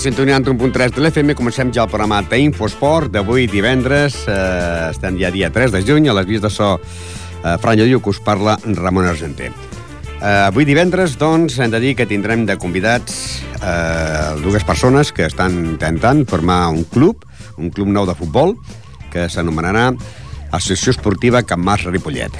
sintonia 0.00 0.36
entre 0.36 0.54
1.3 0.54 0.94
de 0.96 1.02
l'FM. 1.02 1.34
Comencem 1.36 1.68
ja 1.76 1.84
el 1.84 1.90
programa 1.92 2.22
d'Infosport 2.24 3.12
d'avui 3.12 3.44
divendres. 3.52 4.14
Eh, 4.24 4.88
estem 4.94 5.18
ja 5.20 5.28
dia 5.30 5.50
3 5.52 5.74
de 5.74 5.82
juny. 5.84 6.08
A 6.08 6.14
les 6.16 6.26
vies 6.26 6.40
de 6.40 6.48
so, 6.48 6.78
eh, 7.44 7.56
Fran 7.60 7.76
que 7.76 8.08
us 8.08 8.20
parla 8.20 8.58
Ramon 8.64 9.04
Argenter. 9.04 9.52
Eh, 10.22 10.24
avui 10.46 10.64
divendres, 10.64 11.18
doncs, 11.18 11.58
hem 11.58 11.70
de 11.70 11.80
dir 11.80 11.94
que 11.96 12.06
tindrem 12.06 12.46
de 12.46 12.56
convidats 12.56 13.42
eh, 13.62 14.40
dues 14.42 14.64
persones 14.64 15.12
que 15.12 15.26
estan 15.26 15.52
intentant 15.66 16.26
formar 16.26 16.68
un 16.68 16.84
club, 16.84 17.24
un 17.58 17.68
club 17.70 17.88
nou 17.88 18.06
de 18.06 18.14
futbol, 18.14 18.56
que 19.12 19.28
s'anomenarà 19.28 19.92
Associació 20.50 20.92
Esportiva 20.92 21.42
Can 21.42 21.60
Mas 21.60 21.84
Ripollet. 21.84 22.32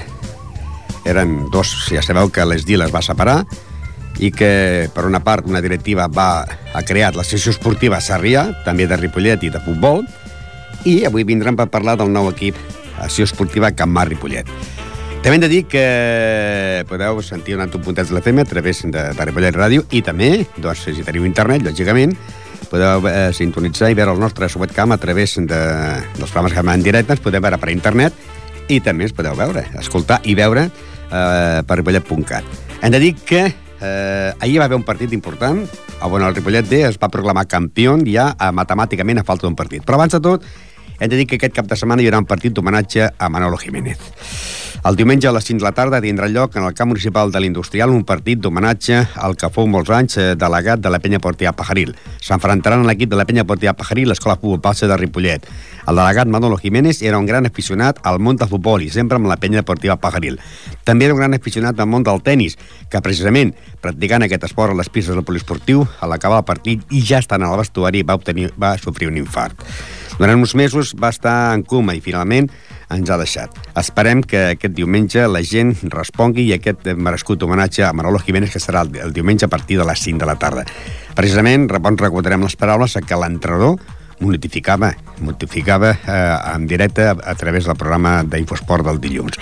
Eren 1.05 1.49
dos, 1.51 1.89
ja 1.93 2.01
sabeu 2.01 2.29
que 2.29 2.45
l'ESDI 2.45 2.77
les 2.77 2.91
va 2.93 3.01
separar, 3.01 3.45
i 4.21 4.29
que, 4.29 4.87
per 4.93 5.07
una 5.09 5.23
part, 5.25 5.47
una 5.49 5.61
directiva 5.65 6.05
va, 6.07 6.45
ha 6.45 6.83
creat 6.85 7.17
l'associació 7.17 7.55
esportiva 7.55 7.99
Sarrià, 8.01 8.45
també 8.65 8.85
de 8.87 8.99
Ripollet 8.99 9.47
i 9.47 9.49
de 9.53 9.61
futbol, 9.65 10.05
i 10.85 11.01
avui 11.09 11.25
vindran 11.25 11.57
per 11.57 11.71
parlar 11.73 11.97
del 11.97 12.13
nou 12.13 12.29
equip 12.29 12.57
Associació 13.01 13.31
Esportiva 13.31 13.71
Can 13.73 13.89
Mar 13.89 14.07
Ripollet. 14.09 14.49
També 15.21 15.35
hem 15.35 15.41
de 15.43 15.49
dir 15.49 15.63
que 15.69 15.81
podeu 16.89 17.19
sentir 17.25 17.53
un 17.57 17.61
altre 17.65 17.81
puntet 17.81 18.09
de 18.09 18.15
la 18.15 18.21
FM 18.21 18.41
a 18.41 18.49
través 18.49 18.81
de, 18.85 19.03
de 19.13 19.25
Ripollet 19.27 19.57
Ràdio 19.57 19.85
i 19.93 20.01
també, 20.05 20.31
doncs, 20.57 20.85
si 20.85 21.05
teniu 21.05 21.25
internet, 21.29 21.65
lògicament, 21.65 22.15
podeu 22.71 23.05
eh, 23.09 23.29
sintonitzar 23.35 23.91
i 23.91 23.97
veure 23.97 24.15
el 24.15 24.21
nostre 24.21 24.49
webcam 24.61 24.93
a 24.93 24.99
través 25.01 25.35
de, 25.37 25.61
dels 26.17 26.29
programes 26.31 26.53
que 26.53 26.65
en 26.65 26.85
directe, 26.85 27.13
ens 27.17 27.21
podeu 27.21 27.41
veure 27.41 27.59
per 27.61 27.69
internet 27.69 28.13
i 28.69 28.79
també 28.81 29.05
ens 29.09 29.13
podeu 29.13 29.35
veure, 29.37 29.65
escoltar 29.81 30.21
i 30.25 30.37
veure 30.37 30.69
eh, 30.69 31.61
per 31.67 31.77
ripollet.cat. 31.81 32.45
Hem 32.81 32.93
de 32.93 33.01
dir 33.03 33.13
que 33.25 33.43
Eh, 33.81 34.33
ahir 34.39 34.59
va 34.61 34.65
haver 34.69 34.77
un 34.77 34.85
partit 34.85 35.13
important, 35.13 35.65
on 36.05 36.21
el 36.21 36.35
Ripollet 36.35 36.67
D 36.69 36.83
es 36.85 36.99
va 37.01 37.09
proclamar 37.09 37.47
campió 37.49 37.97
ja 38.05 38.31
a, 38.37 38.51
matemàticament 38.51 39.19
a 39.19 39.25
falta 39.25 39.47
d'un 39.47 39.57
partit. 39.57 39.83
Però 39.85 39.97
abans 39.97 40.13
de 40.13 40.21
tot, 40.21 40.45
hem 40.99 41.09
de 41.09 41.17
dir 41.17 41.27
que 41.27 41.41
aquest 41.41 41.55
cap 41.57 41.65
de 41.65 41.75
setmana 41.75 42.01
hi 42.01 42.09
haurà 42.09 42.21
un 42.21 42.29
partit 42.29 42.53
d'homenatge 42.53 43.09
a 43.17 43.29
Manolo 43.29 43.57
Jiménez. 43.57 43.97
El 44.81 44.95
diumenge 44.97 45.27
a 45.29 45.31
les 45.31 45.45
5 45.45 45.61
de 45.61 45.65
la 45.67 45.75
tarda 45.77 45.99
tindrà 46.01 46.25
lloc 46.25 46.55
en 46.57 46.63
el 46.65 46.73
camp 46.73 46.89
municipal 46.89 47.29
de 47.29 47.37
l'Industrial 47.37 47.91
un 47.93 48.01
partit 48.01 48.39
d'homenatge 48.41 48.95
al 49.21 49.35
que 49.37 49.49
fou 49.53 49.67
molts 49.69 49.91
anys 49.93 50.17
eh, 50.17 50.23
delegat 50.33 50.81
de 50.81 50.89
la 50.89 50.97
penya 50.97 51.19
Portia 51.21 51.51
Pajaril. 51.53 51.91
S'enfrontaran 52.17 52.87
l'equip 52.89 53.11
de 53.11 53.19
la 53.19 53.27
penya 53.29 53.43
Portia 53.45 53.75
Pajaril 53.77 54.09
l'escola 54.09 54.39
futbol 54.41 54.57
Palsa 54.63 54.89
de 54.89 54.97
Ripollet. 54.97 55.45
El 55.85 56.01
delegat 56.01 56.33
Manolo 56.33 56.57
Jiménez 56.57 57.03
era 57.05 57.21
un 57.21 57.29
gran 57.29 57.45
aficionat 57.45 58.01
al 58.01 58.17
món 58.17 58.41
del 58.41 58.49
futbol 58.49 58.81
i 58.81 58.89
sempre 58.89 59.21
amb 59.21 59.29
la 59.29 59.37
penya 59.37 59.61
Portiva 59.61 59.99
Pajaril. 60.01 60.41
També 60.83 61.05
era 61.05 61.13
un 61.13 61.21
gran 61.21 61.37
aficionat 61.37 61.77
al 61.77 61.91
món 61.93 62.01
del 62.01 62.25
tennis, 62.25 62.57
que 62.89 63.05
precisament 63.05 63.53
practicant 63.85 64.25
aquest 64.25 64.49
esport 64.49 64.73
a 64.73 64.81
les 64.81 64.89
pistes 64.89 65.13
del 65.13 65.27
poliesportiu, 65.29 65.85
a 66.01 66.09
l'acabar 66.09 66.41
el 66.41 66.49
partit 66.49 66.89
i 66.89 67.05
ja 67.05 67.21
estant 67.21 67.45
al 67.45 67.59
vestuari 67.61 68.01
va, 68.01 68.17
obtenir, 68.17 68.49
va 68.57 68.73
sofrir 68.81 69.13
un 69.13 69.21
infart. 69.21 69.61
Durant 70.17 70.41
uns 70.41 70.57
mesos 70.57 70.95
va 70.97 71.13
estar 71.13 71.53
en 71.53 71.61
coma 71.69 71.93
i 71.93 72.01
finalment 72.01 72.49
ens 72.91 73.09
ha 73.09 73.17
deixat. 73.19 73.55
Esperem 73.77 74.23
que 74.23 74.43
aquest 74.55 74.75
diumenge 74.75 75.23
la 75.29 75.43
gent 75.45 75.73
respongui 75.93 76.49
i 76.49 76.55
aquest 76.57 76.91
merescut 76.95 77.43
homenatge 77.43 77.85
a 77.87 77.93
Manolo 77.93 78.19
Jiménez, 78.19 78.51
que 78.53 78.61
serà 78.63 78.83
el, 78.85 79.13
diumenge 79.13 79.47
a 79.47 79.51
partir 79.51 79.79
de 79.79 79.87
les 79.87 80.03
5 80.03 80.21
de 80.21 80.29
la 80.29 80.37
tarda. 80.39 80.65
Precisament, 81.15 81.69
recordarem 81.71 82.43
les 82.43 82.55
paraules 82.55 82.97
que 83.07 83.19
l'entrenador 83.19 83.79
notificava, 84.21 84.91
notificava 85.19 85.95
eh, 85.95 86.55
en 86.55 86.67
directe 86.67 87.07
a, 87.09 87.15
a 87.15 87.35
través 87.35 87.65
del 87.65 87.77
programa 87.77 88.21
d'Infosport 88.23 88.85
del 88.85 89.01
dilluns. 89.01 89.39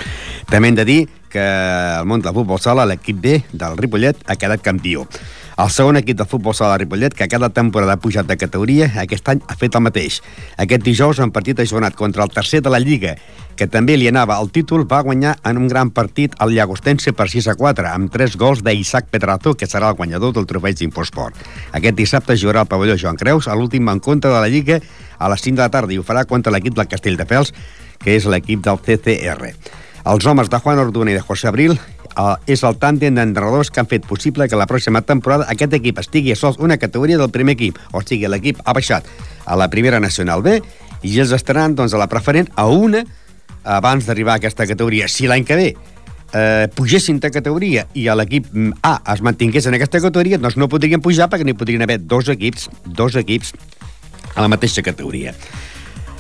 També 0.50 0.72
hem 0.72 0.80
de 0.80 0.86
dir 0.88 1.00
que 1.30 1.44
el 1.44 2.08
món 2.10 2.24
del 2.26 2.34
futbol 2.34 2.60
sala, 2.62 2.88
l'equip 2.90 3.20
B 3.22 3.36
del 3.52 3.78
Ripollet, 3.78 4.24
ha 4.26 4.40
quedat 4.40 4.64
campió. 4.66 5.06
El 5.60 5.68
segon 5.76 5.98
equip 6.00 6.16
de 6.16 6.24
futbol 6.24 6.54
sala 6.56 6.78
de 6.78 6.86
Ripollet, 6.86 7.12
que 7.12 7.26
cada 7.28 7.50
temporada 7.52 7.98
ha 7.98 8.00
pujat 8.00 8.28
de 8.30 8.38
categoria, 8.40 8.86
aquest 9.02 9.28
any 9.28 9.42
ha 9.44 9.58
fet 9.60 9.74
el 9.76 9.84
mateix. 9.84 10.22
Aquest 10.56 10.86
dijous, 10.86 11.20
en 11.20 11.34
partit 11.36 11.60
ajornat 11.60 11.98
contra 12.00 12.24
el 12.24 12.32
tercer 12.32 12.62
de 12.64 12.72
la 12.72 12.80
Lliga, 12.80 13.18
que 13.60 13.68
també 13.68 13.98
li 13.98 14.08
anava 14.08 14.38
al 14.40 14.54
títol, 14.56 14.86
va 14.88 15.02
guanyar 15.04 15.34
en 15.44 15.60
un 15.60 15.68
gran 15.68 15.92
partit 15.92 16.38
el 16.40 16.56
Llagostense 16.56 17.12
per 17.12 17.28
6 17.28 17.50
a 17.52 17.58
4, 17.60 17.90
amb 17.92 18.08
tres 18.14 18.40
gols 18.40 18.64
d'Isaac 18.64 19.12
Pedrazo, 19.12 19.58
que 19.60 19.68
serà 19.68 19.92
el 19.92 20.00
guanyador 20.00 20.32
del 20.38 20.48
trofeig 20.48 20.80
d'Infosport. 20.80 21.36
Aquest 21.76 22.00
dissabte 22.00 22.40
jugarà 22.40 22.64
el 22.64 22.72
pavelló 22.72 22.96
Joan 22.96 23.20
Creus, 23.20 23.52
a 23.52 23.60
l'últim 23.60 23.92
encontre 23.92 24.32
de 24.32 24.40
la 24.40 24.48
Lliga, 24.48 24.80
a 25.20 25.28
les 25.28 25.44
5 25.44 25.60
de 25.60 25.66
la 25.66 25.74
tarda, 25.76 25.92
i 25.92 26.00
ho 26.00 26.08
farà 26.08 26.24
contra 26.24 26.56
l'equip 26.56 26.80
del 26.80 26.88
Castelldefels, 26.88 27.52
que 28.00 28.16
és 28.16 28.32
l'equip 28.32 28.64
del 28.64 28.80
CCR. 28.80 29.52
Els 30.08 30.26
homes 30.26 30.48
de 30.48 30.64
Juan 30.64 30.80
Orduna 30.88 31.12
i 31.12 31.20
de 31.20 31.28
José 31.28 31.52
Abril 31.52 31.76
és 32.50 32.64
el 32.68 32.76
tàndem 32.82 33.16
d'entrenadors 33.16 33.70
que 33.72 33.80
han 33.80 33.88
fet 33.88 34.06
possible 34.08 34.48
que 34.50 34.58
la 34.60 34.68
pròxima 34.68 35.02
temporada 35.06 35.48
aquest 35.52 35.74
equip 35.78 36.02
estigui 36.02 36.34
a 36.34 36.40
sols 36.40 36.60
una 36.60 36.78
categoria 36.78 37.18
del 37.18 37.32
primer 37.32 37.56
equip, 37.56 37.78
o 37.94 38.02
sigui, 38.02 38.28
l'equip 38.28 38.60
ha 38.66 38.74
baixat 38.76 39.08
a 39.46 39.56
la 39.56 39.70
primera 39.70 40.00
nacional 40.00 40.44
B 40.44 40.60
i 41.04 41.14
ja 41.14 41.24
estaran 41.24 41.76
doncs, 41.76 41.94
a 41.94 42.02
la 42.02 42.10
preferent 42.12 42.50
a 42.56 42.68
una 42.68 43.06
abans 43.64 44.06
d'arribar 44.06 44.34
a 44.34 44.42
aquesta 44.42 44.68
categoria. 44.68 45.08
Si 45.08 45.28
l'any 45.28 45.46
que 45.46 45.56
ve 45.56 45.70
eh, 46.34 46.68
pugessin 46.76 47.20
de 47.20 47.32
categoria 47.32 47.86
i 47.94 48.08
l'equip 48.10 48.48
A 48.84 49.00
es 49.14 49.22
mantingués 49.22 49.68
en 49.68 49.78
aquesta 49.78 50.02
categoria, 50.02 50.38
doncs 50.38 50.58
no 50.58 50.70
podrien 50.70 51.02
pujar 51.02 51.30
perquè 51.30 51.46
n'hi 51.46 51.58
podrien 51.58 51.84
haver 51.86 52.00
dos 52.02 52.30
equips, 52.30 52.70
dos 52.86 53.16
equips 53.20 53.54
a 54.36 54.42
la 54.42 54.50
mateixa 54.52 54.84
categoria. 54.86 55.34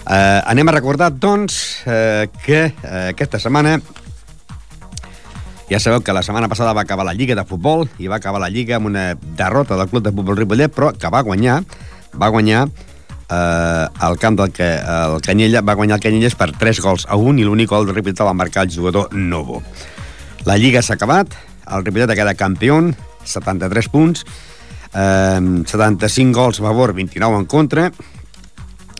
Eh, 0.09 0.41
anem 0.49 0.69
a 0.69 0.73
recordar, 0.73 1.11
doncs, 1.13 1.83
eh, 1.85 2.27
que 2.45 2.61
eh, 2.65 3.09
aquesta 3.13 3.39
setmana 3.39 3.77
ja 5.69 5.79
sabeu 5.79 6.01
que 6.01 6.13
la 6.13 6.23
setmana 6.25 6.49
passada 6.49 6.73
va 6.73 6.81
acabar 6.81 7.05
la 7.05 7.13
Lliga 7.13 7.35
de 7.37 7.45
Futbol 7.45 7.85
i 8.01 8.07
va 8.09 8.17
acabar 8.17 8.41
la 8.41 8.49
Lliga 8.49 8.79
amb 8.79 8.89
una 8.89 9.13
derrota 9.37 9.77
del 9.77 9.89
Club 9.89 10.03
de 10.03 10.11
Futbol 10.11 10.37
Ripollet, 10.37 10.73
però 10.73 10.89
que 10.97 11.11
va 11.13 11.21
guanyar, 11.21 11.61
va 12.17 12.29
guanyar 12.33 12.63
eh, 12.65 13.85
el 14.07 14.17
camp 14.17 14.39
del 14.39 14.51
que 14.51 14.69
el 14.81 15.21
Canyella 15.21 15.61
va 15.61 15.77
guanyar 15.77 15.99
el 15.99 16.03
Canyelles 16.07 16.35
per 16.39 16.49
3 16.57 16.81
gols 16.81 17.05
a 17.05 17.19
1 17.21 17.43
i 17.43 17.45
l'únic 17.45 17.69
gol 17.69 17.85
del 17.85 17.99
Ripollet 17.99 18.25
va 18.25 18.33
marcar 18.33 18.65
el 18.65 18.73
jugador 18.73 19.13
Novo. 19.13 19.61
La 20.49 20.57
Lliga 20.57 20.81
s'ha 20.81 20.97
acabat, 20.97 21.37
el 21.69 21.85
Ripollet 21.85 22.09
ha 22.09 22.17
quedat 22.17 22.39
campió, 22.39 22.81
73 23.29 23.91
punts, 23.93 24.25
eh, 24.93 25.63
75 25.69 26.33
gols 26.33 26.61
a 26.61 26.65
favor, 26.65 26.95
29 26.97 27.43
en 27.43 27.45
contra, 27.45 27.91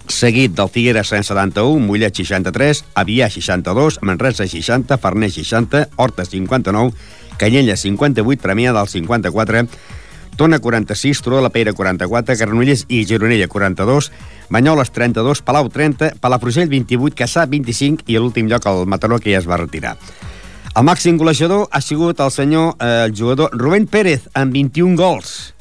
seguit 0.09 0.55
del 0.57 0.69
Figueres 0.69 1.09
171, 1.09 1.79
Mollet 1.85 2.15
63, 2.19 2.83
Avià 2.99 3.29
62, 3.29 4.01
Manresa 4.01 4.47
60, 4.47 4.97
Farners 4.97 5.37
60, 5.37 5.87
Horta 5.95 6.25
59, 6.25 6.93
Canyella 7.37 7.77
58, 7.77 8.41
Premià 8.41 8.73
del 8.75 8.89
54, 8.89 9.65
Tona 10.39 10.59
46, 10.59 11.21
Turó 11.21 11.37
de 11.37 11.43
la 11.43 11.49
Pere 11.51 11.73
44, 11.73 12.35
Granollers 12.39 12.85
i 12.87 13.05
Gironella 13.05 13.47
42, 13.47 14.11
Banyoles 14.49 14.91
32, 14.91 15.41
Palau 15.43 15.69
30, 15.69 16.13
Palafrugell 16.21 16.69
28, 16.71 17.15
Caçà 17.15 17.45
25 17.45 18.07
i 18.07 18.15
a 18.15 18.23
l'últim 18.23 18.47
lloc 18.47 18.67
el 18.71 18.85
Mataró 18.87 19.19
que 19.19 19.33
ja 19.33 19.41
es 19.43 19.49
va 19.49 19.59
retirar. 19.59 19.97
El 20.77 20.85
màxim 20.87 21.17
golejador 21.19 21.67
ha 21.71 21.81
sigut 21.81 22.19
el 22.23 22.31
senyor, 22.31 22.75
eh, 22.79 23.05
el 23.07 23.15
jugador 23.17 23.51
Rubén 23.51 23.87
Pérez, 23.87 24.29
amb 24.33 24.53
21 24.53 24.95
gols. 24.95 25.53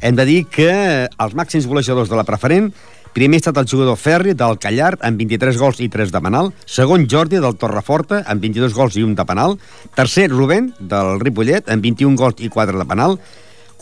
Hem 0.00 0.16
de 0.16 0.24
dir 0.24 0.44
que 0.46 0.70
els 1.08 1.34
màxims 1.34 1.66
golejadors 1.66 2.08
de 2.08 2.16
la 2.16 2.24
preferent 2.24 2.70
Primer 3.18 3.40
ha 3.40 3.42
estat 3.42 3.56
el 3.58 3.66
jugador 3.66 3.96
Ferri 3.98 4.30
del 4.38 4.60
Callart 4.62 5.00
amb 5.02 5.18
23 5.18 5.56
gols 5.58 5.80
i 5.82 5.88
3 5.90 6.12
de 6.14 6.20
penal. 6.22 6.52
Segon 6.70 7.08
Jordi 7.10 7.40
del 7.42 7.56
Torreforta 7.58 8.20
amb 8.30 8.44
22 8.44 8.76
gols 8.76 8.94
i 8.94 9.02
1 9.02 9.16
de 9.18 9.24
penal. 9.26 9.56
Tercer 9.96 10.28
Rubén 10.30 10.68
del 10.78 11.16
Ripollet 11.18 11.66
amb 11.66 11.82
21 11.82 12.14
gols 12.14 12.38
i 12.38 12.46
4 12.46 12.78
de 12.78 12.84
penal. 12.86 13.16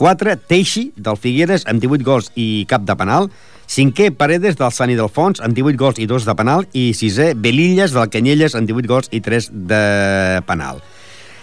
4 0.00 0.38
Teixi 0.48 0.86
del 0.96 1.20
Figueres 1.20 1.66
amb 1.68 1.84
18 1.84 2.06
gols 2.06 2.30
i 2.32 2.64
cap 2.70 2.86
de 2.88 2.96
penal. 2.96 3.28
Cinquè, 3.68 4.08
Paredes 4.16 4.56
del 4.56 4.72
Sant 4.72 4.94
Ildefons, 4.94 5.44
amb 5.44 5.52
18 5.52 5.76
gols 5.84 6.00
i 6.00 6.08
2 6.08 6.24
de 6.30 6.36
penal. 6.38 6.64
I 6.72 6.86
sisè, 6.96 7.34
Belilles 7.36 7.92
del 7.92 8.08
Canyelles, 8.08 8.56
amb 8.56 8.72
18 8.72 8.88
gols 8.88 9.12
i 9.12 9.20
3 9.20 9.50
de 9.52 9.82
penal. 10.48 10.80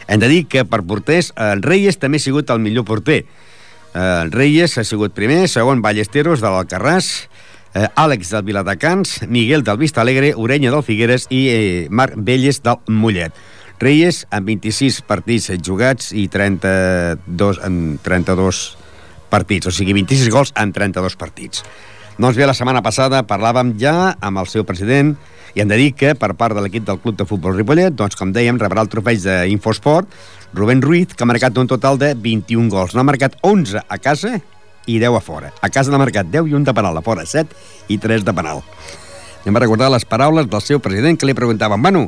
Hem 0.08 0.24
de 0.24 0.32
dir 0.34 0.48
que 0.50 0.66
per 0.66 0.82
porters, 0.82 1.30
el 1.38 1.62
Reyes 1.62 2.02
també 2.02 2.18
ha 2.18 2.26
sigut 2.26 2.50
el 2.50 2.64
millor 2.64 2.90
porter. 2.90 3.22
El 3.94 4.34
Reyes 4.34 4.80
ha 4.82 4.88
sigut 4.88 5.14
primer, 5.14 5.44
segon 5.46 5.86
Ballesteros 5.86 6.42
de 6.42 6.50
l'Alcarràs, 6.50 7.30
eh, 7.74 7.88
Àlex 7.96 8.32
del 8.34 8.46
Viladecans, 8.48 9.22
Miguel 9.28 9.64
del 9.64 9.78
Vista 9.78 10.02
Alegre, 10.02 10.34
Orenya 10.36 10.72
del 10.72 10.84
Figueres 10.84 11.28
i 11.30 11.44
eh, 11.50 11.88
Marc 11.90 12.16
Velles 12.18 12.62
del 12.64 12.80
Mollet. 12.88 13.34
Reyes 13.82 14.24
amb 14.32 14.48
26 14.48 15.02
partits 15.10 15.50
jugats 15.66 16.14
i 16.16 16.28
32 16.32 17.60
en 17.66 17.98
32 18.04 18.62
partits, 19.34 19.68
o 19.68 19.74
sigui 19.74 19.96
26 19.98 20.30
gols 20.32 20.54
en 20.56 20.72
32 20.72 21.18
partits. 21.20 21.66
Doncs 22.18 22.38
bé, 22.38 22.46
la 22.46 22.54
setmana 22.54 22.84
passada 22.86 23.24
parlàvem 23.26 23.74
ja 23.82 24.14
amb 24.22 24.44
el 24.44 24.48
seu 24.48 24.64
president 24.64 25.16
i 25.54 25.62
hem 25.62 25.70
de 25.70 25.78
dir 25.78 25.92
que 25.98 26.14
per 26.18 26.32
part 26.38 26.56
de 26.56 26.62
l'equip 26.62 26.86
del 26.86 27.00
Club 27.02 27.18
de 27.18 27.26
Futbol 27.30 27.58
Ripollet, 27.58 27.94
doncs 27.94 28.18
com 28.18 28.32
dèiem, 28.34 28.62
rebrà 28.62 28.86
el 28.86 28.90
trofeig 28.90 29.22
d'Infosport 29.26 30.10
Rubén 30.54 30.82
Ruiz, 30.86 31.14
que 31.18 31.26
ha 31.26 31.30
marcat 31.30 31.58
un 31.58 31.70
total 31.70 31.98
de 31.98 32.14
21 32.14 32.70
gols. 32.70 32.94
N'ha 32.94 33.06
marcat 33.06 33.38
11 33.42 33.82
a 33.82 33.98
casa 33.98 34.38
i 34.86 35.00
10 35.00 35.18
a 35.18 35.22
fora. 35.22 35.54
A 35.62 35.70
casa 35.70 35.92
de 35.92 36.00
marcat 36.02 36.28
10 36.28 36.50
i 36.52 36.58
un 36.58 36.64
de 36.64 36.74
penal, 36.74 36.98
a 36.98 37.06
fora 37.06 37.26
7 37.26 37.56
i 37.90 37.98
3 37.98 38.26
de 38.26 38.34
penal. 38.34 38.64
Anem 39.44 39.60
a 39.60 39.64
recordar 39.66 39.92
les 39.92 40.06
paraules 40.08 40.50
del 40.50 40.62
seu 40.64 40.80
president 40.80 41.20
que 41.20 41.28
li 41.28 41.36
preguntaven, 41.36 41.82
bueno, 41.82 42.08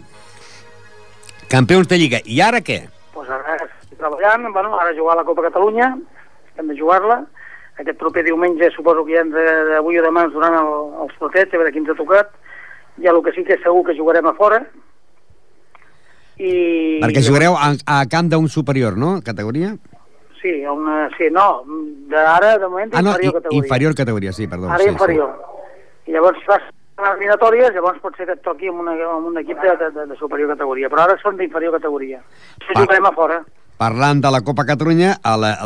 campions 1.51 1.87
de 1.87 1.99
Lliga, 1.99 2.21
i 2.23 2.41
ara 2.41 2.61
què? 2.63 2.85
Pues 3.15 3.29
ara 3.29 3.57
estic 3.59 3.99
treballant, 3.99 4.47
bueno, 4.53 4.75
ara 4.79 4.95
jugar 4.95 5.17
a 5.17 5.21
la 5.21 5.27
Copa 5.27 5.49
Catalunya, 5.49 5.93
hem 6.55 6.71
de 6.71 6.77
jugar-la, 6.79 7.25
aquest 7.75 7.99
proper 7.99 8.23
diumenge 8.23 8.71
suposo 8.71 9.03
que 9.05 9.17
ja 9.17 9.25
ens, 9.25 9.35
avui 9.77 9.99
o 9.99 10.03
demà 10.05 10.25
ens 10.27 10.35
donaran 10.35 10.63
el, 10.63 10.93
els 11.05 11.15
plotets, 11.19 11.51
a 11.51 11.59
veure 11.59 11.73
qui 11.75 11.81
ens 11.83 11.91
ha 11.91 11.97
tocat. 11.99 12.31
Ja 13.03 13.11
el 13.11 13.19
que 13.23 13.33
sí 13.35 13.43
que 13.43 13.57
és 13.57 13.63
segur 13.63 13.83
que 13.83 13.97
jugarem 13.97 14.29
a 14.29 14.33
fora. 14.37 14.61
I... 16.39 16.53
Perquè 17.03 17.23
jugareu 17.23 17.57
a, 17.59 17.73
a 17.91 17.99
camp 18.11 18.31
d'un 18.31 18.47
superior, 18.51 18.95
no? 18.99 19.17
Categoria? 19.23 19.73
Sí, 20.45 20.61
una, 20.69 21.09
sí, 21.17 21.25
no, 21.33 21.63
d'ara, 22.11 22.59
de 22.59 22.67
moment, 22.67 22.91
ah, 22.93 23.01
no, 23.01 23.09
inferior 23.15 23.33
categoria. 23.33 23.57
inferior 23.57 23.95
categoria, 23.95 24.31
sí, 24.31 24.45
perdó. 24.45 24.69
Ara 24.69 24.83
sí, 24.83 24.91
inferior. 24.91 25.31
Sí. 26.05 26.11
I 26.11 26.13
llavors 26.13 26.43
fas 26.45 26.67
eliminatòries, 27.01 27.71
llavors 27.73 27.97
pot 28.03 28.13
ser 28.19 28.27
que 28.29 28.35
et 28.37 28.43
toqui 28.45 28.69
amb, 28.69 28.83
una, 28.83 28.93
amb 29.09 29.25
un 29.31 29.39
equip 29.41 29.57
de, 29.63 29.73
de, 29.81 30.05
de 30.11 30.17
superior 30.19 30.51
categoria, 30.53 30.91
però 30.93 31.07
ara 31.07 31.15
són 31.23 31.39
d'inferior 31.39 31.73
categoria. 31.79 32.21
Això 32.59 32.77
jugarem 32.77 33.09
a 33.09 33.13
fora. 33.17 33.39
Parlant 33.81 34.21
de 34.21 34.35
la 34.37 34.43
Copa 34.45 34.67
Catalunya, 34.69 35.15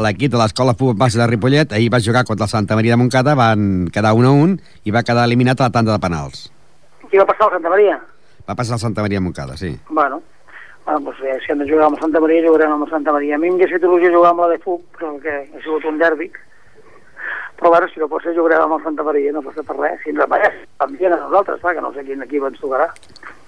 l'equip 0.08 0.32
de 0.32 0.40
l'Escola 0.40 0.78
Futbol 0.80 0.96
Base 1.04 1.20
de 1.20 1.28
Ripollet 1.28 1.76
ahir 1.76 1.92
va 1.92 2.00
jugar 2.00 2.24
contra 2.24 2.48
el 2.48 2.56
Santa 2.56 2.80
Maria 2.80 2.96
de 2.96 3.04
Montcada, 3.04 3.36
van 3.36 3.90
quedar 3.92 4.16
1 4.16 4.32
a 4.32 4.48
1 4.48 4.58
i 4.88 4.96
va 4.96 5.04
quedar 5.04 5.28
eliminat 5.28 5.60
a 5.60 5.68
la 5.68 5.76
tanda 5.76 5.92
de 5.92 6.00
penals. 6.08 6.48
Qui 7.12 7.20
va 7.20 7.28
passar 7.28 7.50
al 7.52 7.60
Santa 7.60 7.76
Maria? 7.76 8.00
Va 8.48 8.56
passar 8.56 8.80
al 8.80 8.86
Santa 8.88 9.04
Maria 9.04 9.20
de 9.20 9.28
Montcada, 9.28 9.60
sí. 9.60 9.76
Bueno, 9.92 10.24
bueno 10.86 11.00
doncs, 11.06 11.20
eh, 11.24 11.40
si 11.46 11.52
hem 11.52 11.60
de 11.60 11.70
jugar 11.70 11.88
amb 11.88 12.00
Santa 12.00 12.20
Maria, 12.20 12.46
jugarem 12.48 12.72
amb 12.72 12.90
Santa 12.90 13.12
Maria. 13.12 13.36
A 13.36 13.40
mi 13.40 13.50
m'hauria 13.50 13.68
fet 13.72 13.84
il·lusió 13.84 14.12
jugar 14.14 14.32
amb 14.32 14.46
la 14.46 14.48
de 14.54 14.60
FUB, 14.64 14.82
però 14.98 15.12
que 15.22 15.36
ha 15.44 15.62
sigut 15.64 15.86
un 15.86 16.00
dèrbic. 16.00 16.40
Però 17.60 17.70
bueno, 17.70 17.88
si 17.92 18.00
no 18.00 18.08
pot 18.08 18.24
ser, 18.24 18.34
jugarem 18.36 18.72
amb 18.72 18.84
Santa 18.84 19.04
Maria, 19.04 19.32
no 19.36 19.44
passa 19.44 19.64
per 19.68 19.76
res. 19.76 20.00
Si 20.04 20.14
ens 20.14 20.20
repallés, 20.24 20.56
també 20.80 21.06
a 21.06 21.16
nosaltres, 21.16 21.60
clar, 21.62 21.76
que 21.76 21.84
no 21.84 21.94
sé 21.94 22.06
quin 22.08 22.24
equip 22.24 22.46
ens 22.48 22.60
tocarà. 22.62 22.88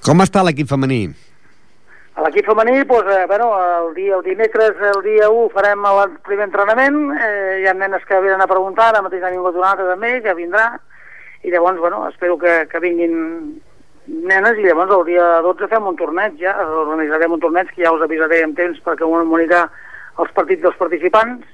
Com 0.05 0.23
està 0.25 0.43
l'equip 0.43 0.67
femení? 0.67 1.05
A 2.19 2.25
l'equip 2.25 2.45
femení, 2.51 2.83
doncs, 2.83 3.07
eh, 3.15 3.25
bueno, 3.25 3.47
el, 3.55 3.93
dia, 3.95 4.17
el 4.17 4.23
dimecres, 4.25 4.75
el 4.91 5.01
dia 5.05 5.29
1, 5.31 5.47
farem 5.55 5.85
el 5.87 6.17
primer 6.27 6.49
entrenament, 6.49 6.99
eh, 7.15 7.61
hi 7.61 7.67
ha 7.71 7.73
nenes 7.73 8.03
que 8.05 8.19
venen 8.19 8.43
a 8.43 8.49
preguntar, 8.51 8.89
ara 8.91 9.03
mateix 9.05 9.23
ha 9.23 9.31
vingut 9.31 9.55
una 9.55 9.71
altra 9.71 9.87
també, 9.93 10.17
que 10.25 10.35
vindrà, 10.35 10.65
i 11.47 11.53
llavors, 11.53 11.79
bueno, 11.79 12.03
espero 12.09 12.37
que, 12.37 12.65
que 12.67 12.83
vinguin 12.83 13.15
nenes 14.07 14.59
i 14.59 14.65
llavors 14.65 14.91
el 14.95 15.05
dia 15.11 15.25
12 15.45 15.69
fem 15.71 15.87
un 15.87 15.97
torneig 15.99 16.37
ja, 16.41 16.55
organitzarem 16.65 17.35
un 17.37 17.41
torneig 17.43 17.69
que 17.73 17.83
ja 17.85 17.93
us 17.93 18.03
avisaré 18.05 18.41
en 18.45 18.55
temps 18.57 18.79
perquè 18.85 19.05
ho 19.05 19.11
comunicar 19.11 19.67
els 20.19 20.31
partits 20.37 20.63
dels 20.63 20.79
participants 20.79 21.45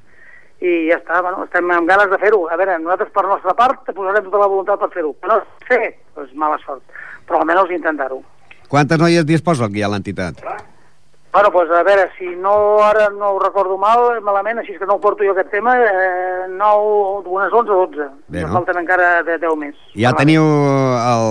i 0.62 0.88
ja 0.90 0.98
està, 0.98 1.20
bueno, 1.22 1.44
estem 1.46 1.70
amb 1.70 1.90
ganes 1.90 2.10
de 2.10 2.18
fer-ho. 2.22 2.48
A 2.50 2.56
veure, 2.58 2.80
nosaltres 2.82 3.12
per 3.14 3.28
nostra 3.28 3.54
part 3.58 3.92
posarem 3.94 4.26
tota 4.26 4.42
la 4.42 4.50
voluntat 4.50 4.82
per 4.82 4.90
fer-ho. 4.96 5.14
No 5.30 5.38
sé, 5.68 5.92
doncs 6.18 6.34
mala 6.34 6.58
sort, 6.64 6.82
però 7.30 7.44
almenys 7.44 7.76
intentar-ho. 7.78 8.24
Quantes 8.68 9.00
noies 9.00 9.28
disposa 9.28 9.68
aquí 9.68 9.84
a 9.86 9.92
l'entitat? 9.92 10.42
Bueno, 10.42 11.52
doncs 11.54 11.72
a 11.78 11.84
veure, 11.86 12.08
si 12.18 12.32
no 12.42 12.56
ara 12.82 13.12
no 13.14 13.36
ho 13.36 13.40
recordo 13.44 13.78
mal, 13.78 14.18
malament, 14.26 14.64
així 14.64 14.74
que 14.80 14.88
no 14.90 14.98
ho 14.98 15.04
porto 15.04 15.28
jo 15.28 15.36
aquest 15.36 15.52
tema, 15.54 15.76
eh, 15.78 16.48
9, 16.50 17.22
unes 17.30 17.54
11 17.54 17.72
o 17.76 17.86
12. 17.86 18.10
Bé, 18.34 18.42
no? 18.42 18.56
falten 18.56 18.82
encara 18.82 19.22
de 19.28 19.38
10 19.38 19.56
més. 19.62 19.78
Ja 19.94 20.16
teniu 20.18 20.42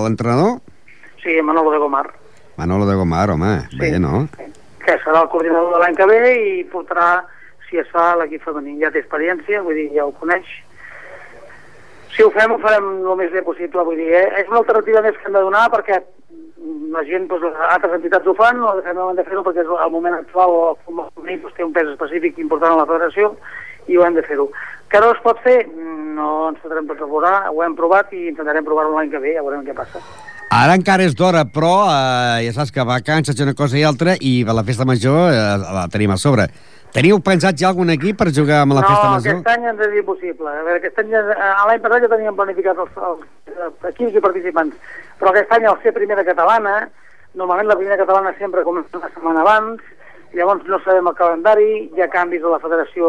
l'entrenador? 0.07 0.61
Sí, 1.27 1.43
Manolo 1.43 1.73
de 1.73 1.79
Gomar. 1.79 2.15
Manolo 2.57 2.87
de 2.87 2.95
Gomar, 2.95 3.31
home, 3.31 3.67
sí. 3.69 3.79
bé, 3.81 3.99
no? 3.99 4.29
Que 4.79 4.95
serà 5.03 5.25
el 5.25 5.31
coordinador 5.33 5.73
de 5.73 5.81
l'any 5.83 5.97
que 5.99 6.07
ve 6.07 6.21
i 6.39 6.53
portarà, 6.71 7.25
si 7.67 7.81
es 7.83 7.89
fa, 7.91 8.13
l'equip 8.21 8.45
femení. 8.47 8.77
Ja 8.79 8.93
té 8.95 9.03
experiència, 9.03 9.65
vull 9.67 9.75
dir, 9.75 9.89
ja 9.97 10.05
ho 10.07 10.13
coneix. 10.21 10.47
Si 12.15 12.23
ho 12.23 12.31
fem, 12.31 12.55
ho 12.55 12.61
farem 12.63 12.87
el 13.01 13.19
més 13.19 13.35
bé 13.35 13.43
possible, 13.43 13.83
vull 13.89 13.99
dir, 13.99 14.07
eh? 14.15 14.29
és 14.39 14.53
una 14.53 14.61
alternativa 14.63 15.03
més 15.03 15.19
que 15.19 15.27
hem 15.27 15.35
de 15.35 15.43
donar 15.49 15.67
perquè 15.75 15.99
la 16.95 17.03
gent, 17.11 17.27
doncs, 17.33 17.59
altres 17.73 17.99
entitats 17.99 18.31
ho 18.31 18.39
fan, 18.39 18.63
no 18.63 18.79
hem 18.79 19.19
de 19.19 19.27
fer-ho 19.27 19.43
perquè 19.43 19.67
és 19.67 19.75
el 19.83 19.95
moment 19.99 20.15
actual 20.15 20.55
el 20.61 20.79
futbol 20.87 21.11
femení 21.19 21.41
doncs, 21.43 21.59
té 21.59 21.67
un 21.67 21.75
pes 21.75 21.91
específic 21.91 22.39
important 22.39 22.77
a 22.77 22.85
la 22.85 22.87
federació 22.87 23.35
i 23.91 23.99
ho 23.99 24.07
hem 24.07 24.15
de 24.15 24.23
fer-ho. 24.31 24.47
Que 24.93 25.03
no 25.03 25.11
es 25.15 25.21
pot 25.25 25.41
fer? 25.45 25.59
No 26.17 26.49
ens 26.51 26.63
podrem 26.63 26.87
provar, 26.89 27.35
ho 27.51 27.63
hem 27.65 27.75
provat 27.77 28.13
i 28.15 28.29
intentarem 28.31 28.65
provar-ho 28.65 28.95
l'any 28.95 29.11
que 29.13 29.21
ve, 29.21 29.35
ja 29.37 29.45
veurem 29.45 29.67
què 29.67 29.75
passa. 29.77 30.01
Ara 30.55 30.77
encara 30.79 31.03
és 31.03 31.17
d'hora, 31.19 31.43
però 31.51 31.89
eh, 31.91 32.47
ja 32.47 32.53
saps 32.55 32.71
que 32.73 32.85
vacances 32.87 33.41
una 33.43 33.55
cosa 33.59 33.77
i 33.81 33.83
altra 33.85 34.15
i 34.23 34.39
la 34.47 34.63
festa 34.65 34.87
major 34.87 35.33
eh, 35.33 35.41
la 35.59 35.87
tenim 35.93 36.15
a 36.15 36.19
sobre. 36.23 36.47
Teniu 36.95 37.19
pensat 37.21 37.59
ja 37.61 37.73
algun 37.73 37.91
equip 37.93 38.17
per 38.21 38.31
jugar 38.33 38.63
amb 38.63 38.77
la 38.77 38.85
no, 38.85 38.89
festa 38.89 39.11
major? 39.11 39.35
No, 39.35 39.43
aquest 39.43 39.51
any 39.53 39.67
ens 39.73 39.83
és 39.89 39.97
impossible. 40.01 40.53
A 40.53 40.63
veure, 40.63 40.79
aquest 40.81 41.03
any, 41.03 41.11
eh, 41.19 41.51
l'any 41.69 41.83
passat 41.83 42.07
ja 42.07 42.13
teníem 42.15 42.39
planificat 42.39 42.79
els, 42.87 42.95
els 43.11 43.91
equips 43.91 44.17
i 44.17 44.23
participants, 44.23 44.95
però 45.19 45.35
aquest 45.35 45.53
any 45.59 45.67
al 45.67 45.77
ser 45.83 45.93
primera 45.97 46.25
catalana, 46.25 46.77
normalment 47.35 47.69
la 47.69 47.77
primera 47.77 47.99
catalana 48.01 48.33
sempre 48.39 48.65
comença 48.65 49.01
una 49.01 49.11
setmana 49.11 49.43
abans, 49.43 49.83
llavors 50.37 50.67
no 50.69 50.79
sabem 50.85 51.07
el 51.09 51.17
calendari, 51.17 51.69
hi 51.97 52.03
ha 52.05 52.11
canvis 52.13 52.45
a 52.45 52.53
la 52.53 52.61
Federació 52.61 53.09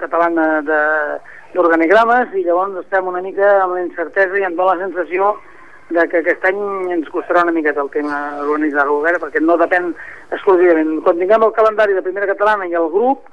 Catalana 0.00 0.46
d'Organigrames 0.66 2.32
i 2.34 2.44
llavors 2.46 2.78
estem 2.80 3.10
una 3.10 3.22
mica 3.24 3.50
amb 3.62 3.76
la 3.76 3.82
incertesa 3.84 4.40
i 4.40 4.46
em 4.48 4.56
dóna 4.56 4.74
la 4.74 4.86
sensació 4.86 5.34
de 5.90 6.06
que 6.08 6.22
aquest 6.22 6.44
any 6.48 6.60
ens 6.94 7.10
costarà 7.12 7.42
una 7.44 7.52
miqueta 7.52 7.82
el 7.84 7.90
tema 7.92 8.18
organitzar-ho, 8.40 9.02
perquè 9.20 9.42
no 9.44 9.58
depèn 9.60 9.92
exclusivament. 10.32 10.96
Quan 11.04 11.20
tinguem 11.20 11.44
el 11.44 11.52
calendari 11.52 11.96
de 11.96 12.02
primera 12.06 12.30
catalana 12.32 12.66
i 12.66 12.72
el 12.80 12.88
grup, 12.90 13.28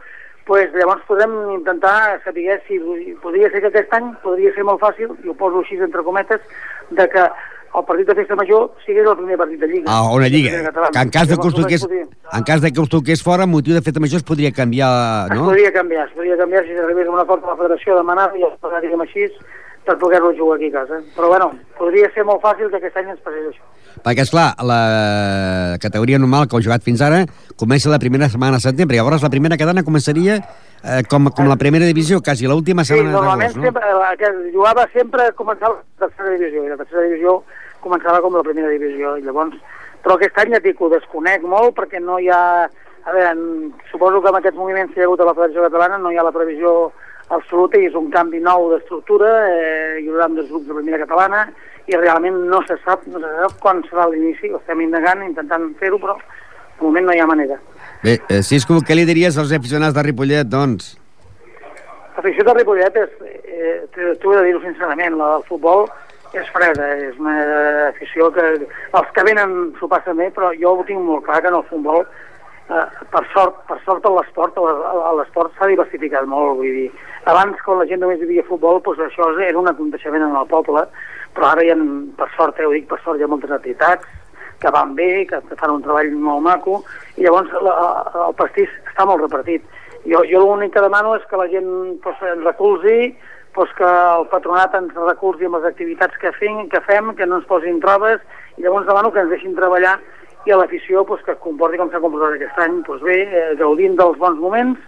pues, 0.46 0.74
llavors 0.76 1.06
podrem 1.08 1.32
intentar 1.56 2.20
saber 2.26 2.60
si 2.68 2.80
podria 3.24 3.50
ser 3.52 3.62
que 3.62 3.72
aquest 3.72 3.94
any 3.96 4.12
podria 4.26 4.52
ser 4.54 4.68
molt 4.68 4.82
fàcil, 4.84 5.16
i 5.24 5.32
ho 5.32 5.38
poso 5.40 5.64
així 5.64 5.80
entre 5.80 6.04
cometes, 6.04 6.42
de 6.92 7.08
que 7.08 7.30
el 7.75 7.86
partit 7.88 8.08
de 8.08 8.16
festa 8.16 8.36
major 8.36 8.72
sigués 8.86 9.08
el 9.08 9.16
primer 9.16 9.38
partit 9.40 9.60
de 9.60 9.68
Lliga. 9.68 9.86
Ah, 9.88 10.12
una 10.12 10.28
Lliga. 10.28 10.72
Que 10.92 11.00
en 11.00 11.10
cas 11.10 11.28
de 11.28 11.38
que 11.38 11.48
us 11.48 11.56
toqués, 11.56 11.88
en 11.88 12.44
cas 12.44 12.62
de 12.62 12.72
que 12.72 12.82
us 12.82 12.90
toqués 12.90 13.24
fora, 13.24 13.48
motiu 13.48 13.74
de 13.74 13.82
festa 13.82 14.04
major 14.04 14.20
es 14.20 14.28
podria 14.28 14.51
canviar, 14.51 15.30
no? 15.32 15.42
Es 15.42 15.50
podria 15.54 15.74
canviar, 15.74 16.08
es 16.08 16.13
podria 16.16 16.38
canviar 16.38 16.66
si 16.68 16.75
s'arribés 16.75 17.08
a 17.08 17.12
una 17.12 17.24
acord 17.24 17.44
a 17.46 17.54
la 17.54 17.60
federació 17.63 17.96
de 17.96 18.04
demanar 18.04 18.32
i 18.36 18.44
es 18.44 18.82
diguem 18.84 19.06
així, 19.08 19.28
per 19.86 19.98
poder-lo 19.98 20.34
jugar 20.38 20.58
aquí 20.58 20.68
a 20.70 20.82
casa. 20.82 21.00
Però 21.16 21.28
bueno, 21.28 21.51
podria 21.78 22.10
ser 22.13 22.25
molt 22.25 22.42
fàcil 22.44 22.70
que 22.70 22.78
aquest 22.78 22.98
any 23.01 23.13
ens 23.16 23.22
passés 23.24 23.48
això. 23.50 23.63
Perquè, 24.01 24.24
esclar, 24.24 24.54
la 24.66 25.78
categoria 25.82 26.20
normal 26.20 26.48
que 26.48 26.56
heu 26.56 26.63
jugat 26.63 26.84
fins 26.86 27.01
ara 27.04 27.25
comença 27.60 27.92
la 27.92 28.00
primera 28.00 28.30
setmana 28.30 28.60
de 28.60 28.66
setembre, 28.68 28.98
llavors 28.98 29.24
la 29.24 29.32
primera 29.34 29.58
cadena 29.60 29.84
començaria 29.84 30.38
eh, 30.40 31.01
com, 31.10 31.30
com 31.36 31.50
la 31.50 31.58
primera 31.60 31.86
divisió, 31.86 32.22
quasi 32.22 32.48
l'última 32.48 32.86
setmana 32.88 33.12
sí, 33.12 33.18
normalment 33.18 33.58
no? 33.58 33.98
la 34.00 34.13
que 34.18 34.32
jugava 34.54 34.88
sempre 34.94 35.32
començava 35.38 35.82
la 35.82 36.08
tercera 36.08 36.38
divisió, 36.38 36.63
i 36.66 36.72
la 36.72 36.80
tercera 36.80 37.04
divisió 37.10 37.42
començava 37.84 38.22
com 38.22 38.38
la 38.38 38.46
primera 38.46 38.72
divisió, 38.72 39.18
i 39.18 39.26
llavors 39.26 39.58
però 40.02 40.18
aquest 40.18 40.38
any 40.42 40.56
ja 40.56 40.62
dic, 40.62 40.80
ho 40.82 40.90
desconec 40.92 41.46
molt 41.48 41.78
perquè 41.78 42.02
no 42.02 42.20
hi 42.20 42.30
ha... 42.34 42.70
A 43.02 43.14
veure, 43.16 43.32
suposo 43.90 44.20
que 44.22 44.30
amb 44.30 44.38
aquests 44.38 44.60
moviments 44.60 44.92
que 44.94 45.00
hi 45.00 45.04
ha 45.04 45.08
hagut 45.08 45.24
a 45.24 45.26
la 45.26 45.34
Federació 45.34 45.64
Catalana 45.66 45.98
no 45.98 46.12
hi 46.14 46.20
ha 46.22 46.26
la 46.28 46.34
previsió 46.36 46.92
absoluta 47.34 47.80
i 47.80 47.88
és 47.88 47.96
un 47.98 48.12
canvi 48.14 48.38
nou 48.46 48.68
d'estructura, 48.70 49.32
eh, 49.50 50.04
hi 50.04 50.10
haurà 50.12 50.28
dos 50.36 50.52
grups 50.52 50.68
de 50.68 50.76
primera 50.78 51.00
catalana 51.02 51.48
i 51.90 51.98
realment 51.98 52.38
no 52.52 52.60
se 52.68 52.78
sap, 52.84 53.08
no 53.10 53.18
se 53.24 53.32
sap 53.40 53.56
quan 53.64 53.82
serà 53.88 54.06
l'inici, 54.12 54.52
ho 54.52 54.60
estem 54.60 54.84
indagant, 54.86 55.24
intentant 55.26 55.66
fer-ho, 55.80 55.98
però 56.04 56.14
de 56.20 56.86
moment 56.86 57.10
no 57.10 57.16
hi 57.18 57.24
ha 57.24 57.28
manera. 57.32 57.58
Bé, 58.04 58.20
eh, 58.30 58.44
Cisco, 58.46 58.78
què 58.86 58.94
li 58.94 59.08
diries 59.10 59.42
als 59.42 59.56
aficionats 59.58 59.98
de 59.98 60.06
Ripollet, 60.06 60.54
doncs? 60.54 60.94
L'afició 62.20 62.46
de 62.46 62.58
Ripollet 62.60 63.02
és, 63.02 63.18
eh, 63.26 63.76
t'ho 63.98 64.36
he 64.36 64.38
de 64.38 64.46
dir-ho 64.46 64.62
sincerament, 64.62 65.18
la 65.18 65.34
del 65.40 65.50
futbol 65.50 65.88
és 66.38 66.50
freda, 66.56 66.88
és 67.10 67.18
una 67.20 67.38
afició 67.90 68.30
que 68.32 68.44
els 68.64 69.10
que 69.16 69.24
venen 69.28 69.74
s'ho 69.80 69.90
passen 69.92 70.20
bé, 70.20 70.30
però 70.36 70.52
jo 70.60 70.78
ho 70.78 70.86
tinc 70.88 71.02
molt 71.04 71.26
clar 71.26 71.42
que 71.42 71.52
en 71.52 71.58
el 71.60 71.66
futbol 71.68 72.06
eh, 72.06 72.86
per 73.12 73.24
sort, 73.34 73.60
per 73.68 73.80
sort 73.86 74.08
l'esport 74.08 74.60
l'esport 75.20 75.58
s'ha 75.58 75.68
diversificat 75.72 76.30
molt, 76.32 76.62
vull 76.62 76.78
dir, 76.80 76.88
abans 77.32 77.60
quan 77.66 77.82
la 77.82 77.90
gent 77.90 78.00
només 78.04 78.24
vivia 78.24 78.48
futbol, 78.48 78.80
doncs 78.86 79.04
això 79.10 79.28
era 79.40 79.60
un 79.60 79.68
aconteixement 79.72 80.24
en 80.30 80.40
el 80.40 80.48
poble, 80.48 80.86
però 81.36 81.52
ara 81.52 81.66
hi 81.66 81.74
ha, 81.74 81.78
per 82.18 82.30
sort, 82.38 82.60
eh, 82.60 82.68
ho 82.68 82.74
dic, 82.76 82.88
per 82.88 83.02
sort 83.04 83.20
hi 83.20 83.28
ha 83.28 83.32
moltes 83.32 83.52
entitats 83.60 84.08
que 84.62 84.72
van 84.72 84.96
bé, 84.96 85.26
que 85.26 85.42
fan 85.58 85.74
un 85.74 85.84
treball 85.84 86.12
molt 86.22 86.46
maco, 86.46 86.82
i 87.18 87.26
llavors 87.26 87.52
la, 87.66 87.76
el 88.28 88.36
pastís 88.38 88.70
està 88.92 89.08
molt 89.10 89.24
repartit. 89.26 89.66
Jo, 90.06 90.22
jo 90.30 90.42
l'únic 90.42 90.74
que 90.74 90.84
demano 90.86 91.16
és 91.18 91.26
que 91.30 91.38
la 91.38 91.48
gent 91.50 91.68
doncs, 92.04 92.22
ens 92.30 92.46
recolzi, 92.46 93.12
doncs 93.55 93.74
que 93.77 93.88
el 93.88 94.25
patronat 94.31 94.75
ens 94.79 94.96
recolzi 94.96 95.48
amb 95.48 95.60
les 95.60 95.67
activitats 95.72 96.17
que 96.22 96.31
fem, 96.38 96.67
que 96.72 96.81
fem, 96.88 97.13
que 97.15 97.27
no 97.27 97.41
ens 97.41 97.48
posin 97.50 97.81
trobes, 97.84 98.24
i 98.58 98.65
llavors 98.65 98.88
demano 98.88 99.12
que 99.12 99.24
ens 99.24 99.31
deixin 99.34 99.55
treballar 99.58 99.98
i 100.46 100.51
a 100.51 100.58
l'afició 100.58 101.03
pues, 101.05 101.22
que 101.25 101.36
es 101.36 101.41
comporti 101.43 101.77
com 101.77 101.91
s'ha 101.91 102.01
comportat 102.01 102.38
aquest 102.38 102.62
any, 102.63 102.81
pues, 102.88 103.01
bé, 103.05 103.17
eh, 103.27 103.55
gaudint 103.60 103.98
dels 104.00 104.17
bons 104.17 104.39
moments, 104.41 104.79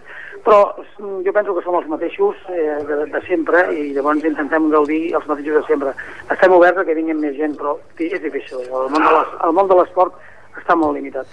però 0.44 0.60
mm, 0.98 1.20
jo 1.26 1.32
penso 1.32 1.54
que 1.54 1.64
som 1.64 1.78
els 1.78 1.88
mateixos 1.88 2.40
eh, 2.50 2.78
de, 2.88 3.00
de 3.12 3.20
sempre 3.28 3.62
i 3.72 3.92
llavors 3.96 4.24
intentem 4.26 4.70
gaudir 4.72 5.02
els 5.14 5.28
mateixos 5.30 5.60
de 5.60 5.66
sempre. 5.68 5.94
Estem 6.28 6.56
oberts 6.56 6.82
a 6.82 6.86
que 6.88 6.96
vinguin 6.98 7.22
més 7.22 7.36
gent, 7.38 7.56
però 7.60 7.76
és 7.98 8.20
difícil. 8.22 8.64
El 8.66 9.54
món 9.56 9.70
de 9.70 9.78
l'esport 9.78 10.18
està 10.58 10.76
molt 10.76 10.98
limitat. 10.98 11.30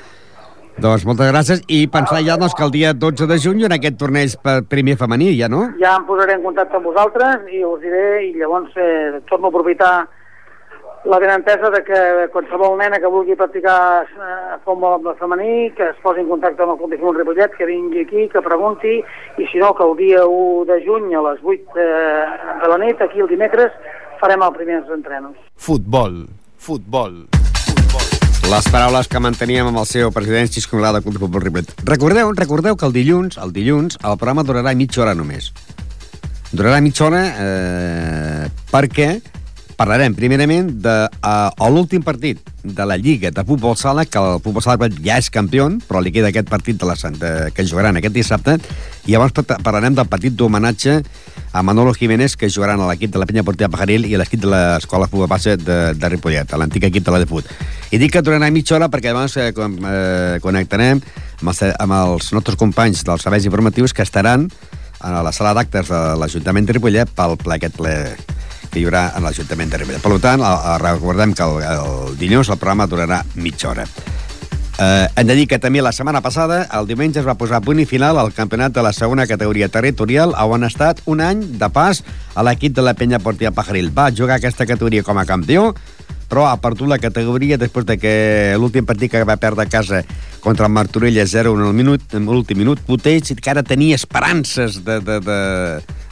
Doncs 0.79 1.03
moltes 1.05 1.27
gràcies 1.31 1.61
i 1.67 1.83
pensar 1.91 2.21
ja 2.23 2.37
doncs, 2.39 2.55
que 2.55 2.63
el 2.63 2.71
dia 2.71 2.93
12 2.93 3.27
de 3.27 3.37
juny 3.43 3.65
en 3.67 3.75
aquest 3.75 3.99
torneig 3.99 4.37
per 4.43 4.61
primer 4.69 4.95
femení, 4.97 5.33
ja 5.37 5.49
no? 5.51 5.65
Ja 5.81 5.97
em 5.99 6.07
posaré 6.07 6.37
en 6.37 6.45
contacte 6.45 6.79
amb 6.79 6.87
vosaltres 6.87 7.45
i 7.51 7.63
us 7.67 7.83
diré 7.83 8.07
i 8.29 8.33
llavors 8.39 8.71
eh, 8.79 9.19
torno 9.29 9.49
a 9.49 9.51
aprofitar 9.51 9.93
la 11.03 11.17
benentesa 11.19 11.69
de 11.73 11.81
que 11.83 12.29
qualsevol 12.31 12.77
nena 12.77 12.99
que 13.01 13.09
vulgui 13.09 13.35
practicar 13.35 14.05
eh, 14.05 14.57
futbol 14.65 15.01
femení, 15.19 15.71
que 15.75 15.89
es 15.89 15.97
posi 16.03 16.21
en 16.21 16.29
contacte 16.29 16.61
amb 16.61 16.75
el 16.75 16.77
Club 16.77 16.91
de 16.91 16.99
Futbol 17.01 17.17
Ripollet, 17.17 17.55
que 17.57 17.65
vingui 17.65 18.05
aquí, 18.05 18.27
que 18.29 18.45
pregunti, 18.45 18.99
i 19.37 19.49
si 19.51 19.57
no, 19.57 19.73
que 19.73 19.83
el 19.83 19.97
dia 19.97 20.25
1 20.25 20.65
de 20.69 20.79
juny 20.85 21.15
a 21.15 21.25
les 21.31 21.41
8 21.41 21.81
eh, 21.81 22.25
de 22.61 22.71
la 22.73 22.79
nit, 22.85 23.01
aquí 23.01 23.19
el 23.19 23.31
dimecres, 23.33 23.73
farem 24.21 24.45
els 24.45 24.57
primers 24.57 24.93
entrenos. 24.93 25.37
Futbol, 25.57 26.27
futbol, 26.61 27.23
Les 28.51 28.65
paraules 28.67 29.07
que 29.07 29.19
manteníem 29.23 29.69
amb 29.69 29.79
el 29.79 29.85
seu 29.87 30.09
president 30.11 30.49
Xisco 30.51 30.75
Milà 30.75 30.89
del 30.91 31.05
Club 31.05 31.15
de 31.15 31.21
Futbol 31.21 31.43
Ripollet. 31.45 31.69
Recordeu, 31.87 32.33
recordeu 32.35 32.75
que 32.75 32.83
el 32.83 32.91
dilluns, 32.91 33.37
el 33.39 33.53
dilluns, 33.55 33.95
el 34.01 34.17
programa 34.19 34.43
durarà 34.43 34.73
mitja 34.75 35.05
hora 35.05 35.13
només. 35.15 35.53
Durarà 36.51 36.81
mitja 36.83 37.05
hora 37.07 37.21
eh, 37.31 38.49
perquè 38.73 39.07
parlarem 39.79 40.13
primerament 40.13 40.67
de 40.83 40.95
uh, 41.07 41.69
l'últim 41.71 42.03
partit 42.03 42.43
de 42.61 42.85
la 42.85 42.99
Lliga 42.99 43.31
de 43.31 43.45
Futbol 43.47 43.77
Sala, 43.79 44.03
que 44.05 44.19
el 44.19 44.43
Futbol 44.43 44.61
Sala 44.61 44.91
ja 44.99 45.15
és 45.17 45.31
campió, 45.33 45.69
però 45.87 46.03
li 46.03 46.11
queda 46.13 46.29
aquest 46.29 46.51
partit 46.51 46.77
de 46.77 46.89
la 46.89 46.97
Santa, 46.99 47.49
que 47.55 47.65
jugaran 47.65 47.97
aquest 47.97 48.13
dissabte, 48.13 48.59
i 49.07 49.15
llavors 49.15 49.33
parlarem 49.63 49.95
del 49.95 50.11
partit 50.11 50.35
d'homenatge 50.35 50.99
a 51.53 51.63
Manolo 51.63 51.93
Jiménez, 51.93 52.37
que 52.37 52.49
jugaran 52.49 52.79
a 52.81 52.87
l'equip 52.87 53.11
de 53.11 53.19
la 53.19 53.27
Penya 53.27 53.43
Portilla 53.43 53.69
Pajaril 53.69 54.05
i 54.07 54.15
a 54.15 54.21
l'equip 54.21 54.39
de 54.43 54.51
l'Escola 54.51 55.09
Futbol 55.11 55.27
Base 55.27 55.57
de, 55.59 55.79
de 55.93 56.09
Ripollet, 56.09 56.47
a 56.47 56.59
l'antic 56.59 56.85
equip 56.87 57.05
de 57.05 57.11
la 57.11 57.19
de 57.19 57.27
Fut. 57.27 57.47
I 57.91 57.99
dic 57.99 58.13
que 58.15 58.23
durarà 58.23 58.47
mitja 58.53 58.77
hora 58.77 58.87
perquè 58.91 59.11
llavors 59.11 59.35
eh, 59.37 59.51
eh, 59.51 60.39
connectarem 60.43 61.01
amb 61.41 61.51
els, 61.51 61.63
amb 61.75 61.97
els 61.97 62.31
nostres 62.31 62.59
companys 62.59 63.03
dels 63.07 63.27
serveis 63.27 63.47
informatius 63.49 63.93
que 63.93 64.05
estaran 64.07 64.47
a 65.01 65.19
la 65.25 65.33
sala 65.35 65.53
d'actes 65.57 65.89
de 65.91 66.01
l'Ajuntament 66.21 66.69
de 66.69 66.77
Ripollet 66.77 67.11
pel 67.17 67.35
ple, 67.41 67.57
aquest 67.57 67.75
ple 67.75 67.95
que 68.71 68.79
hi 68.79 68.87
haurà 68.87 69.09
en 69.17 69.25
l'Ajuntament 69.27 69.73
de 69.73 69.81
Ribera. 69.81 69.99
Per 69.99 70.19
tant, 70.23 70.43
recordem 70.79 71.35
que 71.35 71.43
el, 71.43 71.59
el 71.67 72.19
dilluns 72.21 72.53
el 72.53 72.61
programa 72.61 72.87
durarà 72.87 73.19
mitja 73.35 73.73
hora. 73.73 73.87
Eh, 74.81 75.07
hem 75.15 75.27
de 75.27 75.35
dir 75.37 75.43
que 75.45 75.59
també 75.61 75.81
la 75.83 75.91
setmana 75.93 76.23
passada, 76.25 76.63
el 76.73 76.87
diumenge, 76.89 77.19
es 77.21 77.27
va 77.27 77.35
posar 77.37 77.59
punt 77.61 77.77
i 77.77 77.85
final 77.85 78.17
al 78.17 78.31
campionat 78.33 78.73
de 78.73 78.81
la 78.81 78.93
segona 78.97 79.27
categoria 79.29 79.67
territorial, 79.69 80.33
on 80.33 80.65
ha 80.65 80.71
estat 80.71 81.03
un 81.05 81.21
any 81.21 81.43
de 81.61 81.69
pas 81.69 81.99
a 82.33 82.41
l'equip 82.41 82.73
de 82.73 82.81
la 82.81 82.95
penya 82.97 83.19
Portia 83.21 83.51
Pajaril. 83.53 83.91
Va 83.93 84.09
jugar 84.09 84.39
aquesta 84.39 84.65
categoria 84.65 85.05
com 85.05 85.21
a 85.21 85.27
campió, 85.29 85.75
però 86.31 86.47
ha 86.49 86.57
perdut 86.63 86.89
la 86.89 86.97
categoria 86.97 87.59
després 87.61 87.85
de 87.85 87.99
que 88.01 88.13
l'últim 88.57 88.87
partit 88.87 89.11
que 89.11 89.21
va 89.27 89.37
perdre 89.37 89.67
a 89.67 89.69
casa 89.69 90.01
contra 90.41 90.65
el 90.65 90.73
Martorella 90.73 91.27
0 91.27 91.53
en 91.53 92.25
l'últim 92.25 92.57
minut, 92.57 92.81
Poteix, 92.87 93.35
que 93.37 93.53
ara 93.53 93.61
tenia 93.61 93.99
esperances 93.99 94.79
de, 94.81 94.97
de, 95.05 95.19
de, 95.21 95.41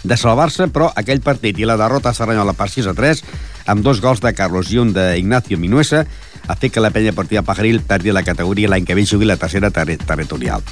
de 0.03 0.17
salvar-se, 0.17 0.69
però 0.69 0.91
aquell 0.93 1.23
partit 1.25 1.57
i 1.57 1.65
la 1.65 1.79
derrota 1.79 2.11
a 2.11 2.13
Serranyola 2.13 2.53
per 2.53 2.69
6 2.69 2.91
a 2.91 2.93
3, 2.93 3.23
amb 3.65 3.83
dos 3.83 4.01
gols 4.01 4.21
de 4.21 4.33
Carlos 4.33 4.71
i 4.71 4.79
un 4.79 4.93
d'Ignacio 4.93 5.57
Minuesa, 5.57 6.05
ha 6.49 6.55
fet 6.55 6.73
que 6.73 6.81
la 6.81 6.89
penya 6.89 7.13
partida 7.13 7.43
Pajaril 7.45 7.83
perdi 7.85 8.11
la 8.11 8.23
categoria 8.25 8.69
l'any 8.71 8.85
que 8.85 8.95
ve 8.97 9.05
jugui 9.05 9.27
la 9.29 9.37
tercera 9.37 9.69
ter 9.69 9.97
territorial. 10.01 10.63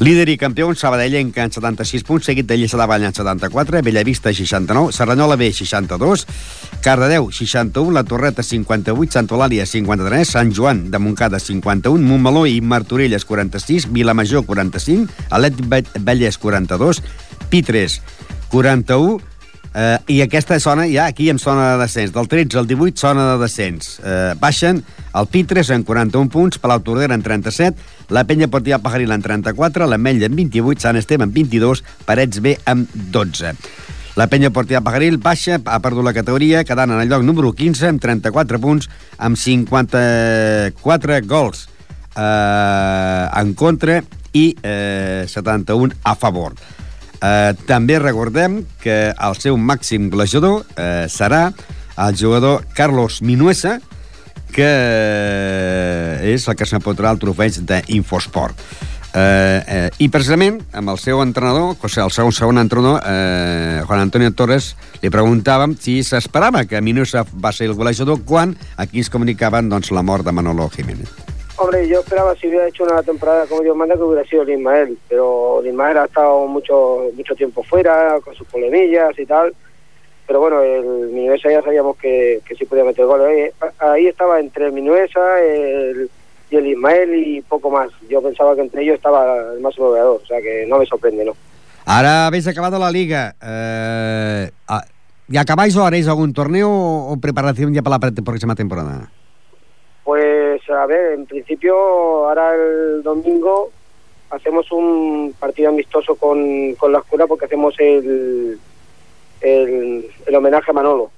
Líder 0.00 0.30
i 0.32 0.38
campió, 0.40 0.70
Sabadellenc 0.72 1.36
en 1.42 1.50
76 1.52 2.06
punts, 2.08 2.24
seguit 2.24 2.46
de 2.48 2.56
Lliçà 2.56 2.78
de 2.80 2.86
Vall 2.88 3.04
en 3.04 3.12
74, 3.12 3.82
Bellavista 3.84 4.32
69, 4.32 4.94
Serranyola 4.96 5.36
B 5.36 5.50
62, 5.52 6.24
Cardedeu 6.80 7.28
61, 7.28 7.92
La 7.92 8.04
Torreta 8.08 8.42
58, 8.42 9.12
Sant 9.12 9.28
Eulàlia 9.28 9.66
53, 9.68 10.24
Sant 10.24 10.54
Joan 10.56 10.86
de 10.90 10.98
Montcada 10.98 11.36
51, 11.36 12.00
Montmeló 12.00 12.46
i 12.48 12.62
Martorelles 12.64 13.28
46, 13.28 13.90
Vilamajor 13.92 14.46
45, 14.48 15.12
Alet 15.36 15.60
Vallès 16.00 16.40
42, 16.40 17.02
Pitres 17.52 18.00
41, 18.48 19.20
Eh, 19.74 19.98
I 20.16 20.22
aquesta 20.24 20.58
zona, 20.58 20.88
ja 20.90 21.06
aquí 21.06 21.28
em 21.30 21.38
sona 21.38 21.72
de 21.72 21.84
descens. 21.84 22.12
Del 22.14 22.28
13 22.28 22.58
al 22.58 22.66
18, 22.66 22.98
zona 22.98 23.26
de 23.32 23.38
descens. 23.42 24.00
Eh, 24.02 24.34
baixen 24.40 24.82
el 25.14 25.28
Pitres 25.30 25.70
en 25.70 25.84
41 25.86 26.30
punts, 26.30 26.58
Palau 26.58 26.82
Tordera 26.82 27.14
en 27.14 27.22
37, 27.22 27.78
la 28.10 28.24
Penya 28.24 28.48
Portiva 28.50 28.78
Pajaril 28.82 29.12
en 29.14 29.22
34, 29.22 29.86
l'Ametlla 29.86 30.26
en 30.26 30.36
28, 30.36 30.80
Sant 30.82 30.98
Esteve 30.98 31.24
en 31.24 31.32
22, 31.34 31.84
Parets 32.06 32.42
B 32.42 32.58
en 32.66 32.88
12. 33.14 33.54
La 34.18 34.26
penya 34.26 34.50
Portiva 34.50 34.82
Pajaril 34.82 35.20
baixa, 35.22 35.60
ha 35.64 35.78
perdut 35.80 36.04
la 36.04 36.12
categoria, 36.12 36.64
quedant 36.66 36.90
en 36.90 36.98
el 37.00 37.08
lloc 37.08 37.22
número 37.22 37.52
15 37.54 37.92
amb 37.92 38.02
34 38.02 38.58
punts, 38.60 38.90
amb 39.22 39.38
54 39.38 41.20
gols 41.30 41.68
eh, 42.18 43.24
en 43.40 43.54
contra 43.54 44.00
i 44.34 44.50
eh, 44.62 45.24
71 45.30 45.94
a 46.02 46.16
favor. 46.18 46.58
Eh, 47.20 47.52
també 47.68 47.98
recordem 48.00 48.62
que 48.80 49.12
el 49.12 49.36
seu 49.36 49.58
màxim 49.60 50.08
golejador 50.12 50.64
eh, 50.76 51.06
serà 51.12 51.50
el 52.00 52.16
jugador 52.16 52.64
Carlos 52.74 53.20
Minuesa, 53.20 53.78
que 54.50 54.70
és 56.26 56.46
el 56.48 56.56
que 56.58 56.66
s'emportarà 56.66 57.12
el 57.14 57.20
trofeig 57.22 57.60
d'Infosport. 57.68 58.64
Eh, 59.10 59.62
eh, 59.66 59.90
I 59.98 60.06
precisament 60.08 60.60
amb 60.76 60.92
el 60.92 60.98
seu 61.02 61.18
entrenador, 61.22 61.74
o 61.74 61.88
sigui, 61.88 62.04
el 62.04 62.14
seu 62.14 62.30
segon 62.34 62.62
entrenador, 62.62 63.00
eh, 63.04 63.82
Juan 63.86 64.04
Antonio 64.06 64.30
Torres, 64.32 64.76
li 65.02 65.10
preguntàvem 65.10 65.74
si 65.80 66.00
s'esperava 66.06 66.64
que 66.64 66.80
Minuesa 66.80 67.24
va 67.34 67.52
ser 67.52 67.66
el 67.66 67.74
golejador 67.74 68.22
quan 68.24 68.54
aquí 68.76 69.02
es 69.02 69.10
comunicaven 69.10 69.68
doncs, 69.68 69.90
la 69.90 70.06
mort 70.06 70.24
de 70.24 70.32
Manolo 70.32 70.70
Jiménez. 70.70 71.10
Hombre, 71.62 71.86
yo 71.86 72.00
esperaba 72.00 72.34
si 72.36 72.48
hubiera 72.48 72.68
hecho 72.68 72.84
una 72.84 73.02
temporada 73.02 73.46
como 73.46 73.60
Dios 73.60 73.76
manda 73.76 73.94
que 73.94 74.00
hubiera 74.00 74.26
sido 74.26 74.44
el 74.44 74.52
Ismael, 74.52 74.96
pero 75.10 75.60
el 75.60 75.66
Ismael 75.66 75.98
ha 75.98 76.06
estado 76.06 76.46
mucho 76.46 77.10
mucho 77.14 77.34
tiempo 77.34 77.62
fuera, 77.62 78.18
con 78.24 78.34
sus 78.34 78.48
polemillas 78.48 79.18
y 79.18 79.26
tal. 79.26 79.54
Pero 80.26 80.40
bueno, 80.40 80.62
el 80.62 81.10
Minuesa 81.10 81.50
ya 81.50 81.60
sabíamos 81.60 81.98
que, 81.98 82.40
que 82.46 82.54
sí 82.54 82.64
podía 82.64 82.84
meter 82.84 83.04
goles. 83.04 83.52
Ahí 83.78 84.06
estaba 84.06 84.40
entre 84.40 84.66
el 84.66 84.72
Minuesa 84.72 85.20
el, 85.42 86.08
y 86.50 86.56
el 86.56 86.66
Ismael 86.66 87.14
y 87.14 87.42
poco 87.42 87.68
más. 87.68 87.90
Yo 88.08 88.22
pensaba 88.22 88.54
que 88.54 88.62
entre 88.62 88.82
ellos 88.82 88.94
estaba 88.94 89.52
el 89.52 89.60
máximo 89.60 89.88
goleador, 89.88 90.18
o 90.22 90.26
sea 90.26 90.40
que 90.40 90.64
no 90.66 90.78
me 90.78 90.86
sorprende, 90.86 91.26
¿no? 91.26 91.32
Ahora 91.84 92.28
habéis 92.28 92.48
acabado 92.48 92.78
la 92.78 92.90
liga. 92.90 93.36
Eh, 93.42 94.50
¿Y 95.28 95.36
acabáis 95.36 95.76
o 95.76 95.84
haréis 95.84 96.08
algún 96.08 96.32
torneo 96.32 96.70
o 96.70 97.14
preparación 97.18 97.74
ya 97.74 97.82
para 97.82 97.98
la 97.98 98.12
próxima 98.24 98.54
temporada? 98.54 99.10
Pues 100.04 100.49
a 100.68 100.86
ver, 100.86 101.12
en 101.12 101.26
principio 101.26 101.74
ahora 102.28 102.54
el 102.54 103.02
domingo 103.02 103.70
hacemos 104.30 104.70
un 104.72 105.34
partido 105.38 105.70
amistoso 105.70 106.14
con, 106.14 106.74
con 106.74 106.92
la 106.92 106.98
escuela 106.98 107.26
porque 107.26 107.46
hacemos 107.46 107.74
el, 107.78 108.58
el, 109.40 110.06
el, 110.26 110.34
homenaje 110.34 110.70
a 110.70 110.74
Manolo. 110.74 111.10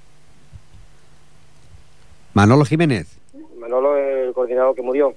Manolo 2.33 2.65
Jiménez. 2.65 3.19
Manolo, 3.59 3.95
el 3.97 4.33
coordinador 4.33 4.75
que 4.75 4.81
murió. 4.81 5.13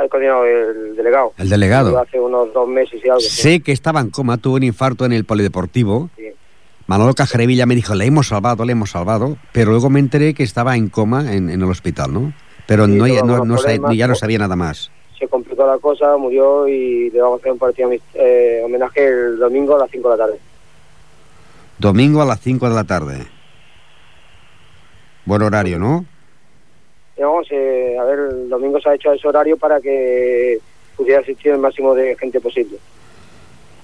El 0.00 0.08
coordinador, 0.08 0.46
el 0.46 0.96
delegado. 0.96 1.32
El 1.38 1.48
delegado. 1.48 1.98
Hace 1.98 2.20
unos 2.20 2.52
dos 2.52 2.68
meses 2.68 3.00
y 3.04 3.08
algo. 3.08 3.20
Sé 3.20 3.54
sí. 3.54 3.60
que 3.60 3.72
estaba 3.72 4.00
en 4.00 4.10
coma, 4.10 4.38
tuvo 4.38 4.56
un 4.56 4.62
infarto 4.62 5.04
en 5.04 5.12
el 5.12 5.24
polideportivo. 5.24 6.10
Sí. 6.16 6.28
Manolo 6.86 7.14
Cajarevilla 7.14 7.66
me 7.66 7.74
dijo, 7.74 7.94
le 7.96 8.04
hemos 8.04 8.28
salvado, 8.28 8.64
le 8.64 8.72
hemos 8.72 8.90
salvado, 8.90 9.36
pero 9.52 9.72
luego 9.72 9.90
me 9.90 9.98
enteré 9.98 10.34
que 10.34 10.44
estaba 10.44 10.76
en 10.76 10.88
coma 10.88 11.32
en, 11.32 11.50
en 11.50 11.60
el 11.60 11.68
hospital, 11.68 12.12
¿no? 12.12 12.32
Pero 12.66 12.86
no, 12.86 13.06
no, 13.06 13.92
ya 13.92 14.06
no 14.06 14.14
sabía 14.14 14.38
nada 14.38 14.56
más. 14.56 14.90
Se 15.18 15.28
complicó 15.28 15.66
la 15.66 15.78
cosa, 15.78 16.16
murió 16.16 16.68
y 16.68 17.10
le 17.10 17.20
vamos 17.20 17.38
a 17.38 17.40
hacer 17.40 17.52
un 17.52 17.58
partido 17.58 17.90
eh, 18.14 18.60
homenaje 18.64 19.06
el 19.06 19.38
domingo 19.38 19.76
a 19.76 19.78
las 19.78 19.90
5 19.90 20.10
de 20.10 20.16
la 20.16 20.26
tarde. 20.26 20.38
Domingo 21.78 22.22
a 22.22 22.26
las 22.26 22.40
5 22.40 22.68
de 22.68 22.74
la 22.74 22.84
tarde. 22.84 23.26
Buen 25.24 25.42
horario, 25.42 25.78
¿no? 25.78 26.04
Vamos, 27.18 27.46
eh, 27.50 27.96
a 27.98 28.04
ver, 28.04 28.18
el 28.30 28.48
domingo 28.48 28.78
se 28.80 28.90
ha 28.90 28.94
hecho 28.94 29.12
ese 29.12 29.26
horario 29.26 29.56
para 29.56 29.80
que 29.80 30.58
pudiera 30.96 31.20
asistir 31.20 31.52
el 31.52 31.58
máximo 31.58 31.94
de 31.94 32.16
gente 32.16 32.40
posible. 32.40 32.78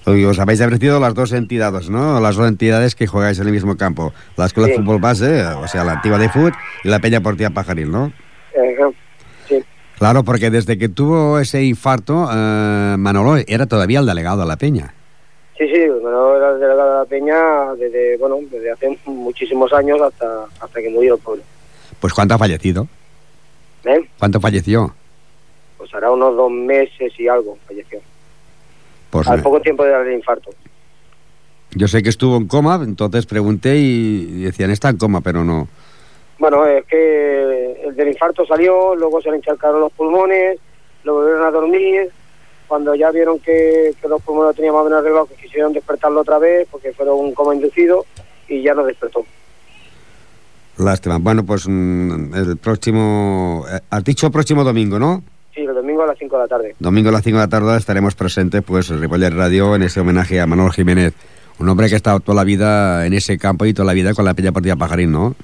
Os 0.05 0.39
habéis 0.39 0.61
ofrecido 0.61 0.99
las 0.99 1.13
dos 1.13 1.31
entidades, 1.31 1.89
¿no? 1.89 2.19
Las 2.19 2.35
dos 2.35 2.47
entidades 2.47 2.93
que 2.93 3.07
jugáis 3.07 3.39
en 3.39 3.47
el 3.47 3.53
mismo 3.53 3.77
campo. 3.77 4.13
La 4.35 4.45
Escuela 4.45 4.67
sí. 4.67 4.73
de 4.73 4.79
Fútbol 4.79 4.99
Base, 4.99 5.43
o 5.45 5.67
sea, 5.67 5.83
la 5.83 5.93
antigua 5.93 6.17
de 6.17 6.29
fútbol, 6.29 6.53
y 6.83 6.89
la 6.89 6.99
Peña 6.99 7.21
Portilla 7.21 7.51
Pajaril, 7.51 7.89
¿no? 7.89 8.11
Sí. 9.47 9.63
Claro, 9.97 10.23
porque 10.23 10.49
desde 10.49 10.77
que 10.77 10.89
tuvo 10.89 11.39
ese 11.39 11.63
infarto, 11.63 12.27
eh, 12.31 12.95
Manolo 12.97 13.41
era 13.47 13.65
todavía 13.65 13.99
el 13.99 14.05
delegado 14.05 14.41
de 14.41 14.47
la 14.47 14.57
Peña. 14.57 14.93
Sí, 15.57 15.65
sí, 15.67 15.81
Manolo 16.03 16.37
era 16.37 16.51
el 16.51 16.59
delegado 16.59 16.91
de 16.91 16.99
la 16.99 17.05
Peña 17.05 17.73
desde, 17.75 18.17
bueno, 18.17 18.37
desde 18.51 18.71
hace 18.71 18.99
muchísimos 19.05 19.71
años 19.73 20.01
hasta, 20.01 20.45
hasta 20.59 20.81
que 20.81 20.89
murió 20.89 21.15
el 21.15 21.21
pobre. 21.21 21.41
Pues 21.99 22.13
¿cuánto 22.13 22.35
ha 22.35 22.37
fallecido? 22.37 22.87
¿Eh? 23.85 24.09
¿Cuánto 24.17 24.39
falleció? 24.39 24.93
Pues 25.77 25.93
hará 25.93 26.11
unos 26.11 26.35
dos 26.35 26.51
meses 26.51 27.13
y 27.17 27.27
algo 27.27 27.57
falleció. 27.67 27.99
Pues, 29.09 29.27
Al 29.27 29.41
poco 29.41 29.61
tiempo 29.61 29.83
del 29.83 30.13
infarto. 30.13 30.49
Yo 31.75 31.87
sé 31.87 32.03
que 32.03 32.09
estuvo 32.09 32.37
en 32.37 32.47
coma, 32.47 32.79
entonces 32.83 33.25
pregunté 33.25 33.77
y 33.77 34.43
decían, 34.43 34.71
está 34.71 34.89
en 34.89 34.97
coma, 34.97 35.21
pero 35.21 35.43
no. 35.43 35.67
Bueno, 36.43 36.65
es 36.65 36.83
que 36.87 37.85
el 37.85 37.95
del 37.95 38.09
infarto 38.09 38.45
salió, 38.45 38.93
luego 38.97 39.21
se 39.21 39.31
le 39.31 39.37
encharcaron 39.37 39.79
los 39.79 39.93
pulmones, 39.93 40.59
lo 41.05 41.13
volvieron 41.13 41.45
a 41.45 41.51
dormir. 41.51 42.09
Cuando 42.67 42.93
ya 42.95 43.11
vieron 43.11 43.39
que, 43.39 43.93
que 44.01 44.07
los 44.09 44.21
pulmones 44.21 44.49
lo 44.49 44.53
tenían 44.53 44.73
más 44.73 44.81
o 44.81 44.83
menos 44.83 44.99
arreglados, 44.99 45.29
que 45.29 45.35
quisieron 45.41 45.71
despertarlo 45.71 46.19
otra 46.19 46.39
vez 46.39 46.67
porque 46.69 46.91
fueron 46.91 47.17
un 47.17 47.33
coma 47.33 47.55
inducido 47.55 48.05
y 48.49 48.61
ya 48.61 48.73
no 48.73 48.83
despertó. 48.83 49.25
Lástima. 50.79 51.17
Bueno, 51.17 51.45
pues 51.45 51.65
mm, 51.65 52.35
el 52.35 52.57
próximo... 52.57 53.63
eh, 53.71 53.79
Has 53.89 54.03
dicho 54.03 54.29
próximo 54.29 54.65
domingo, 54.65 54.99
¿no? 54.99 55.23
Sí, 55.55 55.61
el 55.61 55.73
domingo 55.73 56.03
a 56.03 56.07
las 56.07 56.17
5 56.19 56.35
de 56.35 56.41
la 56.41 56.47
tarde. 56.49 56.75
Domingo 56.77 57.07
a 57.07 57.13
las 57.13 57.23
5 57.23 57.37
de 57.37 57.43
la 57.45 57.49
tarde 57.49 57.77
estaremos 57.77 58.15
presentes, 58.15 58.61
pues, 58.63 58.89
en 58.89 58.99
Ripollet 58.99 59.33
Radio 59.33 59.75
en 59.75 59.83
ese 59.83 60.01
homenaje 60.01 60.41
a 60.41 60.45
Manuel 60.45 60.73
Jiménez. 60.73 61.13
Un 61.59 61.69
hombre 61.69 61.87
que 61.87 61.93
ha 61.93 61.97
estado 61.97 62.19
toda 62.19 62.35
la 62.35 62.43
vida 62.43 63.05
en 63.05 63.13
ese 63.13 63.37
campo 63.37 63.65
y 63.65 63.73
toda 63.73 63.85
la 63.85 63.93
vida 63.93 64.13
con 64.13 64.25
la 64.25 64.33
Peña 64.33 64.51
Partida 64.51 64.75
Pajarín, 64.75 65.13
¿no? 65.13 65.35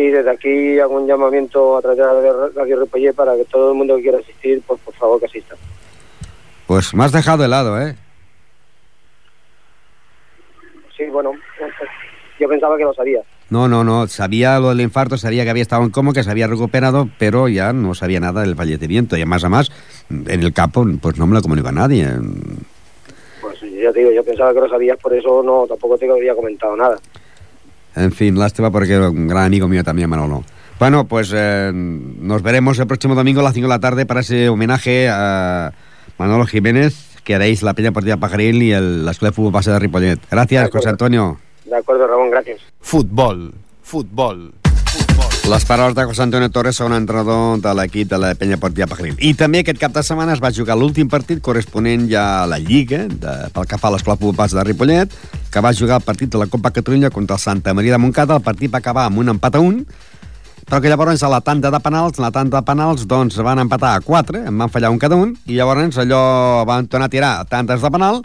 Sí, 0.00 0.08
desde 0.08 0.30
aquí 0.30 0.78
hago 0.78 0.94
un 0.94 1.06
llamamiento 1.06 1.76
a 1.76 1.82
través 1.82 1.98
de 1.98 2.04
Radio- 2.06 2.50
Radio 2.56 2.80
Ripollet 2.80 3.12
para 3.14 3.36
que 3.36 3.44
todo 3.44 3.72
el 3.72 3.76
mundo 3.76 3.96
que 3.96 4.02
quiera 4.04 4.16
asistir, 4.18 4.62
pues 4.66 4.80
por 4.80 4.94
favor 4.94 5.20
que 5.20 5.26
asista. 5.26 5.56
Pues 6.66 6.94
me 6.94 7.04
has 7.04 7.12
dejado 7.12 7.44
helado, 7.44 7.78
¿eh? 7.78 7.94
Sí, 10.96 11.04
bueno, 11.12 11.32
yo 12.38 12.48
pensaba 12.48 12.78
que 12.78 12.84
lo 12.84 12.94
sabía. 12.94 13.20
No, 13.50 13.68
no, 13.68 13.84
no. 13.84 14.06
Sabía 14.06 14.58
lo 14.58 14.70
del 14.70 14.80
infarto, 14.80 15.18
sabía 15.18 15.44
que 15.44 15.50
había 15.50 15.60
estado 15.64 15.82
en 15.82 15.90
coma, 15.90 16.14
que 16.14 16.22
se 16.24 16.30
había 16.30 16.46
recuperado, 16.46 17.10
pero 17.18 17.48
ya 17.48 17.74
no 17.74 17.94
sabía 17.94 18.20
nada 18.20 18.40
del 18.40 18.56
fallecimiento. 18.56 19.16
Y 19.18 19.20
además, 19.20 19.44
además, 19.44 19.70
en 20.08 20.42
el 20.42 20.54
campo, 20.54 20.82
pues 21.02 21.18
no 21.18 21.26
me 21.26 21.34
lo 21.34 21.42
comunicó 21.42 21.68
a 21.68 21.72
nadie. 21.72 22.08
Pues 23.42 23.60
ya 23.60 23.92
te 23.92 23.98
digo, 23.98 24.12
yo 24.12 24.24
pensaba 24.24 24.54
que 24.54 24.60
lo 24.60 24.68
sabías, 24.70 24.96
por 24.96 25.12
eso 25.12 25.42
no 25.42 25.66
tampoco 25.68 25.98
te 25.98 26.10
había 26.10 26.34
comentado 26.34 26.74
nada. 26.74 26.96
En 27.96 28.12
fin, 28.12 28.38
lástima 28.38 28.70
porque 28.70 28.92
era 28.94 29.10
un 29.10 29.26
gran 29.26 29.44
amigo 29.44 29.68
mío 29.68 29.82
también, 29.82 30.08
Manolo. 30.08 30.44
Bueno, 30.78 31.04
pues 31.06 31.30
eh, 31.34 31.70
nos 31.74 32.42
veremos 32.42 32.78
el 32.78 32.86
próximo 32.86 33.14
domingo 33.14 33.40
a 33.40 33.44
las 33.44 33.52
5 33.52 33.66
de 33.66 33.68
la 33.68 33.80
tarde 33.80 34.06
para 34.06 34.20
ese 34.20 34.48
homenaje 34.48 35.08
a 35.10 35.72
Manolo 36.18 36.46
Jiménez, 36.46 37.18
que 37.22 37.34
haréis 37.34 37.62
la 37.62 37.74
Peña 37.74 37.92
Partida 37.92 38.16
Pajaril 38.16 38.62
y 38.62 38.72
el, 38.72 39.04
la 39.04 39.10
Escuela 39.10 39.30
de 39.30 39.36
Fútbol 39.36 39.52
Base 39.52 39.70
de 39.70 39.78
Ripollet. 39.78 40.18
Gracias, 40.30 40.64
De. 40.64 40.70
José 40.70 40.88
Antonio. 40.88 41.38
De 41.66 41.76
acuerdo, 41.76 42.06
Ramón, 42.06 42.30
gracias. 42.30 42.60
Futbol, 42.80 43.52
futbol. 43.82 44.52
Les 45.48 45.64
paraules 45.64 45.94
de 45.96 46.04
José 46.04 46.22
Antonio 46.22 46.50
Torres, 46.50 46.76
segon 46.76 46.92
entrenador 46.92 47.58
de 47.64 47.72
l'equip 47.74 48.10
de 48.10 48.18
la 48.20 48.34
Penya 48.38 48.58
Partida 48.60 48.86
Pajaril. 48.86 49.16
I 49.24 49.32
també 49.34 49.62
aquest 49.64 49.80
cap 49.80 49.94
de 49.94 50.02
setmana 50.04 50.34
es 50.36 50.42
va 50.42 50.52
jugar 50.54 50.76
l'últim 50.78 51.08
partit 51.10 51.40
corresponent 51.42 52.04
ja 52.10 52.42
a 52.42 52.46
la 52.50 52.58
Lliga, 52.60 53.06
de, 53.08 53.32
pel 53.54 53.66
que 53.66 53.78
fa 53.80 53.88
a 53.88 53.94
l'Escola 53.94 54.18
Base 54.36 54.58
de 54.58 54.64
Ripollet, 54.68 55.16
que 55.50 55.62
va 55.64 55.72
jugar 55.74 55.98
el 55.98 56.06
partit 56.06 56.30
de 56.30 56.38
la 56.38 56.46
Copa 56.46 56.70
Catalunya 56.70 57.10
contra 57.10 57.38
el 57.38 57.42
Santa 57.42 57.74
Maria 57.74 57.96
de 57.96 58.02
Montcada. 58.04 58.36
El 58.36 58.46
partit 58.46 58.72
va 58.72 58.78
acabar 58.84 59.08
amb 59.08 59.18
un 59.24 59.32
empat 59.32 59.56
a 59.56 59.64
un, 59.64 59.80
però 60.68 60.78
que 60.78 60.92
llavors 60.92 61.24
a 61.24 61.32
la 61.32 61.40
tanda 61.40 61.72
de 61.72 61.80
penals, 61.82 62.18
en 62.20 62.28
la 62.28 62.30
tanda 62.30 62.60
de 62.60 62.66
penals, 62.66 63.06
doncs 63.08 63.40
van 63.42 63.58
empatar 63.64 63.96
a 63.96 64.04
4, 64.04 64.44
en 64.46 64.58
van 64.58 64.70
fallar 64.70 64.92
un 64.92 65.00
cada 65.02 65.16
un, 65.18 65.32
i 65.46 65.56
llavors 65.56 65.98
allò 65.98 66.66
van 66.68 66.86
tornar 66.86 67.08
a 67.08 67.14
tirar 67.16 67.32
tantes 67.50 67.80
de 67.82 67.90
penal, 67.90 68.20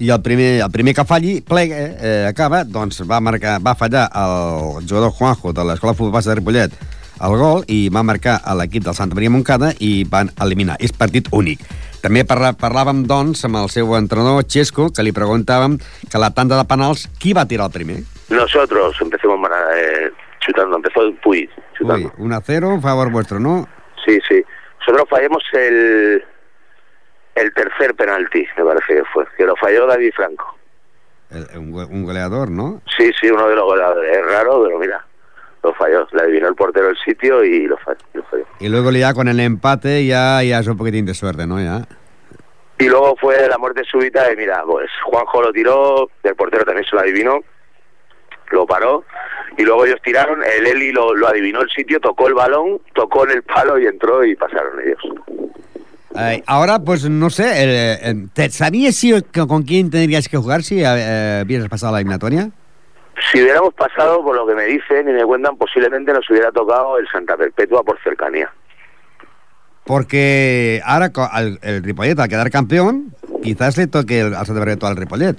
i 0.00 0.08
el 0.10 0.22
primer, 0.24 0.62
el 0.64 0.70
primer 0.72 0.94
que 0.96 1.04
falli, 1.04 1.40
plega, 1.46 1.76
eh, 1.76 2.24
acaba, 2.28 2.64
doncs 2.64 3.02
va, 3.08 3.20
marcar, 3.20 3.58
va 3.62 3.76
fallar 3.76 4.08
el 4.16 4.88
jugador 4.88 5.12
Juanjo 5.12 5.52
de 5.52 5.66
l'Escola 5.68 5.94
Futbol 5.94 6.24
de 6.24 6.40
Ripollet 6.40 6.80
el 7.20 7.36
gol 7.36 7.64
i 7.68 7.88
va 7.92 8.02
marcar 8.06 8.38
a 8.44 8.54
l'equip 8.56 8.84
del 8.86 8.96
Santa 8.96 9.16
Maria 9.16 9.32
Montcada 9.32 9.74
i 9.84 10.06
van 10.08 10.30
eliminar. 10.40 10.78
És 10.80 10.94
partit 10.96 11.28
únic. 11.36 11.60
També 12.00 12.22
parla, 12.24 12.54
parlàvem, 12.56 13.02
doncs, 13.08 13.44
amb 13.44 13.60
el 13.60 13.68
seu 13.68 13.92
entrenador, 13.98 14.46
Xesco, 14.48 14.88
que 14.88 15.04
li 15.04 15.12
preguntàvem 15.12 15.76
que 16.08 16.22
la 16.22 16.30
tanda 16.32 16.56
de 16.56 16.64
penals, 16.64 17.04
qui 17.20 17.34
va 17.36 17.44
tirar 17.44 17.68
el 17.68 17.74
primer? 17.76 17.98
Nosotros 18.30 18.96
empecemos 19.02 19.50
eh, 19.76 20.08
chutando, 20.40 20.76
empezó 20.76 21.02
el 21.02 21.14
Puy 21.22 21.48
chutando. 21.76 22.08
Uy, 22.16 22.24
1 22.24 22.36
a 22.36 22.40
0, 22.40 22.74
a 22.78 22.80
favor 22.80 23.10
vuestro, 23.10 23.38
¿no? 23.38 23.68
Sí, 24.06 24.18
sí. 24.26 24.40
Nosotros 24.80 25.08
fallamos 25.10 25.44
el, 25.52 26.24
el 27.34 27.52
tercer 27.54 27.94
penalti, 27.94 28.46
me 28.56 28.64
parece 28.64 28.94
que 28.94 29.04
fue, 29.12 29.24
que 29.36 29.44
lo 29.44 29.56
falló 29.56 29.86
David 29.86 30.12
Franco. 30.14 30.56
El- 31.30 31.58
un, 31.58 31.70
go- 31.72 31.86
un 31.86 32.04
goleador, 32.04 32.50
¿no? 32.50 32.82
Sí, 32.96 33.10
sí, 33.20 33.30
uno 33.30 33.48
de 33.48 33.54
los 33.54 33.64
goleadores. 33.64 34.16
Es 34.16 34.26
raro, 34.26 34.62
pero 34.64 34.78
mira, 34.78 35.04
lo 35.62 35.72
falló. 35.74 36.06
Le 36.12 36.22
adivinó 36.22 36.48
el 36.48 36.54
portero 36.54 36.88
el 36.88 36.96
sitio 36.98 37.44
y 37.44 37.66
lo 37.66 37.76
falló. 37.78 37.98
Lo 38.14 38.22
falló. 38.24 38.44
Y 38.58 38.68
luego 38.68 38.90
ya 38.90 39.14
con 39.14 39.28
el 39.28 39.38
empate 39.40 40.04
ya, 40.06 40.42
ya 40.42 40.58
es 40.58 40.66
un 40.66 40.76
poquitín 40.76 41.06
de 41.06 41.14
suerte, 41.14 41.46
¿no? 41.46 41.60
Ya. 41.60 41.86
Y 42.78 42.88
luego 42.88 43.14
fue 43.20 43.46
la 43.48 43.58
muerte 43.58 43.82
súbita 43.84 44.32
y 44.32 44.36
mira, 44.36 44.62
pues 44.66 44.90
Juanjo 45.04 45.42
lo 45.42 45.52
tiró, 45.52 46.08
el 46.22 46.34
portero 46.34 46.64
también 46.64 46.86
se 46.88 46.96
lo 46.96 47.02
adivinó, 47.02 47.40
lo 48.52 48.64
paró 48.66 49.04
y 49.58 49.62
luego 49.64 49.84
ellos 49.84 50.00
tiraron, 50.02 50.42
el 50.42 50.66
Eli 50.66 50.90
lo, 50.90 51.14
lo 51.14 51.28
adivinó 51.28 51.60
el 51.60 51.68
sitio, 51.68 52.00
tocó 52.00 52.26
el 52.28 52.32
balón, 52.34 52.80
tocó 52.94 53.24
en 53.24 53.32
el 53.32 53.42
palo 53.42 53.78
y 53.78 53.86
entró 53.86 54.24
y 54.24 54.34
pasaron 54.34 54.80
ellos. 54.80 54.98
Eh, 56.16 56.42
ahora, 56.46 56.78
pues 56.80 57.08
no 57.08 57.30
sé, 57.30 57.44
eh, 57.44 57.98
eh, 58.02 58.14
¿te- 58.32 58.50
¿sabías 58.50 58.96
si, 58.96 59.12
con 59.22 59.62
quién 59.62 59.90
tendrías 59.90 60.28
que 60.28 60.36
jugar 60.36 60.62
si 60.62 60.82
eh, 60.84 61.42
hubieras 61.44 61.68
pasado 61.68 61.92
la 61.92 61.98
eliminatoria? 62.00 62.50
Si 63.30 63.40
hubiéramos 63.42 63.74
pasado, 63.74 64.22
por 64.24 64.34
lo 64.34 64.46
que 64.46 64.54
me 64.54 64.64
dicen 64.64 65.08
y 65.08 65.12
me 65.12 65.24
cuentan, 65.24 65.56
posiblemente 65.56 66.12
nos 66.12 66.28
hubiera 66.30 66.50
tocado 66.50 66.98
el 66.98 67.06
Santa 67.08 67.36
Perpetua 67.36 67.82
por 67.84 67.98
cercanía. 68.02 68.50
Porque 69.84 70.80
ahora 70.84 71.10
al, 71.32 71.58
el 71.62 71.82
Ripollet, 71.82 72.18
al 72.18 72.28
quedar 72.28 72.50
campeón, 72.50 73.14
quizás 73.42 73.76
le 73.76 73.86
toque 73.86 74.20
el, 74.20 74.34
al 74.34 74.46
Santa 74.46 74.62
Perpetua 74.64 74.88
al 74.90 74.96
Ripollet. 74.96 75.36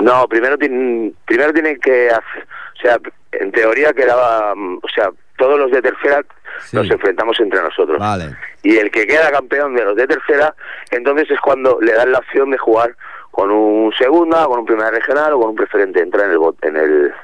No, 0.00 0.26
primero, 0.28 0.58
tienen 0.58 1.14
primero 1.24 1.52
tienen 1.52 1.78
que 1.80 2.08
hacer, 2.08 2.46
o 2.78 2.80
sea, 2.82 2.98
en 3.32 3.52
teoría 3.52 3.92
quedaba, 3.92 4.54
mm, 4.54 4.76
o 4.82 4.88
sea, 4.94 5.10
todos 5.38 5.58
los 5.58 5.70
de 5.70 5.82
tercera 5.82 6.22
Sí. 6.66 6.76
nos 6.76 6.88
enfrentamos 6.90 7.38
entre 7.40 7.60
nosotros. 7.60 7.98
Vale. 7.98 8.36
Y 8.64 8.76
el 8.78 8.90
que 8.90 9.06
queda 9.06 9.30
campeón 9.30 9.74
de 9.76 9.84
los 9.84 9.94
de 9.94 10.06
tercera, 10.08 10.54
entonces 10.90 11.30
es 11.30 11.38
cuando 11.40 11.78
le 11.80 11.92
dan 11.92 12.10
la 12.10 12.18
opción 12.18 12.50
de 12.50 12.58
jugar 12.58 12.96
con 13.30 13.50
un 13.50 13.92
segunda, 13.92 14.46
con 14.46 14.58
un 14.60 14.66
primera 14.66 14.90
regional 14.90 15.34
o 15.34 15.40
con 15.40 15.50
un 15.50 15.54
preferente, 15.56 16.00
entra 16.00 16.24
en 16.24 16.30
el 16.32 16.38
en 16.62 16.76
el 16.76 17.14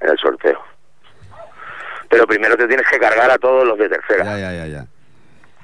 en 0.00 0.08
el 0.10 0.18
sorteo. 0.18 0.58
Pero 2.08 2.26
primero 2.26 2.56
te 2.56 2.66
tienes 2.66 2.86
que 2.88 2.98
cargar 2.98 3.30
a 3.30 3.38
todos 3.38 3.66
los 3.66 3.78
de 3.78 3.88
tercera. 3.88 4.24
Ya, 4.24 4.38
ya, 4.38 4.52
ya, 4.52 4.66
ya. 4.66 4.86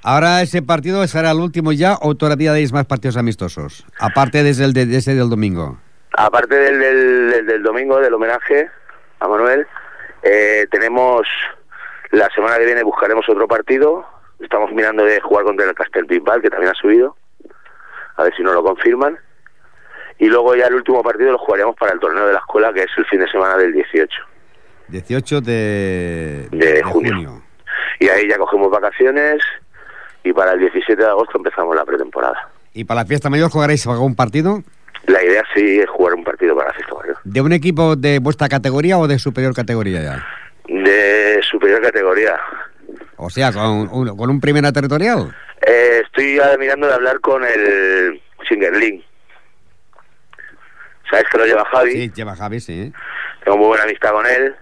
Ahora 0.03 0.43
ese 0.43 0.61
partido 0.61 1.07
será 1.07 1.31
el 1.31 1.39
último 1.39 1.73
ya 1.73 1.97
o 2.03 2.15
todavía 2.15 2.53
deis 2.53 2.73
más 2.75 2.85
partidos 2.85 3.17
amistosos, 3.17 3.87
aparte 3.99 4.43
desde 4.43 4.65
el 4.65 4.75
de, 4.75 4.85
de 4.85 4.99
ese 4.99 5.15
del 5.15 5.31
domingo. 5.31 5.79
Aparte 6.17 6.55
del, 6.55 6.79
del, 6.79 7.31
del- 7.31 7.47
del 7.47 7.63
domingo, 7.63 7.99
del 7.99 8.13
homenaje 8.13 8.69
a 9.21 9.27
Manuel, 9.27 9.67
eh, 10.23 10.67
tenemos 10.71 11.27
la 12.11 12.29
semana 12.35 12.59
que 12.59 12.67
viene 12.67 12.83
buscaremos 12.83 13.27
otro 13.29 13.49
partido. 13.49 14.07
Estamos 14.41 14.73
mirando 14.73 15.05
de 15.05 15.21
jugar 15.21 15.45
contra 15.45 15.67
el 15.67 15.75
Castel 15.75 16.05
Bisbal, 16.05 16.43
que 16.43 16.51
también 16.51 16.73
ha 16.73 16.81
subido. 16.81 17.17
A 18.17 18.25
ver 18.25 18.35
si 18.37 18.43
nos 18.43 18.55
lo 18.55 18.63
confirman. 18.63 19.19
Y 20.19 20.27
luego 20.27 20.55
ya 20.55 20.67
el 20.67 20.75
último 20.75 21.03
partido 21.03 21.33
lo 21.33 21.39
jugaríamos 21.39 21.77
para 21.77 21.93
el 21.93 22.01
torneo 22.01 22.27
de 22.27 22.33
la 22.33 22.39
escuela, 22.39 22.73
que 22.73 22.83
es 22.83 22.91
el 22.97 23.05
fin 23.07 23.21
de 23.21 23.29
semana 23.29 23.57
del 23.57 23.73
18. 23.73 24.11
18 24.89 25.41
de, 25.41 26.49
De 26.51 26.83
junio. 26.83 27.43
Y 27.99 28.09
ahí 28.09 28.29
ya 28.29 28.39
cogemos 28.39 28.71
vacaciones 28.71 29.43
y 30.23 30.33
para 30.33 30.53
el 30.53 30.61
17 30.61 31.01
de 31.01 31.09
agosto 31.09 31.39
empezamos 31.39 31.75
la 31.75 31.85
pretemporada. 31.85 32.51
¿Y 32.73 32.85
para 32.85 33.03
la 33.03 33.07
fiesta 33.07 33.31
mayor 33.31 33.51
jugaréis 33.51 33.87
algún 33.87 34.15
partido? 34.17 34.63
La 35.07 35.23
idea 35.23 35.43
sí 35.55 35.79
es 35.81 35.89
jugar 35.89 36.15
un 36.15 36.25
partido 36.25 36.57
para 36.57 36.69
la 36.69 36.75
fiesta 36.75 36.95
mayor. 36.95 37.17
¿De 37.25 37.41
un 37.41 37.53
equipo 37.53 37.95
de 37.95 38.19
vuestra 38.19 38.49
categoría 38.49 38.99
o 38.99 39.07
de 39.07 39.19
superior 39.19 39.55
categoría 39.55 40.03
ya? 40.03 40.27
De 40.67 41.41
superior 41.43 41.83
categoría. 41.83 42.41
O 43.17 43.31
sea, 43.31 43.53
con 43.53 43.89
un, 43.91 44.17
con 44.17 44.31
un 44.31 44.41
primera 44.41 44.73
territorial. 44.73 45.35
Eh, 45.67 46.03
estoy 46.05 46.39
mirando 46.59 46.87
de 46.87 46.95
hablar 46.95 47.21
con 47.21 47.43
el 47.45 48.21
Singerling. 48.49 49.03
¿Sabes 51.11 51.27
que 51.31 51.39
lo 51.39 51.47
lleva 51.47 51.65
Javi? 51.67 51.93
Sí, 51.93 52.13
lleva 52.15 52.35
Javi, 52.37 52.61
sí. 52.61 52.93
Tengo 53.45 53.59
muy 53.59 53.69
buena 53.69 53.85
amistad 53.85 54.11
con 54.11 54.27
él. 54.27 54.55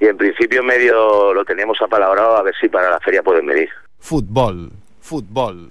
Y 0.00 0.06
en 0.06 0.16
principio 0.16 0.62
medio 0.62 1.32
lo 1.32 1.44
teníamos 1.44 1.80
apalabrado 1.80 2.36
a 2.36 2.42
ver 2.42 2.54
si 2.60 2.68
para 2.68 2.90
la 2.90 3.00
feria 3.00 3.22
pueden 3.22 3.46
venir. 3.46 3.68
Futbol, 3.98 4.70
futbol. 5.00 5.68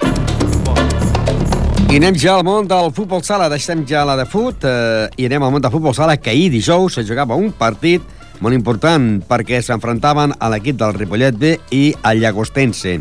I 1.92 1.98
anem 2.00 2.16
ja 2.16 2.38
al 2.38 2.46
món 2.48 2.70
del 2.72 2.94
futbol 2.96 3.20
sala. 3.20 3.50
Deixem 3.52 3.82
ja 3.84 4.06
la 4.08 4.14
de 4.16 4.24
fut 4.24 4.64
eh, 4.64 5.10
i 5.20 5.26
anem 5.28 5.44
al 5.44 5.52
món 5.52 5.60
del 5.60 5.74
futbol 5.74 5.92
sala, 5.92 6.16
que 6.16 6.32
ahir 6.32 6.48
dijous 6.54 6.96
se 6.96 7.04
jugava 7.04 7.36
un 7.36 7.52
partit 7.52 8.06
molt 8.42 8.58
important 8.58 9.22
perquè 9.30 9.62
s'enfrontaven 9.64 10.36
a 10.38 10.50
l'equip 10.52 10.80
del 10.82 10.98
Ripollet 10.98 11.38
B 11.38 11.56
i 11.78 11.84
al 12.02 12.20
Llagostense. 12.22 12.98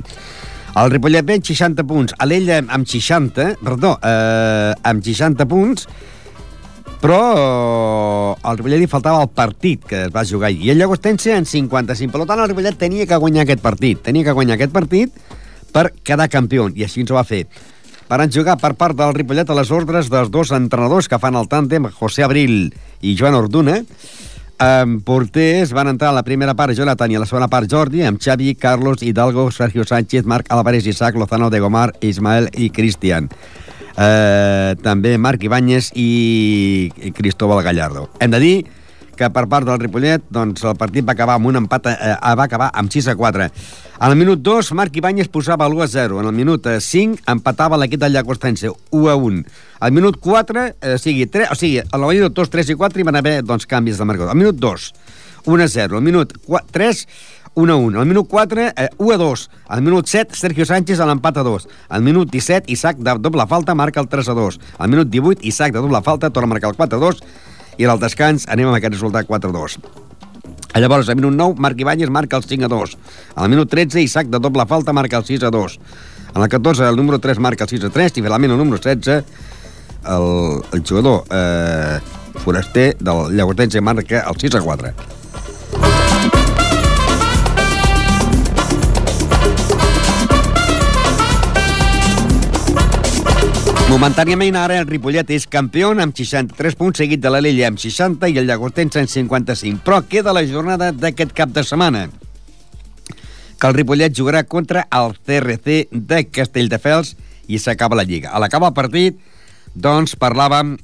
El 0.81 0.93
Ripollet 0.93 1.27
B 1.27 1.41
amb 1.41 1.49
60 1.49 1.87
punts, 1.89 2.15
a 2.17 2.29
l'Ella 2.29 2.61
amb 2.63 2.87
60, 2.87 3.57
perdó, 3.65 3.97
eh, 4.07 4.73
amb 4.87 5.03
60 5.03 5.49
punts, 5.51 5.89
però 7.01 8.37
al 8.37 8.61
Ripollet 8.61 8.85
li 8.85 8.91
faltava 8.91 9.25
el 9.25 9.33
partit 9.33 9.83
que 9.89 10.05
es 10.07 10.15
va 10.15 10.27
jugar. 10.29 10.53
I 10.53 10.71
el 10.71 10.79
Llagostense 10.79 11.35
en 11.35 11.49
55. 11.49 12.13
Per 12.13 12.29
tant, 12.29 12.45
el 12.45 12.53
Ripollet 12.53 12.79
tenia 12.79 13.09
que 13.09 13.17
guanyar 13.17 13.49
aquest 13.49 13.65
partit. 13.65 14.03
Tenia 14.05 14.29
que 14.29 14.37
guanyar 14.37 14.59
aquest 14.61 14.73
partit 14.77 15.17
per 15.73 15.91
quedar 16.05 16.29
campió, 16.29 16.69
i 16.75 16.85
així 16.85 17.03
ens 17.03 17.11
ho 17.11 17.17
va 17.19 17.25
fer. 17.25 17.47
Van 18.11 18.31
jugar 18.31 18.57
per 18.59 18.75
part 18.75 18.97
del 18.99 19.15
Ripollet 19.15 19.51
a 19.51 19.55
les 19.55 19.71
ordres 19.71 20.11
dels 20.11 20.31
dos 20.35 20.51
entrenadors 20.51 21.09
que 21.09 21.19
fan 21.23 21.39
el 21.39 21.47
tàndem, 21.49 21.87
José 21.95 22.25
Abril 22.27 22.73
i 23.01 23.15
Joan 23.17 23.39
Orduna. 23.39 23.81
Amb 24.61 25.01
porters 25.09 25.71
van 25.73 25.89
entrar 25.89 26.11
a 26.11 26.13
la 26.19 26.23
primera 26.23 26.53
part 26.53 26.77
Jonathan 26.77 27.09
i 27.09 27.17
a 27.17 27.23
la 27.23 27.29
segona 27.29 27.47
part 27.49 27.65
Jordi, 27.71 28.03
amb 28.05 28.21
Xavi, 28.21 28.53
Carlos, 28.61 29.01
Hidalgo, 29.01 29.47
Sergio 29.51 29.87
Sánchez, 29.89 30.27
Marc 30.29 30.53
Álvarez, 30.53 30.85
Isaac, 30.87 31.17
Lozano 31.17 31.49
de 31.49 31.61
Gomar, 31.65 31.95
Ismael 32.05 32.51
i 32.61 32.69
Cristian. 32.69 33.31
Eh, 33.97 34.77
també 34.85 35.17
Marc 35.17 35.49
Ibáñez 35.49 35.91
i 35.97 36.93
Cristóbal 37.17 37.65
Gallardo. 37.65 38.11
Hem 38.21 38.37
de 38.37 38.41
dir 38.45 38.55
que 39.21 39.29
per 39.29 39.45
part 39.53 39.69
del 39.69 39.81
Ripollet 39.83 40.25
doncs, 40.33 40.65
el 40.65 40.77
partit 40.81 41.05
va 41.05 41.13
acabar 41.13 41.37
amb 41.37 41.51
un 41.51 41.61
empat, 41.61 41.91
eh, 41.93 42.15
va 42.39 42.47
acabar 42.47 42.71
amb 42.73 42.93
6 42.93 43.11
a 43.13 43.17
4. 43.19 43.51
En 44.01 44.09
el 44.09 44.17
minut 44.17 44.41
2, 44.41 44.73
Marc 44.79 44.97
Ibáñez 44.97 45.29
posava 45.29 45.69
l'1 45.69 45.85
a 45.85 45.89
0. 45.93 46.21
En 46.23 46.31
el 46.31 46.33
minut 46.33 46.65
5, 46.81 47.21
empatava 47.29 47.77
l'equip 47.77 48.01
del 48.01 48.17
Llagostense, 48.17 48.71
1 48.91 49.11
a 49.13 49.17
1. 49.17 49.43
Al 49.81 49.93
minut 49.93 50.17
4, 50.21 50.65
eh, 50.81 50.97
sigui, 50.99 51.27
3, 51.27 51.51
o 51.53 51.55
sigui, 51.55 51.83
a 51.85 52.01
la 52.01 52.09
minut 52.09 52.33
2, 52.33 52.49
3 52.49 52.73
i 52.73 52.79
4 52.81 53.01
hi 53.01 53.09
van 53.11 53.21
haver 53.21 53.43
doncs, 53.45 53.69
canvis 53.69 54.01
de 54.01 54.09
marcador. 54.09 54.33
Al 54.33 54.41
minut 54.41 54.57
2, 54.57 54.89
1 55.45 55.65
a 55.65 55.69
0. 55.69 56.01
Al 56.01 56.03
minut 56.03 56.33
4, 56.47 56.67
3, 56.73 57.07
1 57.55 57.73
a 57.73 57.77
1. 57.77 58.01
Al 58.01 58.07
minut 58.07 58.29
4, 58.29 58.69
eh, 58.69 58.89
1 58.97 59.13
a 59.13 59.19
2. 59.19 59.51
Al 59.69 59.83
minut 59.83 60.07
7, 60.07 60.35
Sergio 60.35 60.65
Sánchez 60.65 61.01
a 61.01 61.07
l'empat 61.07 61.37
a 61.37 61.45
2. 61.45 61.69
Al 61.89 62.01
minut 62.01 62.33
17, 62.33 62.73
Isaac 62.73 62.97
de 62.97 63.19
doble 63.21 63.47
falta 63.47 63.75
marca 63.75 64.01
el 64.01 64.09
3 64.09 64.33
a 64.33 64.35
2. 64.41 64.61
Al 64.79 64.89
minut 64.89 65.13
18, 65.13 65.45
Isaac 65.45 65.77
de 65.77 65.85
doble 65.85 66.01
falta 66.01 66.31
torna 66.31 66.49
a 66.49 66.55
marcar 66.55 66.71
el 66.71 66.77
4 66.77 66.97
a 66.97 67.01
2 67.01 67.23
i 67.81 67.89
al 67.89 68.01
descans 68.01 68.45
anem 68.53 68.69
amb 68.69 68.77
aquest 68.77 68.93
resultat 68.99 69.29
4 69.29 69.51
a 69.51 69.57
2. 69.57 69.77
Llavors, 70.81 71.09
al 71.09 71.17
minut 71.19 71.35
9, 71.35 71.57
Marc 71.59 71.81
Ibáñez 71.81 72.11
marca 72.13 72.37
el 72.37 72.45
5 72.45 72.69
a 72.69 72.69
2. 72.69 72.97
Al 73.35 73.49
minut 73.51 73.71
13, 73.71 74.03
Isaac 74.05 74.29
de 74.31 74.39
doble 74.39 74.67
falta 74.69 74.93
marca 74.93 75.17
el 75.19 75.25
6 75.25 75.43
a 75.49 75.51
2. 75.51 75.79
En 76.37 76.43
el 76.43 76.49
14, 76.49 76.89
el 76.89 76.97
número 76.97 77.19
3 77.19 77.39
marca 77.39 77.65
el 77.65 77.71
6 77.71 77.85
a 77.85 77.91
3 77.91 78.19
i 78.19 78.23
finalment 78.23 78.53
el 78.53 78.59
número 78.59 78.79
16, 78.79 79.25
el, 80.07 80.29
el 80.73 80.85
jugador 80.87 81.25
eh, 81.31 81.99
foraster 82.45 82.97
del 83.01 83.37
Llagostense 83.37 83.81
marca 83.81 84.25
el 84.29 84.37
6 84.39 84.55
a 84.55 84.61
4. 84.61 84.93
Momentàniament 93.91 94.55
ara 94.55 94.77
el 94.79 94.85
Ripollet 94.87 95.33
és 95.35 95.49
campió 95.51 95.89
amb 95.91 96.15
63 96.15 96.77
punts, 96.79 97.01
seguit 97.01 97.19
de 97.19 97.31
la 97.35 97.41
Lella 97.43 97.67
amb 97.67 97.81
60 97.83 98.29
i 98.31 98.37
el 98.39 98.47
Llagostense 98.47 99.01
amb 99.03 99.11
55. 99.11 99.81
Però 99.83 99.99
queda 100.07 100.31
la 100.31 100.45
jornada 100.47 100.93
d'aquest 100.95 101.33
cap 101.35 101.51
de 101.51 101.65
setmana 101.67 102.05
que 103.59 103.67
el 103.67 103.75
Ripollet 103.75 104.15
jugarà 104.15 104.45
contra 104.47 104.85
el 104.95 105.17
CRC 105.27 105.91
de 105.91 106.21
Castelldefels 106.31 107.17
i 107.51 107.59
s'acaba 107.59 107.99
la 107.99 108.07
Lliga. 108.07 108.31
A 108.31 108.39
l'acabar 108.39 108.71
el 108.71 108.79
partit, 108.79 109.19
doncs, 109.75 110.15
parlàvem 110.15 110.77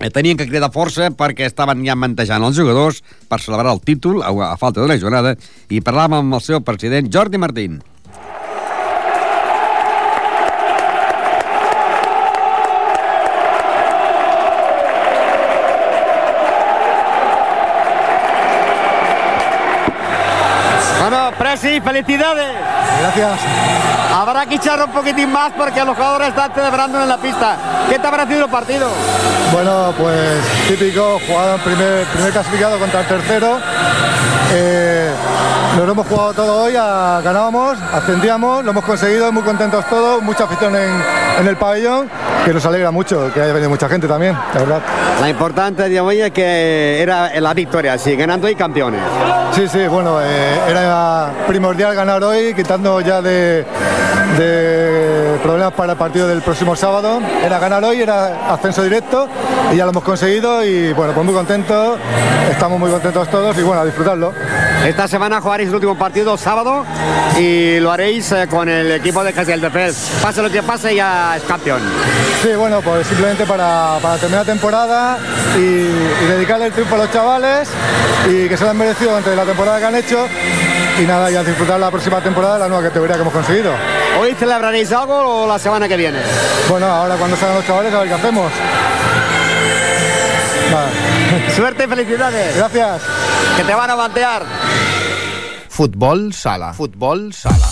eh, 0.00 0.10
tenien 0.10 0.34
que 0.40 0.48
cridar 0.50 0.72
força 0.74 1.12
perquè 1.14 1.46
estaven 1.46 1.86
ja 1.86 1.94
mantejant 1.94 2.42
els 2.42 2.58
jugadors 2.58 3.04
per 3.30 3.38
celebrar 3.38 3.76
el 3.76 3.84
títol 3.86 4.24
a, 4.26 4.34
a 4.50 4.56
falta 4.58 4.82
de 4.82 4.90
la 4.90 4.98
jornada 4.98 5.36
i 5.70 5.78
parlàvem 5.78 6.24
amb 6.24 6.40
el 6.40 6.42
seu 6.42 6.58
president 6.66 7.06
Jordi 7.06 7.38
Martín. 7.38 7.78
Presi, 21.60 21.80
felicidades. 21.80 22.46
Gracias. 23.00 23.40
Habrá 24.14 24.46
que 24.46 24.54
echar 24.56 24.82
un 24.82 24.90
poquitín 24.92 25.30
más 25.30 25.52
porque 25.56 25.84
los 25.84 25.94
jugadores 25.94 26.28
están 26.28 26.52
celebrando 26.54 27.02
en 27.02 27.08
la 27.08 27.18
pista. 27.18 27.56
¿Qué 27.88 27.98
te 27.98 28.06
ha 28.06 28.10
parecido 28.10 28.44
el 28.46 28.50
partido? 28.50 28.88
Bueno, 29.52 29.92
pues 29.98 30.42
típico, 30.68 31.20
jugado 31.26 31.56
en 31.56 31.60
primer, 31.60 32.04
primer 32.06 32.32
clasificado 32.32 32.78
contra 32.78 33.00
el 33.00 33.06
tercero. 33.06 33.58
Eh, 34.52 35.10
nos 35.76 35.86
lo 35.86 35.92
hemos 35.92 36.06
jugado 36.06 36.32
todo 36.34 36.62
hoy, 36.64 36.74
a- 36.76 37.20
ganábamos, 37.22 37.78
ascendíamos, 37.94 38.64
lo 38.64 38.70
hemos 38.72 38.84
conseguido, 38.84 39.30
muy 39.30 39.42
contentos 39.42 39.84
todos, 39.88 40.22
mucha 40.22 40.44
afición 40.44 40.74
en, 40.74 40.90
en 41.40 41.46
el 41.46 41.56
pabellón, 41.56 42.10
que 42.44 42.52
nos 42.54 42.64
alegra 42.64 42.90
mucho 42.90 43.30
que 43.32 43.40
haya 43.40 43.52
venido 43.52 43.70
mucha 43.70 43.88
gente 43.88 44.06
también, 44.08 44.36
la 44.54 44.60
verdad. 44.60 44.80
La 45.20 45.28
importante 45.28 45.88
de 45.88 46.00
hoy 46.00 46.20
es 46.20 46.30
que 46.30 47.00
era 47.00 47.38
la 47.40 47.54
victoria, 47.54 47.98
sí, 47.98 48.16
ganando 48.16 48.48
y 48.48 48.54
campeones. 48.54 49.00
Sí, 49.52 49.68
sí, 49.68 49.86
bueno, 49.86 50.20
eh, 50.22 50.58
era 50.68 51.30
primordial 51.46 51.94
ganar 51.94 52.22
hoy, 52.22 52.54
quitando 52.54 53.00
ya 53.00 53.20
de, 53.20 53.64
de 54.38 55.09
problemas 55.42 55.72
para 55.72 55.92
el 55.92 55.98
partido 55.98 56.28
del 56.28 56.42
próximo 56.42 56.76
sábado. 56.76 57.20
Era 57.44 57.58
ganar 57.58 57.82
hoy, 57.84 58.02
era 58.02 58.52
ascenso 58.52 58.82
directo 58.82 59.28
y 59.72 59.76
ya 59.76 59.84
lo 59.84 59.90
hemos 59.90 60.04
conseguido 60.04 60.64
y 60.64 60.92
bueno, 60.92 61.12
pues 61.12 61.24
muy 61.24 61.34
contentos, 61.34 61.98
estamos 62.50 62.78
muy 62.78 62.90
contentos 62.90 63.28
todos 63.28 63.56
y 63.58 63.62
bueno, 63.62 63.80
a 63.82 63.84
disfrutarlo. 63.84 64.32
Esta 64.86 65.06
semana 65.08 65.40
jugaréis 65.40 65.68
el 65.68 65.74
último 65.74 65.96
partido 65.96 66.36
sábado 66.36 66.84
y 67.38 67.78
lo 67.80 67.92
haréis 67.92 68.32
eh, 68.32 68.46
con 68.48 68.68
el 68.68 68.90
equipo 68.92 69.22
de 69.22 69.32
Castelldefels. 69.32 70.10
Pase 70.22 70.42
lo 70.42 70.50
que 70.50 70.62
pase, 70.62 70.94
ya 70.94 71.36
es 71.36 71.42
campeón. 71.42 71.80
Sí, 72.42 72.50
bueno, 72.56 72.80
pues 72.80 73.06
simplemente 73.06 73.44
para, 73.44 73.98
para 74.00 74.16
terminar 74.16 74.46
la 74.46 74.52
temporada 74.52 75.18
y, 75.56 75.60
y 75.60 76.26
dedicarle 76.28 76.66
el 76.66 76.72
triunfo 76.72 76.94
a 76.94 76.98
los 76.98 77.12
chavales 77.12 77.68
y 78.28 78.48
que 78.48 78.56
se 78.56 78.64
lo 78.64 78.70
han 78.70 78.78
merecido 78.78 79.10
durante 79.10 79.36
la 79.36 79.44
temporada 79.44 79.78
que 79.78 79.84
han 79.84 79.96
hecho 79.96 80.26
y 81.00 81.06
nada, 81.06 81.30
y 81.30 81.36
a 81.36 81.42
disfrutar 81.42 81.80
la 81.80 81.90
próxima 81.90 82.20
temporada 82.20 82.58
la 82.58 82.68
nueva 82.68 82.82
categoría 82.82 83.16
que 83.16 83.22
hemos 83.22 83.32
conseguido. 83.32 83.72
¿Hoy 84.20 84.34
celebraréis 84.34 84.92
algo 84.92 85.44
o 85.44 85.46
la 85.46 85.58
semana 85.58 85.88
que 85.88 85.96
viene? 85.96 86.18
Bueno, 86.68 86.86
ahora 86.86 87.16
cuando 87.16 87.36
salgan 87.36 87.56
los 87.56 87.66
chavales 87.66 87.94
a 87.94 88.00
ver 88.00 88.08
qué 88.08 88.14
hacemos. 88.14 88.52
Nada. 90.70 90.90
Suerte 91.56 91.84
y 91.84 91.86
felicidades. 91.86 92.56
Gracias. 92.56 93.02
Que 93.56 93.64
te 93.64 93.74
van 93.74 93.90
a 93.90 93.94
batear. 93.94 94.42
Futbol 95.68 96.34
sala. 96.34 96.74
Futbol 96.74 97.32
sala. 97.32 97.66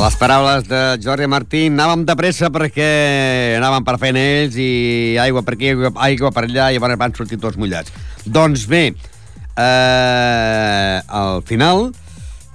Les 0.00 0.16
paraules 0.16 0.68
de 0.68 0.80
Jordi 1.02 1.26
Martín, 1.26 1.76
anàvem 1.76 2.04
de 2.08 2.16
pressa 2.16 2.50
perquè 2.52 3.56
anàvem 3.56 3.84
per 3.84 3.96
feina 4.00 4.20
ells 4.20 4.56
i 4.60 5.16
aigua 5.20 5.40
per 5.44 5.56
aquí, 5.56 5.70
aigua, 5.72 5.92
aigua 6.04 6.32
per 6.36 6.44
allà 6.44 6.70
i 6.72 6.80
van, 6.80 6.96
van 7.00 7.14
sortir 7.16 7.38
tots 7.40 7.56
mullats. 7.56 7.92
Doncs 8.24 8.66
bé, 8.68 8.82
eh, 9.56 10.96
al 11.08 11.40
final 11.48 11.88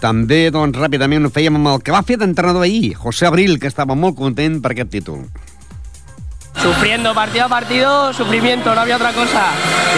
també 0.01 0.49
doncs, 0.53 0.79
ràpidament 0.81 1.27
ho 1.27 1.31
fèiem 1.33 1.59
amb 1.59 1.71
el 1.75 1.85
que 1.85 1.93
va 1.93 2.03
fer 2.07 2.17
d'entrenador 2.17 2.65
ahir, 2.65 2.95
José 2.97 3.29
Abril, 3.29 3.59
que 3.61 3.69
estava 3.69 3.95
molt 3.95 4.17
content 4.17 4.59
per 4.61 4.73
aquest 4.73 4.91
títol. 4.97 5.25
Sufriendo 6.61 7.13
partido 7.15 7.45
a 7.45 7.49
partido, 7.49 8.13
sufrimiento, 8.13 8.75
no 8.75 8.81
había 8.81 8.95
otra 8.95 9.11
cosa. 9.13 9.45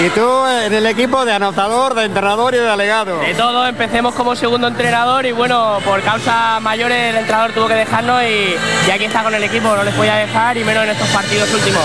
Y 0.04 0.10
tú 0.12 0.45
en 0.47 0.73
el 0.73 0.86
equipo 0.86 1.26
de 1.26 1.34
anotador, 1.34 1.93
de 1.93 2.06
entrenador 2.06 2.54
y 2.56 2.58
de 2.58 2.63
delegado. 2.63 3.19
De 3.19 3.34
todo, 3.34 3.67
empecemos 3.67 4.13
como 4.15 4.34
segundo 4.34 4.67
entrenador 4.67 5.26
y 5.26 5.34
bueno, 5.34 5.80
por 5.84 6.02
causa 6.04 6.60
mayores 6.62 7.10
el 7.10 7.17
entrenador 7.17 7.52
tuvo 7.52 7.67
que 7.67 7.73
dejarnos 7.73 8.23
y, 8.23 8.56
y 8.88 8.91
aquí 8.91 9.04
está 9.06 9.23
con 9.23 9.36
el 9.36 9.43
equipo, 9.43 9.76
no 9.76 9.84
les 9.84 9.93
podía 9.93 10.15
dejar 10.15 10.56
y 10.58 10.63
menos 10.63 10.86
en 10.86 10.91
estos 10.91 11.08
partidos 11.10 11.54
últimos. 11.54 11.84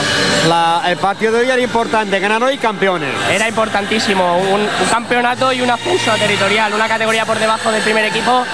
La- 0.49 0.83
el 0.87 0.97
partido 0.97 1.33
de 1.33 1.41
hoy 1.41 1.51
era 1.51 1.61
importante, 1.61 2.21
ganar 2.21 2.41
hoy 2.45 2.57
campeones. 2.59 3.11
Era 3.31 3.49
importantísimo, 3.49 4.39
un, 4.39 4.61
un 4.61 4.89
campeonato 4.91 5.53
y 5.53 5.61
un 5.61 5.71
ascenso 5.71 6.13
territorial, 6.13 6.73
una 6.73 6.87
categoría 6.87 7.27
por 7.27 7.39
debajo 7.41 7.73
del 7.73 7.83
primer 7.83 8.05
equipo, 8.05 8.45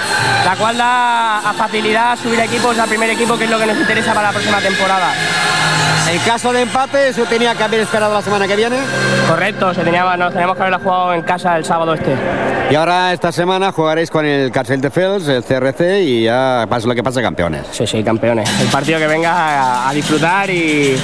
la 0.46 0.56
cual 0.56 0.78
da 0.78 1.38
a 1.50 1.52
facilidad 1.52 2.18
subir 2.18 2.40
equipos 2.40 2.78
al 2.78 2.88
primer 2.88 3.10
equipo, 3.10 3.36
que 3.36 3.44
es 3.44 3.50
lo 3.50 3.58
que 3.58 3.66
nos 3.66 3.76
interesa 3.76 4.14
para 4.14 4.28
la 4.28 4.32
próxima 4.32 4.58
temporada. 4.60 5.12
En 6.10 6.18
caso 6.20 6.52
de 6.52 6.62
empate, 6.62 7.08
eso 7.08 7.24
tenía 7.24 7.54
que 7.54 7.62
haber 7.62 7.80
esperado 7.80 8.12
la 8.14 8.22
semana 8.22 8.46
que 8.46 8.54
viene. 8.56 8.76
Correcto, 9.28 9.72
se 9.74 9.82
tenía, 9.82 10.16
nos 10.16 10.32
teníamos 10.32 10.54
que 10.56 10.62
haberla 10.62 10.78
jugado 10.78 11.14
en 11.14 11.22
casa 11.22 11.56
el 11.56 11.64
sábado 11.64 11.94
este. 11.94 12.14
Y 12.70 12.74
ahora 12.74 13.12
esta 13.12 13.32
semana 13.32 13.72
jugaréis 13.72 14.10
con 14.10 14.24
el 14.24 14.50
Carcel 14.52 14.80
de 14.80 14.90
Fels, 14.90 15.26
el 15.28 15.42
CRC, 15.42 16.02
y 16.02 16.24
ya 16.24 16.66
pasa 16.68 16.86
lo 16.86 16.94
que 16.94 17.02
pasa, 17.02 17.20
campeones. 17.22 17.66
Sí, 17.72 17.86
sí, 17.86 18.02
campeones. 18.04 18.48
El 18.60 18.68
partido 18.68 18.98
que 18.98 19.06
venga 19.06 19.32
a, 19.32 19.88
a 19.88 19.92
disfrutar 19.92 20.48
y, 20.50 20.96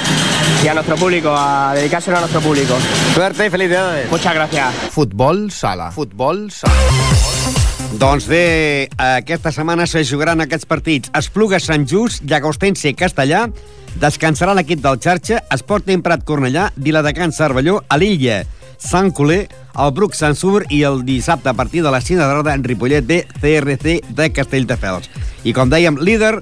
y 0.62 0.68
a 0.68 0.74
nuestro 0.74 0.96
público, 0.96 1.34
a 1.36 1.72
dedicárselo 1.74 2.18
a 2.18 2.20
nuestro 2.20 2.40
público. 2.40 2.74
Suerte 3.14 3.46
y 3.46 3.50
felicidades. 3.50 4.10
Muchas 4.10 4.34
gracias. 4.34 4.74
Futbol 4.90 5.50
sala. 5.50 5.90
Futbol 5.90 6.50
sala. 6.50 6.72
Doncs 7.98 8.28
bé, 8.30 8.86
aquesta 9.02 9.50
setmana 9.50 9.82
se 9.90 10.04
jugaran 10.06 10.38
aquests 10.44 10.68
partits. 10.70 11.10
Espluga 11.18 11.58
Sant 11.58 11.88
Just, 11.90 12.22
Llagostense 12.22 12.92
Castellà. 12.94 13.48
Descansarà 13.98 14.54
l'equip 14.54 14.78
del 14.84 15.00
Xarxa, 15.02 15.40
Esporting 15.50 16.04
Prat 16.04 16.22
Cornellà, 16.22 16.68
Viladecans 16.76 17.40
Cervelló, 17.40 17.80
a 17.88 17.98
l'Illa 17.98 18.44
Sant 18.80 19.10
Coler, 19.12 19.48
el 19.74 19.90
Bruc 19.92 20.14
Sant 20.14 20.38
Sur 20.38 20.62
i 20.70 20.84
el 20.86 21.02
dissabte 21.04 21.50
a 21.50 21.54
partir 21.58 21.82
de 21.82 21.90
les 21.90 22.06
5 22.06 22.22
de 22.22 22.44
la 22.44 22.54
en 22.54 22.62
Ripollet 22.64 23.04
B, 23.04 23.24
CRC 23.42 23.98
de 24.14 24.30
Castelldefels. 24.32 25.10
I 25.44 25.52
com 25.52 25.68
dèiem, 25.68 25.98
líder, 25.98 26.38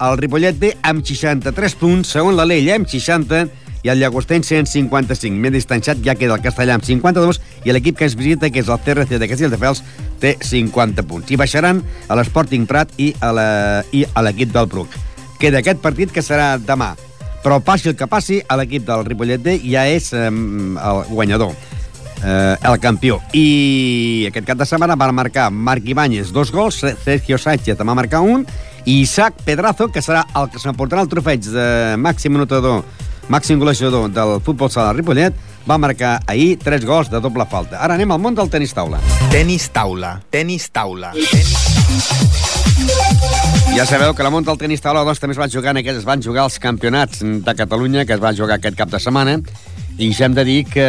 el 0.00 0.20
Ripollet 0.20 0.60
B 0.60 0.74
amb 0.82 1.00
63 1.04 1.74
punts, 1.80 2.12
segon 2.12 2.36
la 2.36 2.44
Lella 2.44 2.76
amb 2.76 2.86
60 2.86 3.48
i 3.82 3.88
el 3.88 4.00
Llagostense 4.00 4.58
en 4.58 4.66
55. 4.68 5.36
Més 5.40 5.54
distanciat 5.54 6.00
ja 6.04 6.16
queda 6.18 6.36
el 6.36 6.44
Castellà 6.44 6.76
amb 6.76 6.86
52 6.86 7.40
i 7.64 7.72
l'equip 7.72 7.98
que 7.98 8.08
es 8.08 8.16
visita, 8.18 8.50
que 8.50 8.62
és 8.62 8.68
el 8.68 8.80
CRC 8.84 9.20
de 9.20 9.28
Castelldefels, 9.30 9.82
té 10.20 10.36
50 10.44 11.06
punts. 11.08 11.30
I 11.30 11.38
baixaran 11.40 11.82
a 12.08 12.18
l'Sporting 12.18 12.66
Prat 12.68 12.92
i 13.00 13.12
a 13.20 13.32
l'equip 13.32 14.52
del 14.52 14.68
Bruc. 14.70 14.96
Queda 15.40 15.62
aquest 15.62 15.80
partit 15.80 16.12
que 16.12 16.24
serà 16.24 16.56
demà. 16.60 16.92
Però 17.40 17.56
passi 17.64 17.88
el 17.88 17.96
que 17.96 18.08
passi, 18.10 18.42
a 18.44 18.58
l'equip 18.60 18.84
del 18.84 19.06
Ripollet 19.06 19.40
B 19.40 19.56
ja 19.64 19.86
és 19.88 20.10
eh, 20.12 20.26
el 20.28 20.98
guanyador, 21.08 21.54
eh, 22.20 22.56
el 22.68 22.76
campió. 22.82 23.16
I 23.32 24.26
aquest 24.28 24.44
cap 24.44 24.60
de 24.60 24.68
setmana 24.68 24.98
van 25.00 25.14
marcar 25.16 25.48
Marc 25.50 25.88
Ibáñez 25.88 26.34
dos 26.36 26.52
gols, 26.52 26.82
Sergio 27.04 27.38
Sánchez 27.38 27.80
en 27.80 27.88
va 27.88 27.96
marcar 27.96 28.20
un, 28.20 28.44
i 28.84 29.00
Isaac 29.00 29.40
Pedrazo, 29.44 29.88
que 29.88 30.04
serà 30.04 30.26
el 30.36 30.50
que 30.52 30.60
s'emportarà 30.60 31.00
el 31.00 31.08
trofeig 31.08 31.48
de 31.48 31.96
màxim 31.96 32.36
anotador 32.36 32.84
màxim 33.30 33.60
golejador 33.62 34.10
del 34.10 34.40
futbol 34.42 34.70
sala 34.74 34.92
Ripollet, 34.92 35.34
va 35.68 35.78
marcar 35.78 36.18
ahir 36.26 36.58
tres 36.58 36.84
gols 36.84 37.10
de 37.10 37.20
doble 37.22 37.46
falta. 37.46 37.78
Ara 37.78 37.94
anem 37.94 38.10
al 38.10 38.18
món 38.18 38.34
del 38.34 38.50
tenis 38.50 38.74
taula. 38.74 38.98
Tenis 39.30 39.68
taula. 39.70 40.16
Tenis 40.34 40.66
taula. 40.74 41.14
Tenis... 41.14 41.54
Ja 43.76 43.84
sabeu 43.86 44.16
que 44.18 44.26
la 44.26 44.32
món 44.34 44.42
del 44.42 44.58
tenis 44.58 44.82
taula 44.82 45.04
doncs, 45.06 45.20
també 45.22 45.36
es 45.36 45.40
van 45.40 45.52
jugar 45.52 45.76
en 45.76 45.82
aquests, 45.84 46.02
es 46.02 46.08
van 46.08 46.22
jugar 46.24 46.48
els 46.48 46.58
campionats 46.58 47.22
de 47.22 47.54
Catalunya 47.54 48.04
que 48.04 48.16
es 48.16 48.22
van 48.22 48.34
jugar 48.36 48.58
aquest 48.58 48.76
cap 48.78 48.90
de 48.90 48.98
setmana 48.98 49.38
i 50.00 50.08
ja 50.16 50.26
hem 50.26 50.34
de 50.34 50.44
dir 50.48 50.58
que 50.66 50.88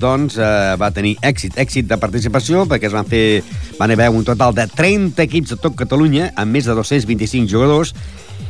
doncs, 0.00 0.38
eh, 0.40 0.74
va 0.80 0.90
tenir 0.96 1.14
èxit, 1.22 1.58
èxit 1.60 1.86
de 1.86 1.98
participació 2.00 2.64
perquè 2.66 2.88
es 2.88 2.96
van 2.96 3.06
fer, 3.06 3.44
van 3.78 3.92
haver 3.94 4.08
un 4.10 4.24
total 4.24 4.56
de 4.56 4.66
30 4.66 5.22
equips 5.22 5.54
de 5.54 5.60
tot 5.60 5.76
Catalunya 5.78 6.32
amb 6.34 6.56
més 6.56 6.66
de 6.66 6.74
225 6.74 7.46
jugadors 7.52 7.94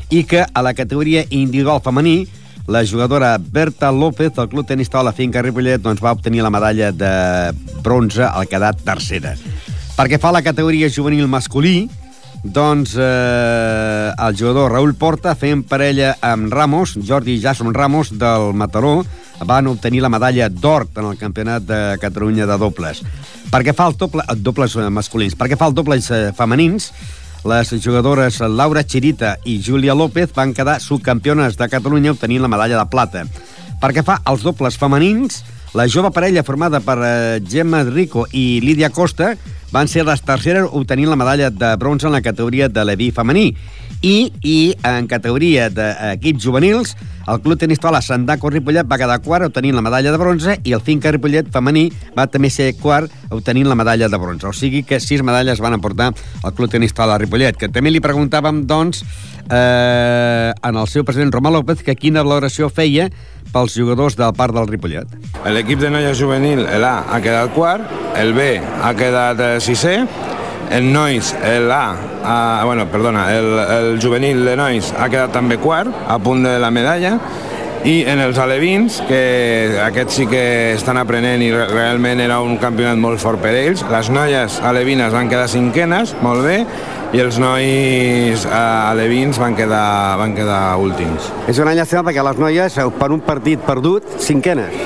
i 0.09 0.25
que 0.25 0.47
a 0.47 0.63
la 0.63 0.73
categoria 0.79 1.27
individual 1.29 1.83
femení 1.85 2.23
la 2.71 2.87
jugadora 2.87 3.37
Berta 3.39 3.91
López 3.91 4.33
del 4.33 4.49
Club 4.49 4.65
Tenis 4.65 4.89
Taula 4.89 5.11
Finca 5.13 5.43
Ripollet 5.43 5.83
doncs, 5.83 5.99
va 5.99 6.13
obtenir 6.15 6.45
la 6.45 6.53
medalla 6.55 6.93
de 6.95 7.11
bronze 7.83 8.23
al 8.23 8.47
quedar 8.47 8.77
tercera. 8.79 9.35
Perquè 9.97 10.21
fa 10.23 10.31
la 10.31 10.45
categoria 10.47 10.87
juvenil 10.87 11.27
masculí, 11.27 11.89
doncs 12.45 12.95
eh, 12.95 14.13
el 14.15 14.39
jugador 14.39 14.71
Raúl 14.71 14.95
Porta 14.95 15.35
fent 15.35 15.65
parella 15.67 16.15
amb 16.23 16.55
Ramos, 16.55 16.95
Jordi 16.95 17.41
Jason 17.43 17.75
Ramos 17.75 18.15
del 18.17 18.55
Mataró, 18.55 19.01
van 19.45 19.67
obtenir 19.67 20.05
la 20.05 20.13
medalla 20.13 20.49
d'or 20.49 20.87
en 20.95 21.11
el 21.11 21.19
Campionat 21.19 21.67
de 21.67 21.81
Catalunya 21.99 22.47
de 22.47 22.57
dobles. 22.57 23.03
Perquè 23.51 23.75
fa 23.75 23.91
el 23.91 23.99
doble, 23.99 24.23
dobles 24.39 24.79
masculins, 24.95 25.35
perquè 25.35 25.59
fa 25.59 25.67
el 25.67 25.75
dobles 25.75 26.07
eh, 26.15 26.29
femenins, 26.39 26.93
les 27.45 27.71
jugadores 27.83 28.41
Laura 28.41 28.85
Chirita 28.85 29.39
i 29.45 29.61
Júlia 29.63 29.95
López 29.95 30.33
van 30.35 30.53
quedar 30.55 30.81
subcampiones 30.81 31.57
de 31.57 31.69
Catalunya 31.69 32.13
obtenint 32.13 32.43
la 32.43 32.51
medalla 32.53 32.79
de 32.79 32.91
plata. 32.91 33.25
Perquè 33.81 34.05
fa 34.05 34.19
els 34.29 34.45
dobles 34.45 34.77
femenins, 34.77 35.41
la 35.73 35.87
jove 35.89 36.11
parella 36.13 36.45
formada 36.45 36.81
per 36.85 36.99
eh, 37.01 37.41
Gemma 37.47 37.85
Rico 37.87 38.27
i 38.33 38.61
Lídia 38.61 38.91
Costa 38.91 39.37
van 39.71 39.89
ser 39.89 40.05
les 40.05 40.21
terceres 40.27 40.67
obtenint 40.67 41.09
la 41.09 41.17
medalla 41.17 41.51
de 41.51 41.71
bronze 41.79 42.09
en 42.09 42.13
la 42.13 42.23
categoria 42.23 42.69
de 42.69 42.85
l'Evi 42.85 43.11
femení. 43.15 43.55
I, 44.01 44.33
I 44.41 44.59
en 44.89 45.07
categoria 45.11 45.69
d'equips 45.69 46.41
juvenils, 46.41 46.95
el 47.31 47.41
Club 47.45 47.59
Tenis 47.61 47.79
Taula 47.79 48.01
Sandaco 48.03 48.49
Ripollet 48.51 48.89
va 48.89 48.97
quedar 48.99 49.19
quart 49.23 49.45
obtenint 49.51 49.77
la 49.77 49.85
medalla 49.85 50.11
de 50.11 50.19
bronze 50.19 50.57
i 50.65 50.73
el 50.73 50.81
Finca 50.81 51.13
Ripollet 51.13 51.51
femení 51.53 51.85
va 52.17 52.25
també 52.27 52.49
ser 52.51 52.73
quart 52.81 53.13
obtenint 53.31 53.69
la 53.69 53.77
medalla 53.77 54.09
de 54.09 54.19
bronze. 54.19 54.49
O 54.49 54.55
sigui 54.57 54.83
que 54.89 54.99
sis 55.05 55.23
medalles 55.23 55.61
van 55.61 55.77
aportar 55.77 56.11
al 56.43 56.55
Club 56.57 56.73
Tenis 56.73 56.97
Taula 56.97 57.19
Ripollet, 57.21 57.61
que 57.61 57.69
també 57.69 57.93
li 57.93 58.01
preguntàvem, 58.01 58.65
doncs, 58.67 59.05
eh, 59.51 60.51
en 60.51 60.81
el 60.81 60.89
seu 60.89 61.05
president 61.05 61.35
Romà 61.37 61.53
López 61.53 61.85
que 61.85 61.95
quina 61.95 62.25
valoració 62.25 62.71
feia 62.73 63.11
pels 63.53 63.77
jugadors 63.77 64.17
del 64.17 64.33
parc 64.35 64.57
del 64.57 64.69
Ripollet. 64.71 65.13
L'equip 65.53 65.81
de 65.83 65.91
noia 65.93 66.15
juvenil, 66.17 66.65
l'A, 66.65 66.97
ha 67.11 67.21
quedat 67.21 67.53
quart, 67.55 67.85
el 68.17 68.33
B 68.33 68.53
ha 68.59 68.95
quedat 68.97 69.45
eh, 69.45 69.55
sisè, 69.61 69.99
el 70.71 70.93
Nois, 70.93 71.35
l'A, 71.67 71.85
ah, 72.25 72.63
bueno, 72.65 72.87
perdona, 72.91 73.27
el, 73.37 73.49
el 73.59 74.03
juvenil 74.03 74.45
de 74.47 74.57
Nois 74.57 74.93
ha 74.97 75.09
quedat 75.11 75.35
també 75.35 75.59
quart, 75.59 75.91
a 76.09 76.19
punt 76.23 76.45
de 76.47 76.59
la 76.63 76.71
medalla, 76.71 77.17
i 77.81 78.03
en 78.05 78.21
els 78.21 78.37
alevins, 78.37 78.99
que 79.09 79.79
aquests 79.81 80.19
sí 80.19 80.27
que 80.29 80.43
estan 80.75 81.01
aprenent 81.01 81.41
i 81.41 81.49
realment 81.55 82.21
era 82.21 82.41
un 82.45 82.59
campionat 82.61 83.01
molt 83.01 83.23
fort 83.23 83.41
per 83.41 83.55
ells, 83.57 83.85
les 83.89 84.11
noies 84.13 84.59
alevines 84.69 85.15
van 85.17 85.31
quedar 85.33 85.49
cinquenes, 85.49 86.13
molt 86.21 86.45
bé, 86.45 86.59
i 87.17 87.25
els 87.25 87.41
nois 87.43 88.45
eh, 88.45 88.53
alevins 88.53 89.41
van 89.41 89.57
quedar, 89.59 90.19
van 90.21 90.37
quedar 90.37 90.61
últims. 90.79 91.33
És 91.51 91.59
una 91.59 91.75
llàstima 91.75 92.05
perquè 92.07 92.27
les 92.29 92.45
noies, 92.45 92.79
per 93.01 93.11
un 93.17 93.25
partit 93.25 93.65
perdut, 93.65 94.17
cinquenes. 94.21 94.77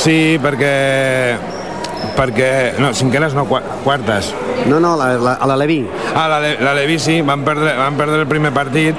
Sí, 0.00 0.38
perquè... 0.42 1.59
perquè 2.16 2.50
no, 2.80 2.92
cinquenes 2.96 3.34
no, 3.36 3.46
quartes. 3.46 4.32
No, 4.66 4.80
no, 4.80 4.96
la, 4.98 5.12
la, 5.20 5.34
a 5.40 5.48
l'Aleví. 5.48 5.82
Ah, 6.14 6.26
l'Aleví 6.30 6.98
sí, 7.02 7.20
van 7.26 7.44
perdre, 7.46 7.74
van 7.78 7.98
perdre 7.98 8.22
el 8.24 8.28
primer 8.30 8.52
partit 8.56 8.98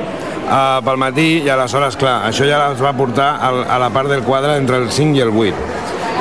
uh, 0.51 0.79
pel 0.85 0.99
matí 1.01 1.27
i 1.45 1.49
aleshores, 1.51 1.97
clar, 1.99 2.21
això 2.29 2.47
ja 2.47 2.63
els 2.69 2.81
va 2.83 2.93
portar 2.97 3.33
al, 3.41 3.63
a 3.69 3.79
la 3.81 3.91
part 3.93 4.11
del 4.11 4.23
quadre 4.27 4.57
entre 4.59 4.81
el 4.81 4.89
5 4.91 5.17
i 5.17 5.25
el 5.25 5.33
8. 5.33 5.69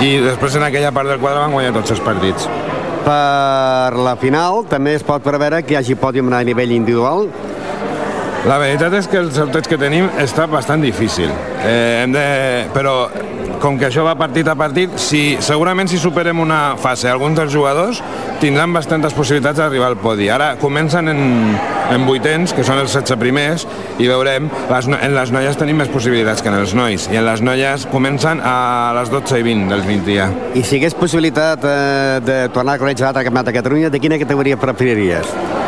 I 0.00 0.10
després 0.24 0.56
en 0.56 0.64
aquella 0.64 0.92
part 0.96 1.10
del 1.10 1.20
quadre 1.20 1.42
van 1.42 1.56
guanyar 1.56 1.74
tots 1.76 1.96
els 1.96 2.02
partits. 2.04 2.48
Per 3.04 3.96
la 3.96 4.14
final 4.20 4.64
també 4.68 4.94
es 4.98 5.04
pot 5.06 5.24
preveure 5.24 5.62
que 5.64 5.74
hi 5.74 5.80
hagi 5.80 5.96
pòdium 5.98 6.32
a 6.36 6.42
nivell 6.44 6.72
individual? 6.76 7.28
La 8.48 8.56
veritat 8.56 8.94
és 8.96 9.08
que 9.08 9.18
el 9.20 9.28
sorteig 9.36 9.66
que 9.68 9.76
tenim 9.80 10.06
està 10.20 10.46
bastant 10.48 10.80
difícil. 10.80 11.28
Eh, 11.60 12.00
hem 12.04 12.14
de... 12.14 12.22
Però 12.72 12.94
com 13.60 13.76
que 13.78 13.86
això 13.90 14.02
va 14.06 14.16
partit 14.18 14.48
a 14.48 14.56
partit, 14.58 14.96
si, 15.00 15.36
segurament 15.44 15.90
si 15.90 16.00
superem 16.00 16.40
una 16.40 16.76
fase, 16.80 17.10
alguns 17.10 17.38
dels 17.38 17.52
jugadors 17.52 18.00
tindran 18.40 18.72
bastantes 18.72 19.14
possibilitats 19.14 19.60
d'arribar 19.60 19.90
al 19.92 19.98
podi. 20.00 20.30
Ara 20.32 20.54
comencen 20.60 21.12
en, 21.12 21.22
en 21.92 22.06
vuitens, 22.08 22.54
que 22.56 22.64
són 22.66 22.80
els 22.80 22.94
16 22.96 23.20
primers, 23.20 23.66
i 24.00 24.08
veurem, 24.08 24.48
les, 24.72 24.90
en 24.96 25.16
les 25.16 25.34
noies 25.36 25.60
tenim 25.60 25.80
més 25.82 25.92
possibilitats 25.92 26.42
que 26.42 26.50
en 26.52 26.58
els 26.62 26.74
nois, 26.74 27.06
i 27.12 27.20
en 27.20 27.26
les 27.28 27.44
noies 27.44 27.86
comencen 27.92 28.40
a 28.40 28.56
les 28.96 29.12
12 29.12 29.42
i 29.42 29.48
20 29.52 29.72
del 29.74 29.84
20 29.86 30.08
dia. 30.08 30.30
I 30.56 30.64
si 30.64 30.80
hagués 30.80 30.96
possibilitat 30.96 31.64
eh, 31.68 32.20
de 32.24 32.42
tornar 32.54 32.78
a 32.78 32.82
conèixer 32.82 33.06
l'altre 33.06 33.26
campionat 33.28 33.52
de 33.52 33.58
Catalunya, 33.60 33.92
de 33.92 34.00
quina 34.02 34.20
categoria 34.20 34.60
preferiries? 34.60 35.59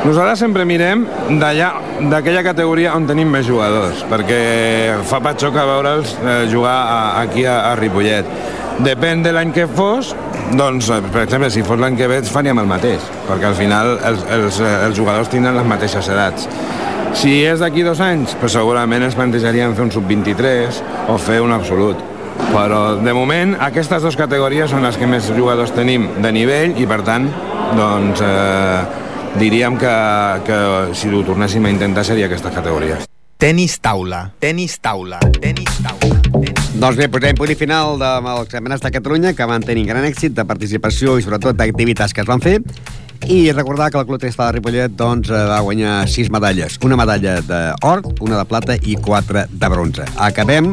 Nosaltres 0.00 0.40
sempre 0.40 0.64
mirem 0.64 1.02
d'allà, 1.42 1.66
d'aquella 2.08 2.40
categoria 2.40 2.94
on 2.96 3.04
tenim 3.04 3.28
més 3.28 3.44
jugadors, 3.44 4.00
perquè 4.08 4.38
fa 5.04 5.18
patxoca 5.20 5.66
veure'ls 5.68 6.14
eh, 6.22 6.36
jugar 6.48 6.76
aquí 7.20 7.44
a, 7.44 7.58
a 7.68 7.74
Ripollet. 7.76 8.30
Depèn 8.80 9.20
de 9.20 9.34
l'any 9.36 9.50
que 9.52 9.66
fos, 9.68 10.14
doncs, 10.56 10.88
eh, 10.88 11.02
per 11.12 11.26
exemple, 11.26 11.50
si 11.52 11.60
fos 11.68 11.82
l'any 11.82 11.98
que 11.98 12.08
ve 12.08 12.22
faríem 12.24 12.62
el 12.62 12.70
mateix, 12.70 13.04
perquè 13.26 13.50
al 13.50 13.58
final 13.58 13.92
els, 13.98 14.22
els, 14.38 14.62
eh, 14.64 14.70
els 14.86 14.96
jugadors 14.96 15.28
tindran 15.28 15.60
les 15.60 15.68
mateixes 15.68 16.08
edats. 16.08 16.48
Si 17.20 17.34
és 17.44 17.60
d'aquí 17.60 17.84
dos 17.84 18.00
anys, 18.00 18.32
doncs 18.40 18.56
segurament 18.56 19.04
ens 19.04 19.18
plantejaríem 19.18 19.76
fer 19.76 19.84
un 19.84 19.92
sub-23 19.92 20.80
o 21.12 21.18
fer 21.20 21.42
un 21.44 21.52
absolut. 21.52 22.00
Però, 22.54 22.96
de 23.04 23.12
moment, 23.12 23.52
aquestes 23.68 24.00
dues 24.00 24.16
categories 24.16 24.72
són 24.72 24.88
les 24.88 24.96
que 24.96 25.06
més 25.10 25.28
jugadors 25.36 25.76
tenim 25.76 26.08
de 26.24 26.32
nivell 26.32 26.72
i, 26.80 26.88
per 26.88 27.02
tant, 27.04 27.28
doncs, 27.76 28.24
eh, 28.24 28.99
diríem 29.38 29.78
que, 29.78 29.94
que 30.46 30.58
si 30.94 31.12
ho 31.12 31.22
tornéssim 31.26 31.64
a 31.64 31.70
intentar 31.70 32.04
seria 32.04 32.26
aquestes 32.26 32.54
categories. 32.54 33.06
Tenis 33.40 33.78
taula, 33.80 34.26
tenis 34.38 34.80
taula, 34.82 35.20
tenis 35.40 35.78
taula. 35.80 36.16
Tenis... 36.30 36.60
Doncs 36.80 36.96
bé, 36.96 37.06
posem 37.12 37.36
punt 37.36 37.50
i 37.52 37.56
final 37.58 37.98
dels 38.00 38.50
campionats 38.52 38.82
de 38.84 38.90
Catalunya 38.94 39.32
que 39.36 39.46
van 39.48 39.64
tenir 39.64 39.86
gran 39.88 40.04
èxit 40.04 40.34
de 40.36 40.44
participació 40.48 41.16
i 41.18 41.24
sobretot 41.24 41.56
d'activitats 41.58 42.14
que 42.16 42.22
es 42.24 42.28
van 42.28 42.40
fer 42.44 42.58
i 43.28 43.52
recordar 43.52 43.90
que 43.90 43.98
el 44.00 44.06
Club 44.06 44.20
Tenis 44.20 44.38
de 44.38 44.46
Ripollet 44.52 44.94
doncs, 44.96 45.28
eh, 45.28 45.42
va 45.50 45.60
guanyar 45.60 46.08
sis 46.08 46.30
medalles. 46.32 46.78
Una 46.84 46.96
medalla 46.96 47.40
d'or, 47.40 48.02
una 48.20 48.38
de 48.38 48.44
plata 48.48 48.76
i 48.80 48.96
quatre 48.96 49.46
de 49.50 49.68
bronze. 49.68 50.06
Acabem 50.16 50.72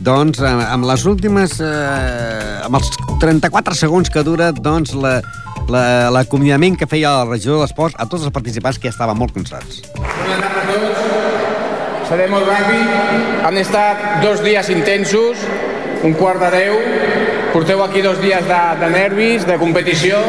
doncs, 0.00 0.40
amb 0.42 0.86
les 0.90 1.06
últimes... 1.06 1.60
Eh, 1.60 2.64
amb 2.64 2.80
els 2.80 2.90
34 3.22 3.78
segons 3.78 4.10
que 4.10 4.24
dura 4.26 4.50
doncs, 4.52 4.94
la, 4.94 5.20
l'acomiadament 5.70 6.74
la, 6.74 6.80
que 6.80 6.88
feia 6.90 7.12
el 7.22 7.30
regidor 7.30 7.62
d'Esports 7.62 7.96
a 7.98 8.06
tots 8.10 8.24
els 8.26 8.34
participants 8.34 8.78
que 8.80 8.90
estaven 8.90 9.18
molt 9.18 9.34
cansats. 9.36 9.82
Bona 9.96 10.38
tarda 10.40 10.62
a 10.62 10.66
tots. 10.72 11.04
Seré 12.08 12.26
molt 12.28 12.48
ràpid. 12.48 13.44
Han 13.48 13.58
estat 13.60 14.20
dos 14.24 14.42
dies 14.44 14.68
intensos, 14.74 15.40
un 16.04 16.16
quart 16.18 16.42
de 16.44 16.50
deu. 16.52 16.76
Porteu 17.54 17.82
aquí 17.84 18.02
dos 18.02 18.20
dies 18.20 18.44
de, 18.48 18.62
de 18.80 18.90
nervis, 18.92 19.46
de 19.48 19.56
competició. 19.60 20.20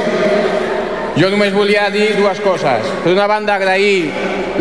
Jo 1.16 1.30
només 1.32 1.54
volia 1.56 1.90
dir 1.92 2.14
dues 2.18 2.40
coses. 2.44 2.88
Per 3.04 3.14
una 3.16 3.28
banda, 3.28 3.56
agrair 3.56 4.12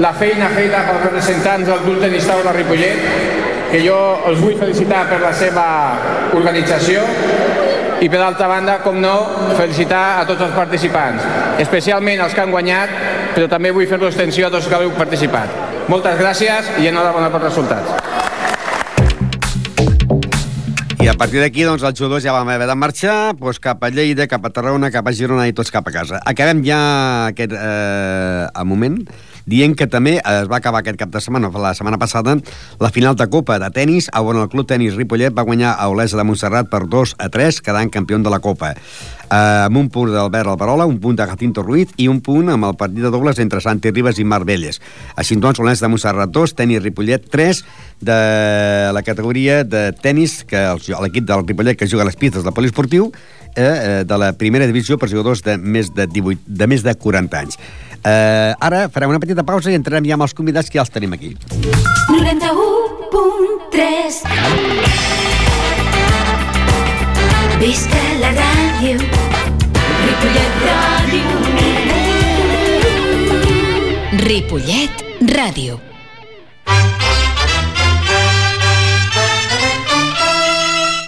la 0.02 0.12
feina 0.14 0.48
feta 0.54 0.84
pels 0.88 1.04
representants 1.06 1.68
del 1.70 1.82
Club 1.84 2.00
Tenis 2.02 2.26
Taula 2.26 2.54
Ripollet, 2.54 3.06
que 3.70 3.82
jo 3.82 3.98
els 4.30 4.40
vull 4.42 4.58
felicitar 4.58 5.04
per 5.10 5.20
la 5.22 5.32
seva 5.34 5.66
organització 6.34 7.02
i 8.04 8.08
per 8.12 8.20
altra 8.20 8.46
banda, 8.50 8.78
com 8.84 8.98
no, 9.00 9.14
felicitar 9.56 10.20
a 10.20 10.24
tots 10.28 10.44
els 10.44 10.52
participants, 10.52 11.24
especialment 11.62 12.20
els 12.20 12.34
que 12.36 12.42
han 12.42 12.52
guanyat, 12.52 12.90
però 13.32 13.48
també 13.48 13.72
vull 13.72 13.88
fer 13.88 13.96
l'extensió 14.02 14.50
a 14.50 14.52
tots 14.52 14.68
que 14.68 14.80
heu 14.82 14.92
participat. 14.98 15.48
Moltes 15.88 16.18
gràcies 16.20 16.68
i 16.82 16.90
enhorabona 16.90 17.30
pels 17.32 17.48
resultats. 17.48 17.88
I 21.04 21.08
a 21.08 21.16
partir 21.20 21.40
d'aquí, 21.40 21.64
doncs, 21.64 21.82
els 21.84 21.98
jugadors 21.98 22.24
ja 22.24 22.32
vam 22.32 22.48
haver 22.48 22.68
de 22.68 22.76
marxar 22.80 23.34
doncs, 23.36 23.60
cap 23.60 23.82
a 23.84 23.90
Lleida, 23.92 24.28
cap 24.28 24.44
a 24.44 24.52
Tarragona, 24.52 24.88
cap 24.92 25.08
a 25.08 25.12
Girona 25.12 25.48
i 25.48 25.56
tots 25.56 25.72
cap 25.72 25.88
a 25.88 25.92
casa. 25.92 26.20
Acabem 26.24 26.62
ja 26.64 26.80
aquest 27.32 27.52
eh, 27.56 28.64
moment 28.64 29.00
dient 29.46 29.76
que 29.76 29.88
també 29.90 30.16
es 30.18 30.48
va 30.50 30.58
acabar 30.60 30.82
aquest 30.82 30.98
cap 31.00 31.12
de 31.12 31.20
setmana, 31.20 31.50
la 31.50 31.74
setmana 31.74 31.98
passada, 32.00 32.36
la 32.80 32.90
final 32.90 33.16
de 33.16 33.28
Copa 33.30 33.58
de 33.58 33.70
tennis, 33.74 34.08
on 34.14 34.40
el 34.40 34.48
Club 34.48 34.66
Tenis 34.68 34.96
Ripollet 34.96 35.34
va 35.34 35.44
guanyar 35.44 35.76
a 35.78 35.88
Olesa 35.88 36.16
de 36.16 36.24
Montserrat 36.24 36.70
per 36.70 36.84
2 36.88 37.16
a 37.18 37.28
3, 37.28 37.60
quedant 37.60 37.90
campió 37.90 38.18
de 38.18 38.30
la 38.30 38.40
Copa. 38.40 38.74
Uh, 39.24 39.64
amb 39.66 39.78
un 39.80 39.88
punt 39.90 40.12
d'Albert 40.12 40.52
Alberola, 40.52 40.84
un 40.86 40.98
punt 41.00 41.16
de 41.16 41.24
Jacinto 41.26 41.62
Ruiz 41.64 41.90
i 41.96 42.06
un 42.12 42.20
punt 42.22 42.50
amb 42.52 42.68
el 42.68 42.76
partit 42.78 43.00
de 43.02 43.10
dobles 43.10 43.40
entre 43.42 43.62
Santi 43.64 43.90
Ribas 43.90 44.20
i 44.20 44.24
Marbelles. 44.24 44.80
Així 45.16 45.34
doncs, 45.40 45.58
Olesa 45.58 45.86
de 45.86 45.90
Montserrat 45.90 46.30
2, 46.30 46.54
Tenis 46.54 46.82
Ripollet 46.84 47.24
3, 47.32 47.64
de 48.04 48.18
la 48.92 49.02
categoria 49.02 49.62
de 49.64 49.88
tennis, 49.92 50.42
que 50.44 50.60
l'equip 51.02 51.26
del 51.26 51.46
Ripollet 51.48 51.78
que 51.78 51.88
juga 51.88 52.04
a 52.04 52.10
les 52.10 52.20
pistes 52.20 52.44
del 52.44 52.54
poliesportiu, 52.54 53.10
eh, 53.56 53.62
eh, 53.64 54.04
de 54.04 54.18
la 54.18 54.32
primera 54.36 54.66
divisió 54.66 54.98
per 54.98 55.10
jugadors 55.10 55.42
de 55.42 55.56
més 55.58 55.92
de, 55.94 56.06
18, 56.06 56.42
de 56.46 56.70
més 56.70 56.84
de 56.84 56.94
40 56.94 57.40
anys. 57.40 57.58
Eh, 58.04 58.52
ara 58.60 58.90
farem 58.92 59.08
una 59.08 59.16
petita 59.20 59.42
pausa 59.48 59.70
i 59.72 59.74
entrarem 59.78 60.04
ja 60.04 60.12
amb 60.18 60.24
els 60.26 60.34
convidats 60.36 60.68
que 60.68 60.76
ja 60.76 60.82
els 60.84 60.92
tenim 60.92 61.14
aquí. 61.16 61.30
91.3 62.12 64.20
Visca 67.62 68.02
la 68.20 68.30
ràdio. 68.36 69.00
Ripollet 70.04 70.52
Ràdio. 70.68 71.32
Ripollet 74.24 74.94
Ràdio 75.32 75.80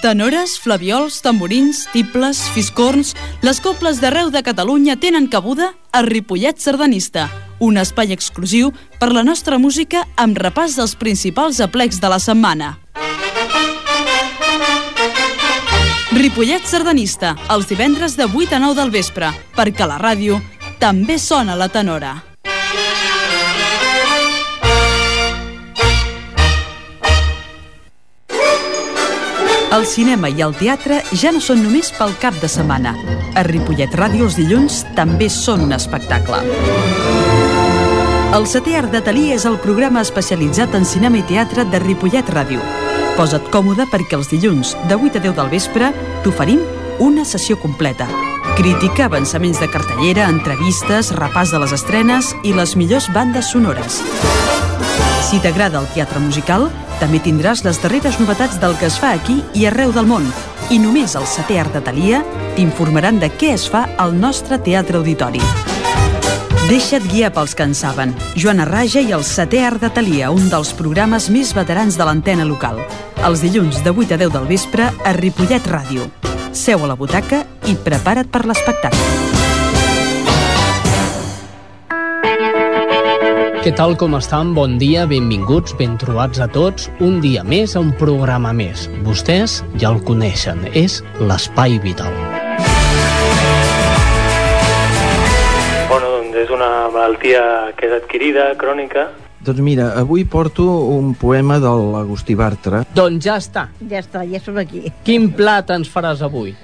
Tenores, 0.06 0.60
flaviols, 0.60 1.18
tamborins, 1.20 1.88
tibles, 1.90 2.38
fiscorns... 2.54 3.16
Les 3.42 3.58
cobles 3.58 3.98
d'arreu 3.98 4.28
de 4.30 4.38
Catalunya 4.46 4.94
tenen 5.02 5.26
cabuda 5.26 5.72
a 5.90 6.02
Ripollet 6.06 6.62
Sardanista, 6.62 7.24
un 7.58 7.74
espai 7.82 8.14
exclusiu 8.14 8.70
per 9.00 9.08
la 9.10 9.24
nostra 9.26 9.58
música 9.58 10.04
amb 10.14 10.38
repàs 10.38 10.76
dels 10.78 10.94
principals 10.94 11.58
aplecs 11.58 11.98
de 11.98 12.12
la 12.12 12.20
setmana. 12.22 12.76
Ripollet 16.14 16.70
Sardanista, 16.70 17.34
els 17.50 17.66
divendres 17.66 18.14
de 18.14 18.30
8 18.30 18.60
a 18.60 18.62
9 18.62 18.78
del 18.78 18.94
vespre, 18.94 19.34
perquè 19.58 19.90
la 19.90 19.98
ràdio 19.98 20.38
també 20.78 21.18
sona 21.18 21.58
la 21.58 21.66
tenora. 21.66 22.14
El 29.72 29.84
cinema 29.84 30.28
i 30.30 30.40
el 30.44 30.54
teatre 30.56 31.00
ja 31.18 31.32
no 31.34 31.40
són 31.42 31.58
només 31.64 31.90
pel 31.96 32.14
cap 32.22 32.36
de 32.40 32.48
setmana. 32.48 32.94
A 33.36 33.42
Ripollet 33.44 33.92
Ràdio 33.98 34.28
els 34.28 34.36
dilluns 34.38 34.84
també 34.96 35.28
són 35.32 35.66
un 35.66 35.74
espectacle. 35.76 36.38
El 38.36 38.46
setè 38.48 38.76
art 38.78 38.94
de 38.94 39.02
Talí 39.04 39.30
és 39.34 39.44
el 39.48 39.58
programa 39.62 40.04
especialitzat 40.06 40.74
en 40.78 40.86
cinema 40.86 41.18
i 41.18 41.26
teatre 41.28 41.66
de 41.72 41.82
Ripollet 41.82 42.30
Ràdio. 42.32 42.62
Posa't 43.18 43.50
còmode 43.52 43.88
perquè 43.90 44.16
els 44.16 44.30
dilluns, 44.30 44.74
de 44.88 44.96
8 44.96 45.18
a 45.18 45.24
10 45.26 45.36
del 45.40 45.52
vespre, 45.52 45.92
t'oferim 46.24 46.62
una 47.02 47.24
sessió 47.24 47.58
completa. 47.60 48.08
Crítica, 48.56 49.10
avançaments 49.10 49.60
de 49.60 49.68
cartellera, 49.68 50.30
entrevistes, 50.30 51.12
repàs 51.16 51.52
de 51.52 51.60
les 51.64 51.74
estrenes 51.76 52.32
i 52.44 52.54
les 52.56 52.76
millors 52.76 53.10
bandes 53.12 53.50
sonores. 53.52 54.00
Si 55.26 55.40
t'agrada 55.42 55.80
el 55.82 55.88
teatre 55.90 56.20
musical, 56.22 56.68
també 57.00 57.18
tindràs 57.18 57.64
les 57.66 57.80
darreres 57.82 58.20
novetats 58.20 58.60
del 58.62 58.76
que 58.78 58.86
es 58.86 58.94
fa 59.02 59.10
aquí 59.16 59.40
i 59.58 59.64
arreu 59.66 59.90
del 59.90 60.06
món. 60.06 60.28
I 60.70 60.78
només 60.78 61.16
al 61.18 61.26
setè 61.26 61.56
art 61.58 61.74
de 61.74 61.82
Talia 61.82 62.20
t'informaran 62.54 63.18
de 63.18 63.32
què 63.34 63.50
es 63.56 63.64
fa 63.66 63.88
al 63.98 64.14
nostre 64.14 64.60
teatre 64.62 65.00
auditori. 65.00 65.42
Deixa't 66.70 67.10
guiar 67.10 67.32
pels 67.34 67.56
que 67.58 67.66
en 67.66 67.74
saben. 67.74 68.14
Joana 68.38 68.68
Raja 68.70 69.02
i 69.02 69.10
el 69.18 69.26
setè 69.26 69.64
art 69.66 69.82
de 69.82 69.90
Talia, 69.90 70.30
un 70.30 70.46
dels 70.50 70.70
programes 70.78 71.26
més 71.34 71.50
veterans 71.58 71.98
de 71.98 72.06
l'antena 72.06 72.46
local. 72.46 72.78
Els 73.26 73.42
dilluns 73.42 73.82
de 73.82 73.90
8 73.90 74.14
a 74.14 74.20
10 74.22 74.34
del 74.38 74.46
vespre 74.46 74.86
a 74.86 75.16
Ripollet 75.18 75.66
Ràdio. 75.66 76.06
Seu 76.54 76.86
a 76.86 76.92
la 76.92 76.94
butaca 76.94 77.42
i 77.66 77.74
prepara't 77.74 78.30
per 78.30 78.46
l'espectacle. 78.46 79.35
Què 83.66 83.72
tal 83.74 83.96
com 83.98 84.12
estan? 84.14 84.52
Bon 84.54 84.76
dia, 84.78 85.08
benvinguts, 85.10 85.72
ben 85.74 85.96
trobats 85.98 86.38
a 86.38 86.46
tots. 86.46 86.84
Un 87.02 87.16
dia 87.18 87.42
més, 87.42 87.72
un 87.74 87.88
programa 87.98 88.52
més. 88.54 88.84
Vostès 89.02 89.56
ja 89.82 89.90
el 89.90 89.98
coneixen, 90.06 90.60
és 90.70 91.00
l'Espai 91.18 91.74
Vital. 91.82 92.14
Bueno, 95.90 96.12
doncs 96.12 96.38
és 96.44 96.54
una 96.54 96.70
malaltia 96.94 97.42
que 97.74 97.90
és 97.90 97.96
adquirida, 97.98 98.52
crònica. 98.54 99.08
Doncs 99.42 99.64
mira, 99.66 99.88
avui 99.98 100.22
porto 100.22 100.68
un 100.94 101.16
poema 101.18 101.58
de 101.58 101.74
l'Agustí 101.90 102.38
Bartra. 102.38 102.84
Doncs 102.94 103.26
ja 103.26 103.34
està. 103.42 103.66
Ja 103.90 103.98
està, 103.98 104.22
ja 104.30 104.38
som 104.46 104.62
aquí. 104.62 104.84
Quin 105.02 105.32
plat 105.34 105.74
ens 105.74 105.90
faràs 105.90 106.22
avui? 106.22 106.54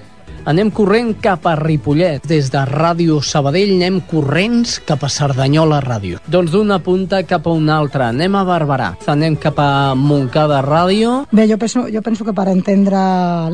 Anem 0.43 0.73
corrent 0.75 1.13
cap 1.23 1.45
a 1.47 1.53
Ripollet. 1.55 2.25
Des 2.27 2.49
de 2.51 2.63
Ràdio 2.67 3.21
Sabadell 3.23 3.77
anem 3.77 4.01
corrents 4.11 4.81
cap 4.83 5.05
a 5.07 5.11
Cerdanyola 5.13 5.79
Ràdio. 5.85 6.19
Doncs 6.27 6.51
d'una 6.51 6.81
punta 6.83 7.21
cap 7.29 7.47
a 7.47 7.53
una 7.55 7.77
altra. 7.79 8.09
Anem 8.11 8.35
a 8.35 8.43
Barberà. 8.49 8.89
Anem 9.07 9.37
cap 9.39 9.61
a 9.63 9.95
Montcada 9.95 10.59
Ràdio. 10.67 11.29
Bé, 11.31 11.47
jo 11.47 11.61
penso, 11.63 11.85
jo 11.95 12.03
penso 12.03 12.27
que 12.27 12.35
per 12.35 12.49
entendre 12.51 12.99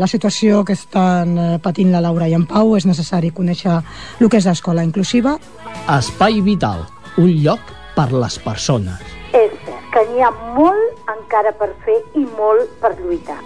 la 0.00 0.08
situació 0.08 0.64
que 0.64 0.78
estan 0.78 1.36
eh, 1.36 1.50
patint 1.60 1.92
la 1.92 2.00
Laura 2.00 2.28
i 2.28 2.38
en 2.38 2.48
Pau 2.48 2.72
és 2.78 2.88
necessari 2.88 3.34
conèixer 3.36 3.76
el 4.20 4.32
que 4.32 4.40
és 4.40 4.48
l'escola 4.48 4.86
inclusiva. 4.86 5.36
Espai 5.98 6.40
Vital, 6.40 6.86
un 7.20 7.30
lloc 7.44 7.76
per 7.98 8.10
les 8.16 8.40
persones. 8.40 9.17
N'hi 10.18 10.24
ha 10.26 10.32
molt 10.34 11.10
encara 11.12 11.52
per 11.54 11.68
fer 11.84 11.94
i 12.18 12.24
molt 12.34 12.72
per 12.82 12.88
lluitar. 12.98 13.36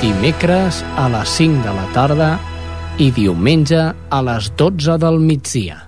Dimecres 0.00 0.80
a 0.98 1.04
les 1.12 1.34
5 1.36 1.62
de 1.62 1.74
la 1.76 1.84
tarda 1.94 2.32
i 2.98 3.12
diumenge 3.14 3.84
a 3.94 4.20
les 4.26 4.50
12 4.58 4.98
del 5.06 5.20
migdia. 5.22 5.78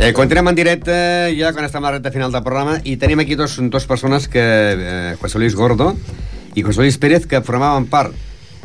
Eh, 0.00 0.12
continuem 0.16 0.48
en 0.48 0.56
directe 0.64 0.94
ja 1.36 1.52
quan 1.52 1.68
estem 1.68 1.84
a 1.84 1.90
la 1.90 1.98
recta 1.98 2.08
final 2.16 2.32
del 2.32 2.40
programa 2.40 2.80
i 2.88 2.96
tenim 2.96 3.20
aquí 3.20 3.36
dos, 3.36 3.60
dos 3.68 3.84
persones 3.84 4.32
que 4.32 4.40
eh, 4.40 5.16
José 5.20 5.44
Luis 5.44 5.60
Gordo 5.60 5.92
i 6.54 6.62
José 6.62 6.82
Luis 6.82 6.98
Pérez 6.98 7.26
que 7.30 7.42
formaven 7.44 7.86
part 7.90 8.14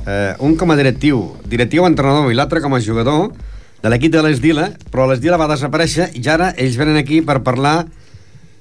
eh, 0.05 0.33
un 0.39 0.55
com 0.55 0.71
a 0.71 0.77
directiu, 0.79 1.23
directiu 1.49 1.85
entrenador 1.87 2.31
i 2.31 2.37
l'altre 2.37 2.61
com 2.63 2.75
a 2.75 2.81
jugador 2.83 3.33
de 3.79 3.91
l'equip 3.91 4.11
de 4.13 4.23
l'Esdila, 4.23 4.69
però 4.91 5.07
l'Esdila 5.07 5.39
va 5.39 5.49
desaparèixer 5.51 6.09
i 6.19 6.23
ara 6.27 6.51
ells 6.57 6.77
venen 6.79 6.99
aquí 6.99 7.21
per 7.25 7.39
parlar 7.45 7.77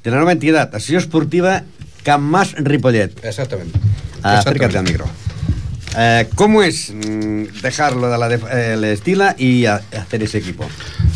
de 0.04 0.12
la 0.12 0.20
nova 0.20 0.34
entitat, 0.36 0.74
Associació 0.74 1.02
Esportiva 1.02 1.60
Camp 2.06 2.22
Mas 2.22 2.54
Ripollet. 2.56 3.18
Exactament. 3.24 3.74
Ah, 4.22 4.38
acércate 4.38 4.78
al 4.78 4.86
micro. 4.86 5.08
Eh, 5.96 6.28
¿Cómo 6.34 6.62
es 6.62 6.90
mm, 6.90 7.60
dejarlo 7.62 8.10
de 8.10 8.18
la 8.18 8.28
de, 8.28 8.36
eh, 8.36 8.74
el 8.74 8.84
Estila 8.84 9.34
y 9.38 9.66
hacer 9.66 10.22
ese 10.22 10.38
equipo? 10.38 10.66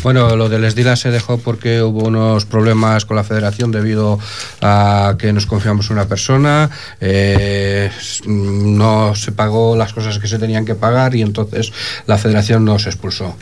Bueno, 0.01 0.35
lo 0.35 0.49
del 0.49 0.65
Estila 0.65 0.95
se 0.95 1.11
dejó 1.11 1.37
porque 1.37 1.81
hubo 1.81 2.05
unos 2.05 2.45
problemas 2.45 3.05
con 3.05 3.15
la 3.15 3.23
federación 3.23 3.71
debido 3.71 4.19
a 4.61 5.15
que 5.17 5.31
nos 5.31 5.45
confiamos 5.45 5.87
en 5.87 5.93
una 5.93 6.07
persona, 6.07 6.69
eh, 6.99 7.89
no 8.25 9.15
se 9.15 9.31
pagó 9.31 9.77
las 9.77 9.93
cosas 9.93 10.19
que 10.19 10.27
se 10.27 10.39
tenían 10.39 10.65
que 10.65 10.75
pagar 10.75 11.15
y 11.15 11.21
entonces 11.21 11.71
la 12.05 12.17
federación 12.17 12.65
nos 12.65 12.85
expulsó. 12.85 13.35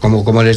Como, 0.00 0.24
como 0.24 0.42
el 0.42 0.48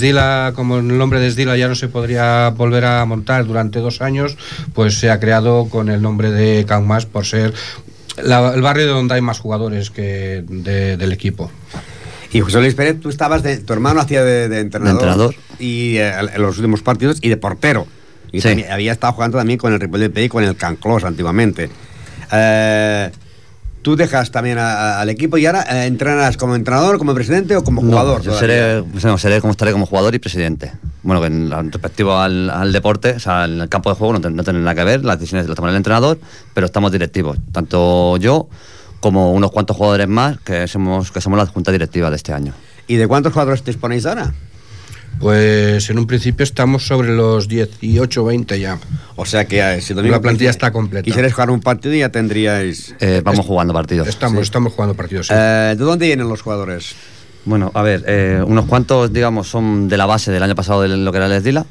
como 0.56 0.78
el 0.78 0.98
nombre 0.98 1.20
de 1.20 1.28
Esdila 1.28 1.58
ya 1.58 1.68
no 1.68 1.76
se 1.76 1.88
podría 1.88 2.50
volver 2.50 2.86
a 2.86 3.06
montar 3.06 3.46
durante 3.46 3.80
dos 3.80 4.02
años, 4.02 4.38
pues 4.74 5.00
se 5.00 5.10
ha 5.10 5.20
creado 5.20 5.68
con 5.70 5.90
el 5.90 6.02
nombre 6.02 6.32
de 6.32 6.66
Canmas 6.66 7.06
por 7.06 7.26
ser 7.26 7.54
la, 8.24 8.54
el 8.54 8.62
barrio 8.62 8.88
donde 8.88 9.16
hay 9.16 9.22
más 9.22 9.40
jugadores 9.40 9.90
que 9.92 10.44
de, 10.48 10.98
del 10.98 11.12
equipo. 11.12 11.52
Y 12.34 12.40
José 12.40 12.60
Luis 12.62 12.76
Pérez, 12.76 13.00
tú 13.02 13.10
estabas 13.10 13.44
de. 13.44 13.58
Tu 13.58 13.74
hermano 13.74 14.00
hacía 14.00 14.24
de, 14.24 14.48
de 14.48 14.60
entrenador. 14.60 15.02
De 15.02 15.06
entrenador. 15.08 15.36
Y 15.60 15.98
eh, 15.98 16.14
en 16.34 16.42
los 16.42 16.58
últimos 16.58 16.82
partidos 16.82 17.18
y 17.22 17.30
de 17.30 17.38
portero. 17.38 17.88
Y 18.32 18.40
Sí. 18.40 18.48
también, 18.48 18.72
había 18.72 18.94
estado 18.94 19.12
jugando 19.14 19.38
también 19.38 19.60
con 19.60 19.74
el 19.74 19.80
Ripollet 19.80 20.18
y 20.18 20.30
con 20.30 20.44
el 20.44 20.56
Canclós 20.56 21.04
antiguamente. 21.04 21.70
Eh, 22.32 23.12
tú 23.82 23.96
dejas 23.96 24.32
también 24.32 24.58
a- 24.58 24.74
a- 24.74 25.02
al 25.02 25.10
equipo 25.10 25.38
y 25.38 25.46
ahora 25.46 25.64
eh, 25.70 25.86
entrenas 25.86 26.38
como 26.38 26.56
entrenador, 26.56 26.98
como 26.98 27.14
presidente 27.14 27.56
o 27.56 27.64
como 27.64 27.82
jugador. 27.82 28.20
No, 28.20 28.24
yo 28.24 28.32
todavía? 28.32 28.84
seré, 28.94 29.08
no, 29.12 29.18
seré 29.18 29.42
como 29.42 29.52
estaré 29.52 29.72
como 29.72 29.86
jugador 29.86 30.14
y 30.16 30.20
presidente. 30.20 30.72
Bueno, 31.04 31.20
que 31.22 31.28
en, 31.28 31.72
respectivo 31.72 32.18
al, 32.18 32.50
al 32.50 32.72
deporte, 32.72 33.12
o 33.14 33.20
sea, 33.20 33.46
en 33.46 33.62
el 33.62 33.70
campo 33.70 33.90
de 33.90 33.96
juego 33.96 34.20
no, 34.20 34.30
no 34.30 34.44
tiene 34.44 34.60
nada 34.60 34.76
que 34.76 34.84
ver, 34.84 35.04
las 35.04 35.20
decisiones 35.20 35.48
las 35.48 35.56
toma 35.56 35.70
el 35.70 35.76
entrenador, 35.76 36.20
pero 36.54 36.66
estamos 36.66 36.92
directivos, 36.92 37.38
tanto 37.52 38.18
yo 38.18 38.48
como 39.00 39.32
unos 39.34 39.52
cuantos 39.52 39.76
jugadores 39.76 40.08
más 40.08 40.40
que 40.42 40.68
somos 40.68 41.12
que 41.12 41.22
somos 41.22 41.40
la 41.40 41.48
junta 41.48 41.72
directiva 41.72 42.10
de 42.12 42.16
este 42.18 42.34
año. 42.34 42.54
¿Y 42.88 42.98
de 42.98 43.08
cuántos 43.08 43.34
jugadores 43.34 43.64
disponéis 43.66 44.06
ahora? 44.06 44.32
Pues 45.20 45.90
en 45.90 46.00
un 46.00 46.08
principio 46.08 46.44
estamos 46.44 46.88
sobre 46.88 47.10
los 47.16 47.48
18 47.48 48.26
20 48.26 48.60
ya. 48.60 48.80
O 49.16 49.26
sea 49.26 49.46
que 49.46 49.60
eh, 49.60 49.82
si 49.82 49.94
domingo 49.94 50.16
la 50.16 50.22
plantilla 50.22 50.50
está 50.50 50.72
completa. 50.72 51.04
Quisierais 51.04 51.34
jugar 51.34 51.52
un 51.52 51.60
partido 51.62 51.94
y 51.94 52.00
ya 52.00 52.10
tendríais... 52.10 52.96
Eh, 53.00 53.22
vamos 53.24 53.46
jugando 53.46 53.72
partidos. 53.74 54.08
Estamos, 54.08 54.38
Sí. 54.40 54.44
estamos 54.44 54.74
jugando 54.74 54.96
partidos. 54.96 55.28
sí. 55.28 55.34
Eh, 55.36 55.76
¿De 55.78 55.84
dónde 55.84 56.08
vienen 56.08 56.28
los 56.28 56.42
jugadores? 56.42 56.96
Bueno, 57.46 57.72
a 57.76 57.82
ver, 57.84 58.04
eh, 58.08 58.44
unos 58.46 58.66
cuantos, 58.66 59.14
digamos, 59.14 59.48
son 59.48 59.90
de 59.90 59.98
la 59.98 60.06
base 60.08 60.32
del 60.32 60.42
año 60.44 60.56
pasado 60.56 60.82
de 60.82 60.90
lo 60.90 61.12
que 61.12 61.18
era 61.18 61.28
el 61.28 61.34
Esdila. 61.34 61.66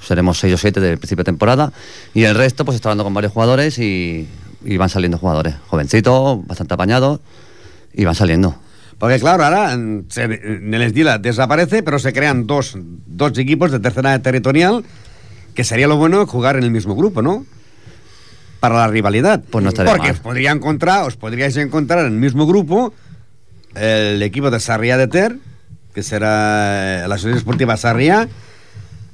Seremos 0.00 0.38
seis 0.38 0.54
o 0.54 0.58
siete 0.58 0.80
de 0.80 0.96
principio 0.96 1.22
de 1.24 1.28
temporada. 1.28 1.72
Y 2.14 2.22
el 2.24 2.34
resto, 2.34 2.64
pues 2.64 2.76
está 2.76 2.88
hablando 2.88 3.04
con 3.04 3.12
varios 3.14 3.32
jugadores 3.32 3.78
y, 3.78 4.28
y 4.64 4.76
van 4.76 4.88
saliendo 4.88 5.18
jugadores. 5.18 5.56
Jovencitos, 5.66 6.46
bastante 6.46 6.74
apañados, 6.74 7.20
y 7.92 8.04
van 8.04 8.14
saliendo. 8.14 8.54
Porque 8.98 9.18
claro, 9.20 9.44
ahora 9.44 9.76
mm, 9.76 10.04
se, 10.08 10.22
en 10.24 10.74
el 10.74 10.82
Esdila 10.82 11.18
desaparece, 11.18 11.82
pero 11.82 11.98
se 11.98 12.12
crean 12.12 12.46
dos, 12.46 12.76
dos 13.06 13.36
equipos 13.38 13.70
de 13.70 13.78
tercera 13.80 14.18
territorial, 14.20 14.84
que 15.54 15.64
sería 15.64 15.86
lo 15.88 15.96
bueno 15.96 16.26
jugar 16.26 16.56
en 16.56 16.64
el 16.64 16.70
mismo 16.70 16.94
grupo, 16.96 17.22
¿no? 17.22 17.46
Para 18.60 18.74
la 18.76 18.88
rivalidad. 18.88 19.42
Pues 19.50 19.62
no 19.62 19.68
estaría 19.70 19.92
Porque 19.92 20.08
mal. 20.08 20.12
os, 20.16 20.20
podría 20.20 20.50
encontrar, 20.50 21.04
os 21.06 21.16
podríais 21.16 21.56
encontrar 21.56 22.00
en 22.00 22.06
el 22.06 22.18
mismo 22.18 22.46
grupo 22.46 22.92
el 23.76 24.20
equipo 24.22 24.50
de 24.50 24.58
Sarriá 24.58 24.96
de 24.96 25.06
Ter, 25.06 25.36
que 25.94 26.02
será 26.02 27.04
eh, 27.04 27.08
la 27.08 27.14
Asociación 27.14 27.38
Esportiva 27.38 27.76
Sarriá, 27.76 28.28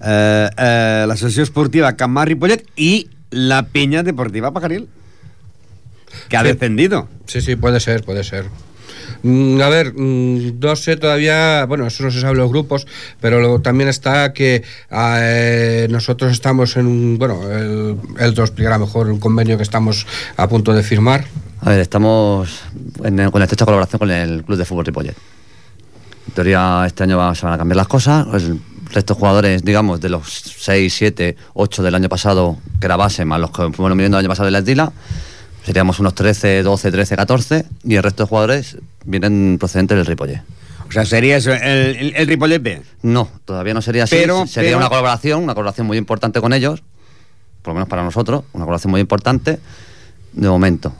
eh, 0.03 0.51
eh, 0.57 1.05
la 1.07 1.13
Asociación 1.15 1.43
Esportiva 1.45 1.93
Camar 1.95 2.29
Ripollet 2.29 2.67
y 2.77 3.11
la 3.31 3.65
Peña 3.67 4.03
Deportiva 4.03 4.51
Pajaril, 4.53 4.89
que 6.31 6.37
ha 6.39 6.41
Sí. 6.43 6.47
descendido. 6.49 7.09
Sí, 7.27 7.43
sí, 7.43 7.57
puede 7.57 7.81
ser, 7.81 8.03
puede 8.03 8.25
ser. 8.25 8.47
Mm, 9.27 9.59
a 9.63 9.69
ver, 9.71 9.95
mm, 9.95 10.61
no 10.61 10.77
sé 10.77 10.97
todavía, 10.99 11.65
bueno, 11.67 11.87
eso 11.87 12.03
no 12.05 12.11
se 12.11 12.21
sabe 12.21 12.33
en 12.35 12.39
los 12.41 12.51
grupos, 12.51 12.87
pero 13.23 13.41
luego 13.41 13.59
también 13.61 13.89
está 13.89 14.35
que 14.35 14.63
eh, 14.91 15.87
nosotros 15.91 16.31
estamos 16.31 16.77
en 16.77 16.87
un, 16.87 17.19
bueno, 17.19 17.41
él, 17.51 17.97
él 18.19 18.31
te 18.35 18.37
lo 18.37 18.45
explicará 18.45 18.79
mejor, 18.79 19.09
un 19.11 19.19
convenio 19.19 19.57
que 19.57 19.63
estamos 19.63 20.07
a 20.37 20.47
punto 20.47 20.75
de 20.75 20.83
firmar. 20.83 21.25
A 21.63 21.71
ver, 21.71 21.81
estamos 21.81 22.61
en, 23.03 23.31
con 23.31 23.41
estrecha 23.41 23.65
colaboración 23.65 23.99
con 23.99 24.11
el 24.11 24.45
Club 24.45 24.59
de 24.59 24.65
Fútbol 24.67 24.85
Ripollet. 24.85 25.17
En 26.29 26.35
teoría, 26.35 26.85
este 26.87 27.05
año 27.05 27.17
va- 27.17 27.35
se 27.35 27.47
van 27.47 27.55
a 27.55 27.59
cambiar 27.59 27.77
las 27.79 27.89
cosas. 27.89 28.27
El 28.35 28.61
resto 28.93 29.15
de 29.15 29.19
jugadores, 29.21 29.63
digamos, 29.65 30.01
de 30.03 30.11
los 30.11 30.29
6, 30.59 30.93
7, 30.95 31.37
8 31.55 31.83
del 31.83 31.95
año 31.95 32.11
pasado, 32.11 32.59
que 32.79 32.85
era 32.87 32.97
base, 32.97 33.25
más 33.25 33.41
los 33.41 33.51
que 33.51 33.73
fueron 33.73 33.97
viniendo 33.97 34.19
el 34.19 34.25
año 34.25 34.29
pasado 34.29 34.45
de 34.47 34.51
la 34.51 34.59
Esdila, 34.59 34.93
seríamos 35.65 35.99
unos 35.99 36.15
13, 36.15 36.63
12, 36.63 36.91
13, 36.93 37.17
14, 37.17 37.65
y 37.85 37.97
el 37.97 38.03
resto 38.03 38.23
de 38.25 38.29
jugadores 38.29 38.77
vienen 39.05 39.57
procedentes 39.59 39.97
del 39.97 40.07
Ripollet. 40.07 40.43
O 40.89 40.93
sea, 40.93 41.05
sería 41.05 41.37
eso, 41.39 41.53
el, 41.53 41.63
el, 41.97 42.13
el 42.17 42.27
Ripollet. 42.29 42.83
No, 43.03 43.29
todavía 43.45 43.75
no 43.75 43.83
sería 43.83 44.05
así. 44.05 44.17
Pero- 44.17 44.47
sería 44.47 44.71
pero- 44.71 44.79
una 44.79 44.89
colaboración, 44.89 45.43
una 45.43 45.55
colaboración 45.55 45.87
muy 45.87 45.99
importante 45.99 46.41
con 46.41 46.53
ellos, 46.53 46.83
por 47.63 47.73
lo 47.73 47.75
menos 47.77 47.89
para 47.89 48.05
nosotros, 48.05 48.45
una 48.53 48.65
colaboración 48.65 48.91
muy 48.91 49.01
importante 49.01 49.59
de 50.33 50.49
momento. 50.49 50.95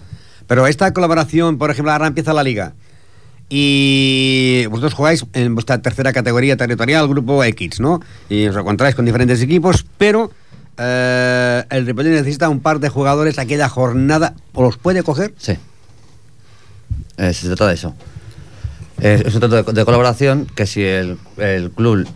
Pero 0.47 0.67
esta 0.67 0.93
colaboración, 0.93 1.59
por 1.59 1.71
ejemplo, 1.71 1.93
ahora 1.93 2.07
empieza 2.07 2.33
la 2.33 2.43
liga. 2.43 2.73
Y 3.51 4.65
vosotros 4.71 4.95
jugáis 4.95 5.25
en 5.35 5.55
vuestra 5.55 5.81
tercera 5.81 6.13
categoría 6.13 6.57
territorial, 6.57 7.07
grupo 7.09 7.45
X, 7.45 7.79
¿no? 7.81 8.01
Y 8.29 8.47
os 8.47 8.57
encontráis 8.57 8.95
con 8.95 9.05
diferentes 9.05 9.41
equipos, 9.43 9.85
pero 9.99 10.31
eh, 10.79 11.65
el 11.71 11.87
Ripollet 11.87 12.11
necesita 12.13 12.49
un 12.49 12.61
par 12.61 12.81
de 12.81 12.89
jugadores 12.89 13.39
aquella 13.39 13.69
jornada. 13.69 14.35
¿O 14.53 14.63
los 14.63 14.77
puede 14.77 15.03
coger? 15.03 15.35
Sí. 15.39 15.57
Eh, 17.17 17.33
se 17.33 17.47
trata 17.49 17.69
de 17.69 17.75
eso. 17.75 17.95
Eh, 19.01 19.23
es 19.27 19.35
un 19.35 19.41
trato 19.41 19.63
de, 19.63 19.73
de 19.73 19.85
colaboración 19.85 20.47
que 20.55 20.67
si 20.67 20.83
el, 20.83 21.19
el 21.37 21.71
club 21.71 22.07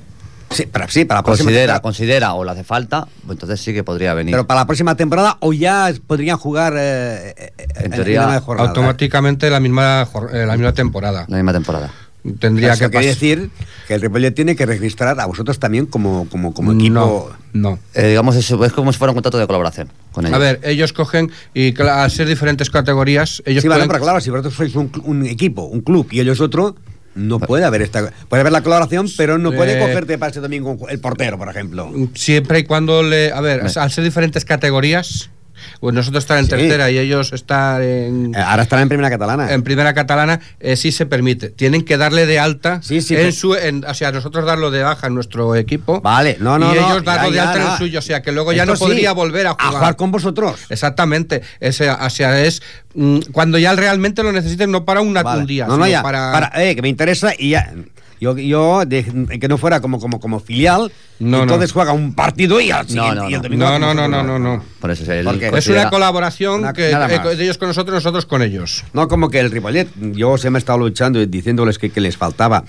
Sí, 0.50 0.64
para, 0.64 0.88
sí, 0.88 1.04
para 1.04 1.18
la 1.18 1.24
próxima 1.24 1.44
considera, 1.48 1.60
temporada. 1.74 1.82
considera 1.82 2.32
o 2.34 2.42
le 2.42 2.50
hace 2.52 2.64
falta, 2.64 3.06
pues 3.26 3.36
entonces 3.36 3.60
sí 3.60 3.74
que 3.74 3.84
podría 3.84 4.14
venir. 4.14 4.32
Pero 4.32 4.46
para 4.46 4.60
la 4.60 4.66
próxima 4.66 4.94
temporada 4.94 5.36
o 5.40 5.52
ya 5.52 5.92
podrían 6.06 6.38
jugar 6.38 6.72
eh, 6.78 7.52
en 7.76 7.90
la 7.90 7.96
teoría, 7.96 8.20
misma 8.22 8.40
jornada. 8.40 8.68
Automáticamente 8.70 9.50
la 9.50 9.60
misma, 9.60 10.08
eh, 10.32 10.46
la 10.46 10.56
misma 10.56 10.72
temporada. 10.72 11.26
la 11.28 11.36
misma 11.36 11.52
temporada. 11.52 11.90
Tendría 12.34 12.72
Eso 12.72 12.90
que 12.90 12.98
decir 13.00 13.50
que 13.86 13.94
el 13.94 14.00
Ripollet 14.00 14.32
tiene 14.34 14.56
que 14.56 14.66
registrar 14.66 15.18
a 15.20 15.26
vosotros 15.26 15.58
también 15.58 15.86
como, 15.86 16.28
como, 16.28 16.52
como 16.54 16.72
equipo. 16.72 16.94
No, 16.94 17.70
no. 17.70 17.78
Eh, 17.94 18.08
digamos, 18.08 18.36
es, 18.36 18.50
es 18.50 18.72
como 18.72 18.92
si 18.92 18.98
fuera 18.98 19.12
un 19.12 19.16
contrato 19.16 19.38
de 19.38 19.46
colaboración 19.46 19.90
con 20.12 20.26
ellos. 20.26 20.36
A 20.36 20.38
ver, 20.38 20.60
ellos 20.64 20.92
cogen 20.92 21.30
y 21.54 21.78
al 21.80 22.10
ser 22.10 22.26
diferentes 22.28 22.70
categorías, 22.70 23.42
ellos 23.46 23.62
sí, 23.62 23.68
vale, 23.68 23.80
pueden- 23.80 23.88
pero 23.90 24.02
claro, 24.04 24.20
si 24.20 24.30
vosotros 24.30 24.54
sois 24.54 24.74
un, 24.74 24.90
un 25.04 25.24
equipo, 25.26 25.62
un 25.64 25.80
club 25.80 26.08
y 26.10 26.20
ellos 26.20 26.40
otro, 26.40 26.76
no 27.14 27.40
puede 27.40 27.64
haber 27.64 27.82
esta. 27.82 28.12
Puede 28.28 28.42
haber 28.42 28.52
la 28.52 28.62
colaboración, 28.62 29.08
pero 29.16 29.38
no 29.38 29.50
puede 29.52 29.76
Eh, 29.76 29.80
cogerte 29.80 30.18
para 30.18 30.30
domingo 30.40 30.70
un 30.70 30.78
ju- 30.78 30.86
el 30.90 31.00
portero, 31.00 31.36
por 31.36 31.48
ejemplo. 31.48 31.90
siempre 32.14 32.60
y 32.60 32.64
cuando 32.64 33.02
le. 33.02 33.32
A 33.32 33.40
ver, 33.40 33.62
al 33.74 33.90
ser 33.90 34.04
diferentes 34.04 34.44
categorías, 34.44 35.30
pues 35.80 35.94
nosotros 35.94 36.24
estar 36.24 36.38
en 36.38 36.44
Sí. 36.44 36.50
tercera 36.50 36.90
y 36.90 36.98
ellos 36.98 37.32
estar 37.32 37.82
en. 37.82 38.34
Eh, 38.34 38.38
Ahora 38.38 38.62
estará 38.62 38.82
en 38.82 38.88
primera 38.88 39.10
catalana. 39.10 39.52
En 39.52 39.62
primera 39.62 39.94
catalana 39.94 40.40
eh, 40.60 40.76
sí 40.76 40.92
se 40.92 41.06
permite. 41.06 41.50
Tienen 41.50 41.82
que 41.84 41.96
darle 41.96 42.26
de 42.26 42.38
alta 42.38 42.80
Sí, 42.82 43.00
sí, 43.00 43.14
en 43.14 43.20
pero- 43.20 43.32
su, 43.32 43.54
en- 43.54 43.84
o 43.84 43.94
sea, 43.94 44.12
nosotros 44.12 44.44
darlo 44.44 44.70
de 44.70 44.82
baja 44.82 45.06
en 45.08 45.14
nuestro 45.14 45.54
equipo. 45.54 46.00
Vale, 46.00 46.36
no, 46.40 46.58
no, 46.58 46.72
y 46.74 46.78
no, 46.78 46.86
ellos 46.90 47.04
darlo 47.04 47.24
ya, 47.26 47.30
de 47.30 47.36
ya, 47.36 47.50
alta 47.52 47.64
en 47.66 47.72
el 47.72 47.78
suyo, 47.78 47.98
o 47.98 48.02
sea, 48.02 48.22
que 48.22 48.32
luego 48.32 48.52
ya 48.52 48.66
no 48.66 48.76
sí, 48.76 48.84
podría 48.84 49.12
volver 49.12 49.46
a 49.46 49.50
jugar. 49.52 49.68
jugar 49.72 49.96
con 49.96 50.10
vosotros. 50.10 50.60
Exactamente. 50.70 51.42
Ese, 51.60 51.90
o 51.90 52.10
sea, 52.10 52.40
es 52.42 52.62
mm, 52.94 53.18
cuando 53.32 53.58
ya 53.58 53.74
realmente 53.74 54.22
lo 54.22 54.32
necesiten, 54.32 54.70
no 54.70 54.84
para 54.84 55.00
una, 55.00 55.22
Vale. 55.22 55.40
un 55.40 55.46
día, 55.46 55.66
no, 55.66 55.76
no, 55.76 55.86
ya. 55.86 56.02
para. 56.02 56.32
para- 56.32 56.62
eh, 56.64 56.74
que 56.74 56.82
me 56.82 56.88
interesa 56.88 57.32
y 57.38 57.50
ya. 57.50 57.72
Yo, 58.20 58.36
yo 58.36 58.84
de- 58.84 59.38
que 59.40 59.48
no 59.48 59.58
fuera 59.58 59.80
como, 59.80 60.00
como, 60.00 60.18
como 60.18 60.40
filial, 60.40 60.90
No, 61.20 61.42
entonces 61.42 61.70
juega 61.72 61.92
un 61.92 62.14
partido 62.14 62.60
y 62.60 62.70
al 62.70 62.86
No, 62.94 63.14
no, 63.14 63.30
y 63.30 63.34
el 63.34 63.38
no. 63.38 63.42
domingo 63.44 63.64
no, 63.64 63.78
no, 63.78 63.94
no, 63.94 64.08
no, 64.08 64.22
no, 64.24 64.38
no. 64.38 64.64
Por 64.80 64.90
eso 64.90 65.10
él 65.12 65.24
Porque- 65.24 65.50
Es 65.54 65.68
una 65.68 65.88
colaboración 65.90 66.62
Na- 66.62 66.72
que, 66.72 66.90
eh, 66.90 67.36
de 67.36 67.44
ellos 67.44 67.58
con 67.58 67.68
nosotros, 67.68 67.94
nosotros 67.94 68.26
con 68.26 68.42
ellos. 68.42 68.84
No 68.92 69.06
como 69.08 69.30
que 69.30 69.38
el 69.40 69.50
Ripollet, 69.50 69.88
yo 70.12 70.36
se 70.38 70.50
me 70.50 70.58
he 70.58 70.60
estado 70.60 70.78
luchando 70.78 71.20
y 71.22 71.26
diciéndoles 71.26 71.78
que, 71.78 71.90
que 71.90 72.00
les 72.00 72.16
faltaba 72.16 72.64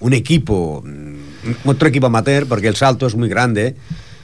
un 0.00 0.12
equipo, 0.12 0.82
mm, 0.84 1.68
otro 1.68 1.88
equipo 1.88 2.06
amateur, 2.06 2.46
porque 2.46 2.68
el 2.68 2.74
salto 2.76 3.06
es 3.06 3.14
muy 3.14 3.28
grande, 3.28 3.76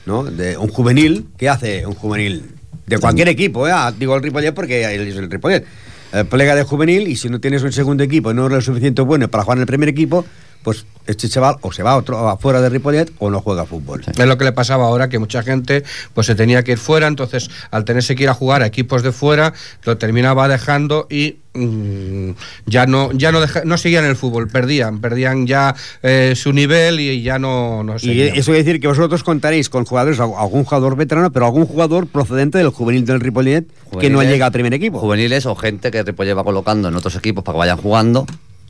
¿no? 0.05 0.23
De 0.23 0.57
un 0.57 0.67
juvenil, 0.69 1.27
¿qué 1.37 1.49
hace 1.49 1.85
un 1.85 1.93
juvenil? 1.93 2.43
De 2.85 2.97
cualquier 2.99 3.27
equipo, 3.29 3.67
¿eh? 3.67 3.71
Ah, 3.73 3.93
Digo 3.97 4.15
el 4.15 4.23
Ripollet 4.23 4.53
porque 4.53 4.83
es 4.83 5.15
el 5.17 5.29
Ripollet. 5.29 5.65
Eh, 6.13 6.23
plega 6.23 6.55
de 6.55 6.63
juvenil 6.63 7.07
y 7.09 7.17
si 7.17 7.27
no 7.29 7.39
tienes 7.41 7.61
un 7.63 7.73
segundo 7.73 8.01
equipo 8.01 8.31
y 8.31 8.33
no 8.33 8.45
eres 8.45 8.55
lo 8.55 8.61
suficiente 8.61 9.01
bueno 9.01 9.27
para 9.27 9.43
jugar 9.43 9.57
en 9.57 9.63
el 9.63 9.67
primer 9.67 9.89
equipo, 9.89 10.25
pues 10.67 10.85
este 11.05 11.29
chaval 11.29 11.55
o 11.61 11.71
se 11.71 11.81
va 11.83 11.91
a 11.91 11.95
otro 11.95 12.27
afuera 12.27 12.59
de 12.59 12.67
Ripollet 12.67 13.13
o 13.19 13.29
no 13.29 13.39
juega 13.39 13.65
fútbol. 13.65 14.03
Es 14.05 14.25
lo 14.25 14.37
que 14.37 14.43
le 14.43 14.51
pasaba 14.51 14.83
ahora, 14.87 15.07
que 15.07 15.17
mucha 15.17 15.41
gente 15.41 15.85
pues 16.13 16.27
se 16.27 16.35
tenía 16.35 16.61
que 16.63 16.73
ir 16.73 16.77
fuera, 16.77 17.07
entonces 17.07 17.49
al 17.71 17.85
tenerse 17.85 18.17
que 18.17 18.23
ir 18.23 18.29
a 18.29 18.33
jugar 18.33 18.61
a 18.63 18.65
equipos 18.65 19.01
de 19.03 19.13
fuera, 19.13 19.53
lo 19.85 19.97
terminaba 19.97 20.49
dejando 20.49 21.07
y 21.09 21.37
mm, 21.53 22.31
ya 22.65 22.85
no 22.85 23.13
ya 23.13 23.31
no, 23.31 23.39
deja- 23.39 23.61
no 23.63 23.77
seguían 23.77 24.03
el 24.03 24.17
fútbol, 24.17 24.49
perdían, 24.49 24.99
perdían 24.99 25.47
ya 25.47 25.73
eh, 26.03 26.33
su 26.35 26.51
nivel 26.51 26.99
y 26.99 27.21
ya 27.21 27.39
no, 27.39 27.83
no 27.83 27.95
Y 27.95 27.99
seguían. 27.99 28.27
eso 28.35 28.47
quiere 28.51 28.63
decir 28.65 28.81
que 28.81 28.89
vosotros 28.89 29.23
contaréis 29.23 29.69
con 29.69 29.85
jugadores, 29.85 30.19
al- 30.19 30.33
algún 30.37 30.65
jugador 30.65 30.97
veterano, 30.97 31.31
pero 31.31 31.45
algún 31.45 31.65
jugador 31.67 32.07
procedente 32.07 32.57
del 32.57 32.67
juvenil 32.71 33.05
del 33.05 33.21
Ripollet 33.21 33.63
que 34.01 34.09
no 34.09 34.21
llega 34.23 34.47
al 34.47 34.51
primer 34.51 34.73
equipo. 34.73 34.99
Juveniles 34.99 35.45
o 35.45 35.55
gente 35.55 35.89
que 35.89 36.03
Ripollet 36.03 36.35
va 36.35 36.43
colocando 36.43 36.89
en 36.89 36.95
otros 36.95 37.15
equipos 37.15 37.45
para 37.45 37.55
que 37.55 37.59
vayan 37.59 37.77
jugando, 37.77 38.25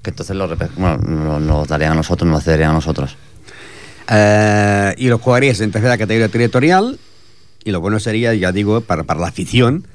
que 0.08 0.12
entonces 0.12 0.38
los, 0.38 0.50
bueno, 0.78 0.98
lo- 1.06 1.40
los 1.42 1.68
darían 1.68 1.92
a 1.92 1.96
nosotros, 1.96 2.30
nos 2.32 2.42
cederían 2.46 2.70
a 2.72 2.74
nosotros. 2.76 3.18
Eh, 4.10 4.96
y 4.98 5.08
lo 5.10 5.18
jugaríais 5.20 5.60
en 5.60 5.72
tercera 5.72 5.98
categoría 5.98 6.30
territorial. 6.30 6.98
Y 7.66 7.72
lo 7.72 7.82
bueno 7.82 8.00
sería, 8.00 8.34
ya 8.34 8.54
digo, 8.54 8.80
para, 8.80 9.04
para 9.04 9.20
la 9.20 9.28
afición, 9.28 9.86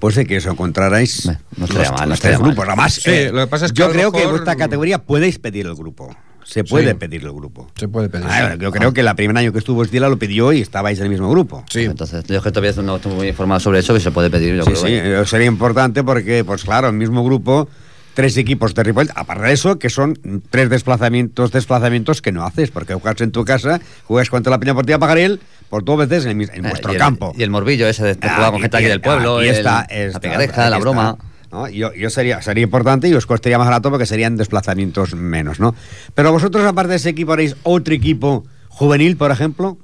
pues 0.00 0.16
de 0.16 0.26
que 0.26 0.38
os 0.38 0.46
encontrarais 0.46 1.26
no 1.56 1.66
los, 1.68 1.92
mal, 1.92 2.08
los 2.08 2.18
tres 2.20 2.40
mal. 2.40 2.48
grupos. 2.48 2.66
Además, 2.66 2.94
Sí, 2.94 3.10
eh, 3.10 3.30
lo 3.32 3.42
que 3.42 3.46
pasa 3.46 3.66
es 3.66 3.72
que 3.72 3.78
yo 3.78 3.90
creo 3.92 4.10
que 4.10 4.24
en 4.24 4.30
vuestra 4.30 4.56
categoría 4.56 4.98
podéis 4.98 5.38
pedir 5.38 5.66
el 5.66 5.76
grupo. 5.76 6.14
Se 6.44 6.64
puede 6.64 6.88
Sí. 6.90 6.94
pedir 6.94 7.22
el 7.22 7.30
grupo. 7.32 7.70
Se 7.76 7.86
puede 7.86 8.08
pedir. 8.08 8.26
Ah, 8.28 8.40
bueno, 8.48 8.56
yo 8.56 8.72
creo 8.72 8.92
que 8.92 9.00
el 9.02 9.14
primer 9.14 9.36
año 9.38 9.52
que 9.52 9.60
estuvo 9.60 9.84
Estila 9.84 10.08
lo 10.08 10.18
pidió 10.18 10.52
y 10.52 10.60
estabais 10.60 10.98
en 10.98 11.04
el 11.04 11.10
mismo 11.10 11.30
grupo. 11.30 11.64
Sí. 11.70 11.82
Entonces, 11.84 12.24
yo 12.24 12.42
que 12.42 12.50
todavía 12.50 12.82
no 12.82 12.96
estoy 12.96 13.12
muy 13.12 13.28
informado 13.28 13.60
sobre 13.60 13.78
eso 13.78 13.96
y 13.96 14.00
se 14.00 14.10
puede 14.10 14.28
pedir. 14.28 14.56
Yo 14.56 14.64
Sí, 14.64 14.70
creo 14.72 14.82
sí, 14.84 14.92
eh, 14.92 15.22
sería 15.24 15.46
importante 15.46 16.02
porque, 16.02 16.42
pues 16.42 16.64
claro, 16.64 16.88
el 16.88 16.94
mismo 16.94 17.22
grupo, 17.24 17.68
tres 18.14 18.36
equipos 18.36 18.74
de 18.74 18.82
Ripollet, 18.82 19.12
aparte 19.14 19.44
de 19.44 19.52
eso, 19.52 19.78
que 19.78 19.88
son 19.90 20.18
tres 20.50 20.68
desplazamientos 20.70 21.50
desplazamientos 21.52 22.20
que 22.22 22.32
no 22.32 22.44
haces, 22.44 22.70
porque 22.70 22.94
juegas 22.94 23.20
en 23.20 23.32
tu 23.32 23.44
casa, 23.44 23.80
juegas 24.04 24.28
contra 24.30 24.50
la 24.50 24.58
Peña 24.58 24.74
Portilla 24.74 24.98
Pagaril, 24.98 25.40
por 25.70 25.84
dos 25.84 25.96
veces 25.98 26.26
en, 26.26 26.40
en 26.42 26.66
Eh, 26.66 26.68
vuestro 26.68 26.92
y 26.92 26.96
el- 26.96 27.00
campo. 27.00 27.32
Y 27.36 27.42
el 27.42 27.50
morbillo 27.50 27.86
ese 27.88 28.04
de, 28.04 28.10
Ah, 28.22 28.34
jugar 28.34 28.44
con 28.50 28.54
aquí- 28.56 28.62
gente 28.62 28.76
aquí 28.76 28.86
del 28.86 29.00
pueblo, 29.00 29.40
el- 29.40 29.48
está, 29.48 29.86
la 29.90 30.36
la 30.38 30.44
está, 30.44 30.78
broma. 30.78 31.16
¿no? 31.50 31.68
Yo, 31.68 31.92
yo 31.94 32.08
sería, 32.10 32.40
sería 32.42 32.62
importante 32.64 33.08
y 33.08 33.14
os 33.14 33.26
costaría 33.26 33.58
más 33.58 33.66
barato 33.66 33.90
porque 33.90 34.06
serían 34.06 34.36
desplazamientos 34.36 35.14
menos, 35.14 35.60
¿no? 35.60 35.74
Pero 36.14 36.32
vosotros, 36.32 36.64
aparte 36.64 36.90
de 36.90 36.96
ese 36.96 37.10
equipo, 37.10 37.32
haréis 37.34 37.56
otro 37.62 37.92
equipo 37.94 38.44
juvenil, 38.68 39.16
por 39.18 39.30
ejemplo, 39.30 39.76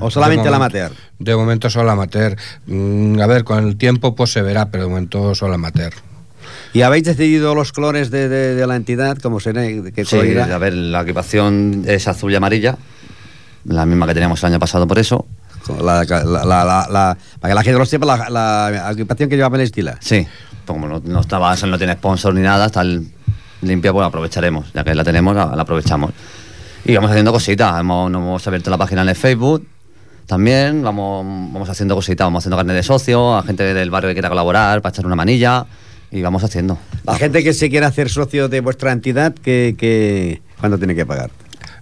o 0.00 0.10
solamente 0.10 0.44
De 0.44 0.48
el 0.48 0.54
momento- 0.54 0.54
amateur. 0.54 0.92
De 1.18 1.36
momento 1.36 1.68
solo 1.70 1.90
amateur. 1.90 2.36
Mm, 2.66 3.20
a 3.20 3.26
ver, 3.26 3.44
con 3.44 3.66
el 3.66 3.76
tiempo 3.76 4.14
pues 4.14 4.30
se 4.32 4.40
verá, 4.42 4.70
pero 4.70 4.84
de 4.84 4.88
momento 4.90 5.34
solo 5.34 5.54
amateur. 5.54 5.92
¿Y 6.72 6.82
habéis 6.82 7.04
decidido 7.04 7.54
los 7.54 7.72
colores 7.72 8.10
de, 8.10 8.28
de- 8.28 8.54
de 8.54 8.66
la 8.66 8.76
entidad? 8.76 9.16
¿Cómo 9.22 9.40
será? 9.40 9.62
¿Qué 9.62 10.04
Sí, 10.04 10.16
a 10.38 10.58
ver, 10.58 10.74
la 10.74 11.02
equipación 11.02 11.84
es 11.86 12.06
azul 12.08 12.32
y 12.32 12.36
amarilla, 12.36 12.76
la 13.64 13.86
misma 13.86 14.06
que 14.06 14.14
teníamos 14.14 14.42
el 14.42 14.50
año 14.50 14.58
pasado 14.58 14.86
por 14.86 14.98
eso. 14.98 15.26
La, 15.82 16.04
la, 16.04 16.24
la, 16.24 16.44
la, 16.44 16.86
la- 16.90 17.18
para 17.40 17.50
que 17.50 17.54
la 17.54 17.62
gente 17.62 17.78
lo 17.78 17.84
sepa, 17.86 18.06
la, 18.06 18.30
la 18.30 18.90
equipación 18.92 19.28
que 19.28 19.36
llevaba 19.36 19.56
el 19.56 19.62
estilo. 19.62 19.92
Sí, 20.00 20.26
como 20.66 20.86
no, 20.86 21.02
no 21.04 21.20
estaba, 21.20 21.54
no 21.56 21.78
tiene 21.78 21.94
sponsor 21.94 22.34
ni 22.34 22.42
nada, 22.42 22.66
está 22.66 22.82
el- 22.82 23.06
limpia, 23.62 23.92
pues 23.92 24.06
aprovecharemos. 24.06 24.72
Ya 24.72 24.84
que 24.84 24.94
la 24.94 25.04
tenemos, 25.04 25.34
la, 25.34 25.42
aprovechamos. 25.44 26.12
Y 26.84 26.94
vamos 26.94 27.10
haciendo 27.10 27.32
cositas. 27.32 27.80
Hemos, 27.80 28.10
nos 28.10 28.22
hemos 28.22 28.46
abierto 28.46 28.70
la 28.70 28.78
página 28.78 29.02
en 29.02 29.08
el 29.10 29.16
Facebook. 29.16 29.66
También 30.26 30.82
vamos, 30.82 31.24
vamos 31.52 31.68
haciendo 31.68 31.94
cositas, 31.94 32.26
vamos 32.26 32.42
haciendo 32.42 32.56
carnet 32.56 32.76
de 32.76 32.82
socio, 32.82 33.36
a 33.36 33.42
gente 33.42 33.74
del 33.74 33.90
barrio 33.90 34.08
que 34.10 34.14
quiera 34.14 34.28
colaborar 34.28 34.80
para 34.82 34.92
echar 34.92 35.06
una 35.06 35.16
manilla 35.16 35.64
y 36.10 36.22
vamos 36.22 36.44
haciendo. 36.44 36.78
La 37.04 37.16
gente 37.16 37.42
que 37.42 37.52
se 37.52 37.70
quiera 37.70 37.88
hacer 37.88 38.08
socio 38.08 38.48
de 38.48 38.60
vuestra 38.60 38.92
entidad, 38.92 39.34
que, 39.34 39.74
que, 39.78 40.40
¿cuándo 40.60 40.78
tiene 40.78 40.94
que 40.94 41.06
pagar? 41.06 41.30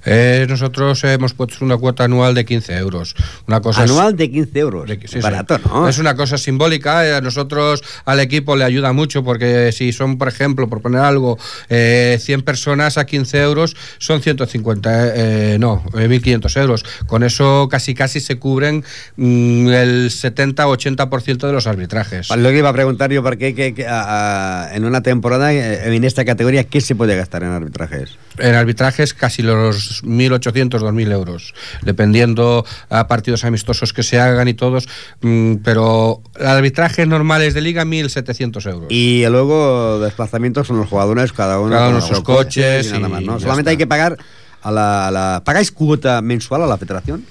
Eh, 0.07 0.47
nosotros 0.49 1.03
hemos 1.05 1.35
puesto 1.35 1.65
una 1.65 1.77
cuota 1.77 2.05
anual 2.05 2.35
de 2.35 2.45
15 2.45 2.77
euros. 2.77 3.15
Una 3.47 3.61
cosa 3.61 3.83
Anual 3.83 4.17
de 4.17 4.31
15 4.31 4.59
euros. 4.59 4.91
Sí. 5.07 5.19
Barato, 5.21 5.59
¿no? 5.65 5.89
Es 5.89 5.99
una 5.99 6.15
cosa 6.15 6.39
simbólica. 6.39 7.05
eh, 7.07 7.15
A 7.15 7.21
nosotros, 7.21 7.83
al 8.05 8.21
equipo, 8.21 8.57
le 8.57 8.65
ayuda 8.65 8.93
mucho 8.93 9.23
porque 9.25 9.73
si 9.73 9.93
son, 9.93 10.17
por 10.19 10.29
ejemplo, 10.29 10.69
por 10.69 10.81
poner 10.81 11.01
algo, 11.01 11.39
eh, 11.69 12.19
100 12.21 12.43
personas 12.43 12.99
a 12.99 13.05
15 13.07 13.41
euros, 13.43 13.77
son 13.99 14.23
150, 14.23 15.07
eh, 15.09 15.13
eh, 15.55 15.57
no, 15.59 15.83
eh, 15.95 16.09
1.500 16.09 16.57
euros. 16.61 16.85
Con 17.07 17.23
eso 17.25 17.69
casi 17.71 17.95
casi 17.95 18.21
se 18.21 18.39
cubren 18.39 18.85
mm, 19.17 19.69
el 19.69 20.11
70-80% 20.11 21.47
de 21.47 21.53
los 21.53 21.67
arbitrajes. 21.67 22.31
Lo 22.37 22.49
que 22.51 22.59
iba 22.59 22.69
a 22.69 22.73
preguntar 22.73 23.11
yo, 23.11 23.23
¿por 23.23 23.37
qué 23.39 23.55
que, 23.55 23.75
que, 23.75 23.87
a- 23.87 24.67
a- 24.69 24.75
en 24.77 24.85
una 24.85 25.03
temporada, 25.03 25.53
eh, 25.53 25.95
en 25.95 26.05
esta 26.05 26.25
categoría, 26.25 26.65
qué 26.65 26.81
se 26.81 26.95
puede 26.95 27.17
gastar 27.17 27.43
en 27.43 27.51
arbitrajes? 27.51 28.11
En 28.39 28.55
arbitrajes 28.55 29.15
casi 29.15 29.43
los 29.43 30.03
1.800, 30.05 30.69
2.000 30.81 31.13
euros, 31.13 31.55
dependiendo 31.83 32.65
a 32.91 33.07
partidos 33.09 33.45
amistosos 33.45 33.93
que 33.93 34.03
se 34.03 34.19
hagan 34.19 34.49
y 34.49 34.55
todos, 34.55 34.89
mm, 35.21 35.57
pero 35.65 36.23
arbitrajes 36.39 37.07
normales 37.07 37.55
de 37.55 37.61
liga 37.61 37.85
1.700 37.85 38.67
euros. 38.71 38.87
Y 38.91 39.25
luego 39.27 40.01
desplazamientos 40.01 40.67
son 40.67 40.79
los 40.79 40.89
jugadores, 40.89 41.33
cada 41.33 41.61
uno 41.61 41.71
Cada 41.71 41.89
uno 41.89 42.01
sus 42.01 42.21
coches 42.21 42.89
y 42.89 42.93
nada 42.93 43.09
más, 43.09 43.23
¿no? 43.23 43.41
Solamente 43.41 43.63
está. 43.63 43.71
hay 43.71 43.77
que 43.77 43.87
pagar 43.87 44.17
a 44.63 44.71
la, 44.71 45.09
a 45.09 45.11
la- 45.11 45.43
¿Pagáis 45.45 45.71
cuota 45.73 46.21
mensual 46.23 46.63
a 46.63 46.67
la 46.67 46.77
federación? 46.77 47.25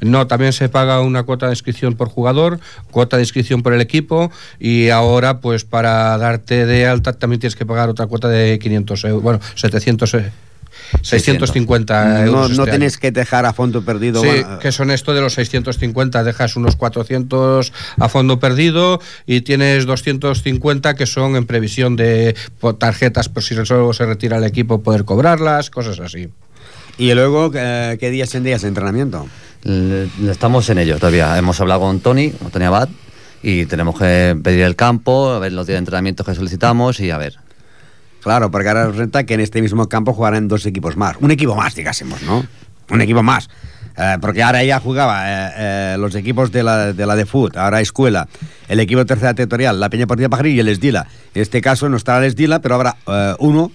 No, 0.00 0.26
también 0.26 0.52
se 0.52 0.68
paga 0.68 1.00
una 1.00 1.24
cuota 1.24 1.46
de 1.46 1.52
inscripción 1.52 1.94
por 1.94 2.08
jugador, 2.08 2.60
cuota 2.90 3.16
de 3.16 3.22
inscripción 3.22 3.62
por 3.62 3.72
el 3.72 3.80
equipo 3.80 4.30
y 4.60 4.90
ahora 4.90 5.40
pues 5.40 5.64
para 5.64 6.16
darte 6.18 6.66
de 6.66 6.86
alta 6.86 7.12
también 7.14 7.40
tienes 7.40 7.56
que 7.56 7.66
pagar 7.66 7.88
otra 7.88 8.06
cuota 8.06 8.28
de 8.28 8.58
500 8.58 9.04
euros, 9.04 9.22
bueno, 9.22 9.40
700 9.56 10.14
eh, 10.14 10.32
650 11.02 12.24
euros. 12.24 12.32
No, 12.32 12.64
este 12.64 12.78
no 12.78 12.84
año. 12.84 12.92
que 13.00 13.10
dejar 13.10 13.46
a 13.46 13.52
fondo 13.52 13.82
perdido. 13.82 14.20
Sí, 14.20 14.28
bueno, 14.28 14.58
que 14.58 14.72
son 14.72 14.90
esto 14.90 15.14
de 15.14 15.20
los 15.20 15.34
650, 15.34 16.24
dejas 16.24 16.56
unos 16.56 16.76
400 16.76 17.72
a 17.98 18.08
fondo 18.08 18.40
perdido 18.40 19.00
y 19.26 19.42
tienes 19.42 19.86
250 19.86 20.94
que 20.94 21.06
son 21.06 21.36
en 21.36 21.46
previsión 21.46 21.96
de 21.96 22.34
tarjetas 22.78 23.28
por 23.28 23.42
si 23.42 23.54
luego 23.54 23.92
se 23.92 24.06
retira 24.06 24.38
el 24.38 24.44
equipo 24.44 24.82
poder 24.82 25.04
cobrarlas, 25.04 25.70
cosas 25.70 26.00
así. 26.00 26.28
Y 26.98 27.14
luego, 27.14 27.50
eh, 27.54 27.96
¿qué 28.00 28.10
días 28.10 28.34
en 28.34 28.44
días 28.44 28.62
de 28.62 28.68
entrenamiento? 28.68 29.28
Estamos 30.28 30.68
en 30.70 30.78
ello 30.78 30.96
todavía. 30.98 31.36
Hemos 31.38 31.60
hablado 31.60 31.80
con 31.80 32.00
Tony, 32.00 32.30
con 32.30 32.50
Tony 32.50 32.64
Abad, 32.64 32.88
y 33.42 33.66
tenemos 33.66 33.98
que 33.98 34.36
pedir 34.42 34.62
el 34.62 34.76
campo, 34.76 35.30
a 35.30 35.38
ver 35.38 35.52
los 35.52 35.66
días 35.66 35.76
de 35.76 35.80
entrenamiento 35.80 36.24
que 36.24 36.34
solicitamos 36.34 37.00
y 37.00 37.10
a 37.10 37.18
ver. 37.18 37.38
Claro, 38.22 38.50
porque 38.50 38.68
ahora 38.68 38.88
resulta 38.88 39.24
que 39.24 39.34
en 39.34 39.40
este 39.40 39.62
mismo 39.62 39.88
campo 39.88 40.12
jugarán 40.12 40.48
dos 40.48 40.66
equipos 40.66 40.96
más. 40.96 41.16
Un 41.20 41.30
equipo 41.30 41.54
más, 41.54 41.74
digásemos, 41.74 42.22
¿no? 42.22 42.44
Un 42.90 43.00
equipo 43.00 43.22
más. 43.22 43.48
Eh, 43.96 44.16
porque 44.20 44.42
ahora 44.44 44.62
ya 44.62 44.78
jugaba 44.78 45.22
eh, 45.26 45.50
eh, 45.56 45.96
los 45.98 46.14
equipos 46.14 46.52
de 46.52 46.62
la 46.62 46.92
de, 46.92 47.06
la 47.06 47.16
de 47.16 47.26
fut, 47.26 47.56
ahora 47.56 47.80
Escuela, 47.80 48.28
el 48.68 48.78
equipo 48.78 49.04
tercera 49.04 49.34
territorial, 49.34 49.80
la 49.80 49.90
Peña 49.90 50.06
Partida 50.06 50.28
Pajarillo 50.28 50.56
y 50.58 50.60
el 50.60 50.68
Esdila. 50.68 51.06
En 51.34 51.42
este 51.42 51.60
caso 51.60 51.88
no 51.88 51.96
estará 51.96 52.18
el 52.18 52.24
Esdila, 52.26 52.60
pero 52.60 52.76
habrá 52.76 52.96
uno, 53.40 53.72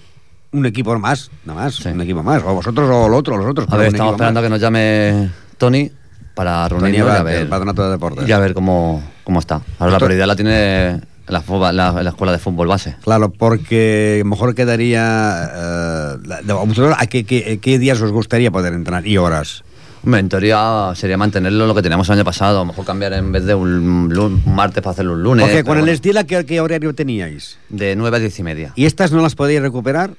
un 0.52 0.64
equipo 0.66 0.98
más, 0.98 1.30
nada 1.44 1.60
más, 1.64 1.78
un 1.84 2.00
equipo 2.00 2.22
más. 2.22 2.42
O 2.42 2.54
vosotros 2.54 2.88
o 2.90 3.06
el 3.06 3.12
otro, 3.12 3.36
los 3.36 3.46
otros. 3.46 3.66
A 3.70 3.76
ver, 3.76 3.88
estamos 3.88 4.12
esperando 4.12 4.40
más. 4.40 4.46
que 4.46 4.50
nos 4.50 4.60
llame 4.60 5.30
Tony 5.58 5.90
para 6.34 6.68
Tony 6.70 6.80
reunirnos 6.80 7.14
y 7.16 7.18
a 7.18 7.22
ver, 7.22 7.48
de 7.48 7.90
Deportes. 7.90 8.26
y 8.28 8.32
a 8.32 8.38
ver 8.38 8.54
cómo, 8.54 9.02
cómo 9.24 9.40
está. 9.40 9.56
Ahora 9.78 9.90
la 9.92 9.96
Esto- 9.98 10.06
prioridad 10.06 10.26
la 10.26 10.36
tiene 10.36 11.00
la, 11.28 11.42
la- 11.72 12.02
la 12.02 12.10
escuela 12.10 12.32
de 12.32 12.38
fútbol 12.38 12.68
base. 12.68 12.96
Claro, 13.02 13.30
porque 13.32 14.22
mejor 14.24 14.54
quedaría... 14.54 16.16
¿vosotros 16.44 16.94
¿A 16.98 17.06
qué, 17.06 17.24
qué- 17.24 17.58
qué 17.60 17.78
días 17.78 18.00
os 18.00 18.10
gustaría 18.12 18.50
poder 18.50 18.72
entrenar 18.74 19.06
y 19.06 19.16
horas? 19.16 19.64
Hombre, 20.04 20.20
en 20.20 20.28
teoría 20.28 20.92
sería 20.94 21.16
mantenerlo 21.16 21.66
lo 21.66 21.74
que 21.74 21.80
teníamos 21.80 22.06
el 22.08 22.16
año 22.16 22.24
pasado, 22.24 22.58
a 22.58 22.60
lo 22.60 22.66
mejor 22.66 22.84
cambiar 22.84 23.14
en 23.14 23.32
vez 23.32 23.44
de 23.46 23.54
un, 23.54 24.14
un 24.18 24.42
martes 24.54 24.82
para 24.82 24.92
hacerlo 24.92 25.14
un 25.14 25.22
lunes. 25.22 25.46
Porque 25.46 25.64
con 25.64 25.78
el 25.78 25.88
Esdila, 25.88 26.24
¿qué, 26.24 26.44
qué 26.44 26.60
horario 26.60 26.94
teníais? 26.94 27.56
de 27.70 27.96
9 27.96 28.16
a 28.18 28.20
10 28.20 28.38
y 28.38 28.42
media. 28.42 28.72
¿Y 28.76 28.84
estas 28.84 29.12
no 29.12 29.22
las 29.22 29.34
podéis 29.34 29.62
recuperar? 29.62 30.10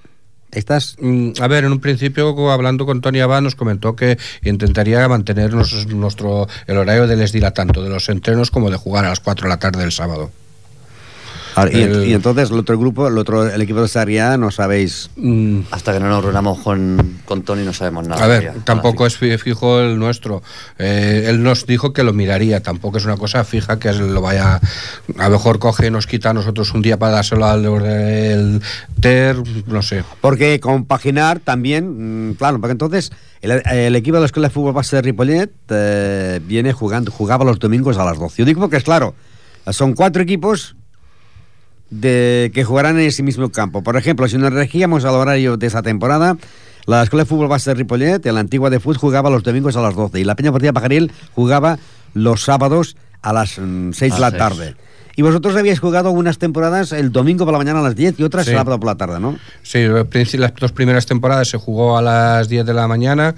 Estas... 0.51 0.95
Mm, 0.99 1.33
A 1.39 1.47
ver, 1.47 1.65
en 1.65 1.71
un 1.71 1.79
principio, 1.79 2.51
hablando 2.51 2.87
con 2.87 3.01
Tony 3.01 3.19
Abad, 3.19 3.41
nos 3.43 3.53
comentó 3.55 3.95
que 3.95 4.17
intentaría 4.43 5.07
mantener 5.07 5.53
nuestro, 5.53 6.47
el 6.65 6.77
horario 6.77 7.05
del 7.05 7.21
Esdila, 7.21 7.51
tanto 7.51 7.83
de 7.83 7.89
los 7.89 8.09
entrenos 8.09 8.49
como 8.49 8.71
de 8.71 8.77
jugar 8.77 9.05
a 9.05 9.09
las 9.09 9.19
4 9.19 9.43
de 9.43 9.49
la 9.49 9.59
tarde 9.59 9.81
del 9.81 9.91
sábado. 9.91 10.31
Ahora, 11.55 11.71
y, 11.71 11.81
El- 11.81 12.05
y 12.07 12.13
entonces 12.13 12.51
el 12.51 12.57
otro 12.59 12.77
grupo, 12.77 13.07
el 13.07 13.17
otro 13.17 13.47
el 13.47 13.61
equipo 13.61 13.81
de 13.81 13.87
Sarriá, 13.87 14.37
no 14.37 14.51
sabéis... 14.51 15.09
Hasta 15.71 15.93
que 15.93 15.99
no 15.99 16.09
nos 16.09 16.23
reunamos 16.23 16.59
con, 16.59 17.19
con 17.25 17.43
Tony 17.43 17.63
no 17.63 17.73
sabemos 17.73 18.07
nada. 18.07 18.23
A 18.23 18.27
ver, 18.27 18.41
todavía. 18.41 18.63
tampoco 18.65 19.05
es 19.05 19.17
fi- 19.17 19.37
fijo 19.37 19.79
el 19.79 19.97
nuestro. 19.97 20.43
Eh, 20.77 21.25
él 21.27 21.41
nos 21.43 21.65
dijo 21.65 21.93
que 21.93 22.03
lo 22.03 22.11
miraría, 22.13 22.61
tampoco 22.61 22.97
es 22.97 23.05
una 23.05 23.17
cosa 23.17 23.43
fija 23.45 23.79
que 23.79 23.93
lo 23.93 24.21
vaya. 24.21 24.59
A 25.17 25.23
lo 25.29 25.31
mejor 25.31 25.59
coge 25.59 25.87
y 25.87 25.91
nos 25.91 26.07
quita 26.07 26.31
a 26.31 26.33
nosotros 26.33 26.73
un 26.73 26.81
día 26.81 26.97
para 26.99 27.13
dárselo 27.13 27.45
al 27.45 27.63
del 27.63 28.61
TER, 28.99 29.37
no 29.67 29.81
sé. 29.81 30.03
Porque 30.21 30.59
compaginar 30.59 31.39
también, 31.39 32.29
mm, 32.31 32.33
claro, 32.35 32.59
porque 32.59 32.73
entonces 32.73 33.11
el, 33.41 33.61
el 33.71 33.95
equipo 33.95 34.15
de 34.17 34.21
la 34.21 34.25
Escuela 34.25 34.49
de 34.49 34.53
Fútbol 34.53 34.73
Base 34.73 34.95
de 34.95 35.01
Ripollet 35.01 35.51
eh, 35.69 36.39
viene 36.45 36.73
jugando, 36.73 37.11
jugaba 37.11 37.45
los 37.45 37.59
domingos 37.59 37.97
a 37.97 38.03
las 38.05 38.19
12. 38.19 38.41
Yo 38.41 38.45
digo 38.45 38.59
porque 38.61 38.77
es 38.77 38.83
claro, 38.83 39.15
son 39.69 39.93
cuatro 39.93 40.21
equipos 40.21 40.75
de, 41.89 42.51
que 42.53 42.63
jugarán 42.63 42.99
en 42.99 43.05
ese 43.07 43.23
mismo 43.23 43.49
campo. 43.49 43.83
Por 43.83 43.97
ejemplo, 43.97 44.27
si 44.27 44.37
nos 44.37 44.51
regíamos 44.53 45.05
al 45.05 45.15
horario 45.15 45.57
de 45.57 45.67
esa 45.67 45.81
temporada, 45.81 46.37
la 46.87 47.03
Escuela 47.03 47.23
de 47.23 47.29
Fútbol 47.29 47.47
Base 47.47 47.69
de 47.71 47.75
Ripollet, 47.75 48.25
la 48.25 48.39
antigua 48.39 48.69
de 48.69 48.79
fútbol, 48.79 48.97
jugaba 48.97 49.29
los 49.29 49.43
domingos 49.43 49.75
a 49.75 49.81
las 49.81 49.95
12 49.95 50.19
y 50.19 50.23
la 50.23 50.35
Peña 50.35 50.51
Partida 50.51 50.73
Pajaril 50.73 51.11
jugaba 51.33 51.77
los 52.13 52.43
sábados 52.43 52.95
a 53.21 53.33
las 53.33 53.51
6 53.51 53.61
A 54.11 54.15
de 54.15 54.21
la 54.21 54.29
seis. 54.29 54.37
tarde. 54.39 54.75
Y 55.17 55.21
vosotros 55.21 55.55
habíais 55.55 55.79
jugado 55.79 56.11
unas 56.11 56.37
temporadas 56.39 56.91
el 56.91 57.09
domingo 57.13 57.45
por 57.45 57.53
la 57.53 57.57
mañana 57.57 57.79
a 57.79 57.83
las 57.83 57.95
10 57.95 58.19
y 58.19 58.23
otras 58.23 58.43
Sí. 58.45 58.51
el 58.51 58.57
sábado 58.57 58.77
por 58.81 58.87
la 58.87 58.95
tarde, 58.97 59.17
¿no? 59.21 59.37
Sí, 59.63 59.79
principio- 60.09 60.41
las 60.41 60.53
dos 60.55 60.73
primeras 60.73 61.05
temporadas 61.05 61.47
se 61.47 61.57
jugó 61.57 61.97
a 61.97 62.01
las 62.01 62.49
10 62.49 62.65
de 62.65 62.73
la 62.73 62.85
mañana 62.89 63.33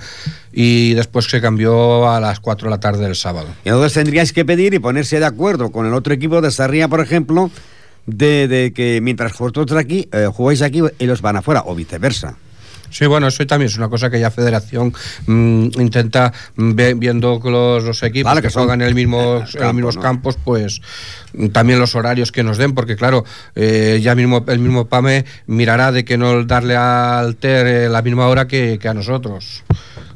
y 0.51 0.95
después 0.95 1.25
se 1.25 1.39
cambió 1.39 2.09
a 2.09 2.19
las 2.19 2.39
4 2.39 2.65
de 2.67 2.71
la 2.71 2.79
tarde 2.79 3.03
del 3.03 3.15
sábado. 3.15 3.47
Y 3.63 3.69
entonces 3.69 3.93
tendríais 3.93 4.33
que 4.33 4.43
pedir 4.43 4.73
y 4.73 4.79
ponerse 4.79 5.19
de 5.19 5.25
acuerdo 5.27 5.71
con 5.71 5.85
el 5.85 5.93
otro 5.93 6.13
equipo 6.15 6.41
de 6.41 6.49
Sarria, 6.49 6.87
por 6.87 6.99
ejemplo, 6.99 7.51
de, 8.07 8.47
de 8.47 8.73
que 8.73 8.99
mientras 9.01 9.37
vosotros 9.37 9.71
aquí 9.79 10.09
eh, 10.11 10.27
jugáis 10.33 10.63
aquí, 10.63 10.81
ellos 10.97 11.21
van 11.21 11.35
afuera, 11.37 11.61
o 11.67 11.75
viceversa. 11.75 12.35
Sí, 12.89 13.05
bueno, 13.05 13.27
eso 13.27 13.45
también 13.45 13.67
es 13.67 13.77
una 13.77 13.89
cosa 13.89 14.09
que 14.09 14.17
ya 14.17 14.31
Federación 14.31 14.93
mm, 15.25 15.71
intenta, 15.77 16.31
mm, 16.55 16.73
ve- 16.73 16.93
viendo 16.93 17.41
que 17.41 17.49
los, 17.51 17.83
los 17.83 18.01
equipos 18.01 18.31
Claro, 18.31 18.41
que, 18.41 18.47
que 18.47 18.53
juegan 18.53 18.81
en, 18.81 18.87
el 18.87 18.95
mismo, 18.95 19.39
en 19.39 19.45
campo, 19.45 19.59
los 19.59 19.73
mismos 19.75 19.95
¿no? 19.97 20.01
campos, 20.01 20.37
pues 20.41 20.81
mm, 21.33 21.47
también 21.47 21.79
los 21.79 21.95
horarios 21.95 22.31
que 22.31 22.43
nos 22.43 22.57
den, 22.57 22.73
porque 22.73 22.95
claro, 22.95 23.25
eh, 23.55 23.99
ya 24.01 24.15
mismo 24.15 24.45
el 24.47 24.59
mismo 24.59 24.85
PAME 24.87 25.25
mirará 25.47 25.91
de 25.91 26.05
que 26.05 26.17
no 26.17 26.45
darle 26.45 26.77
al 26.77 27.35
TER 27.35 27.67
eh, 27.67 27.89
la 27.89 28.01
misma 28.01 28.27
hora 28.27 28.47
que, 28.47 28.79
que 28.81 28.87
a 28.87 28.93
nosotros. 28.93 29.63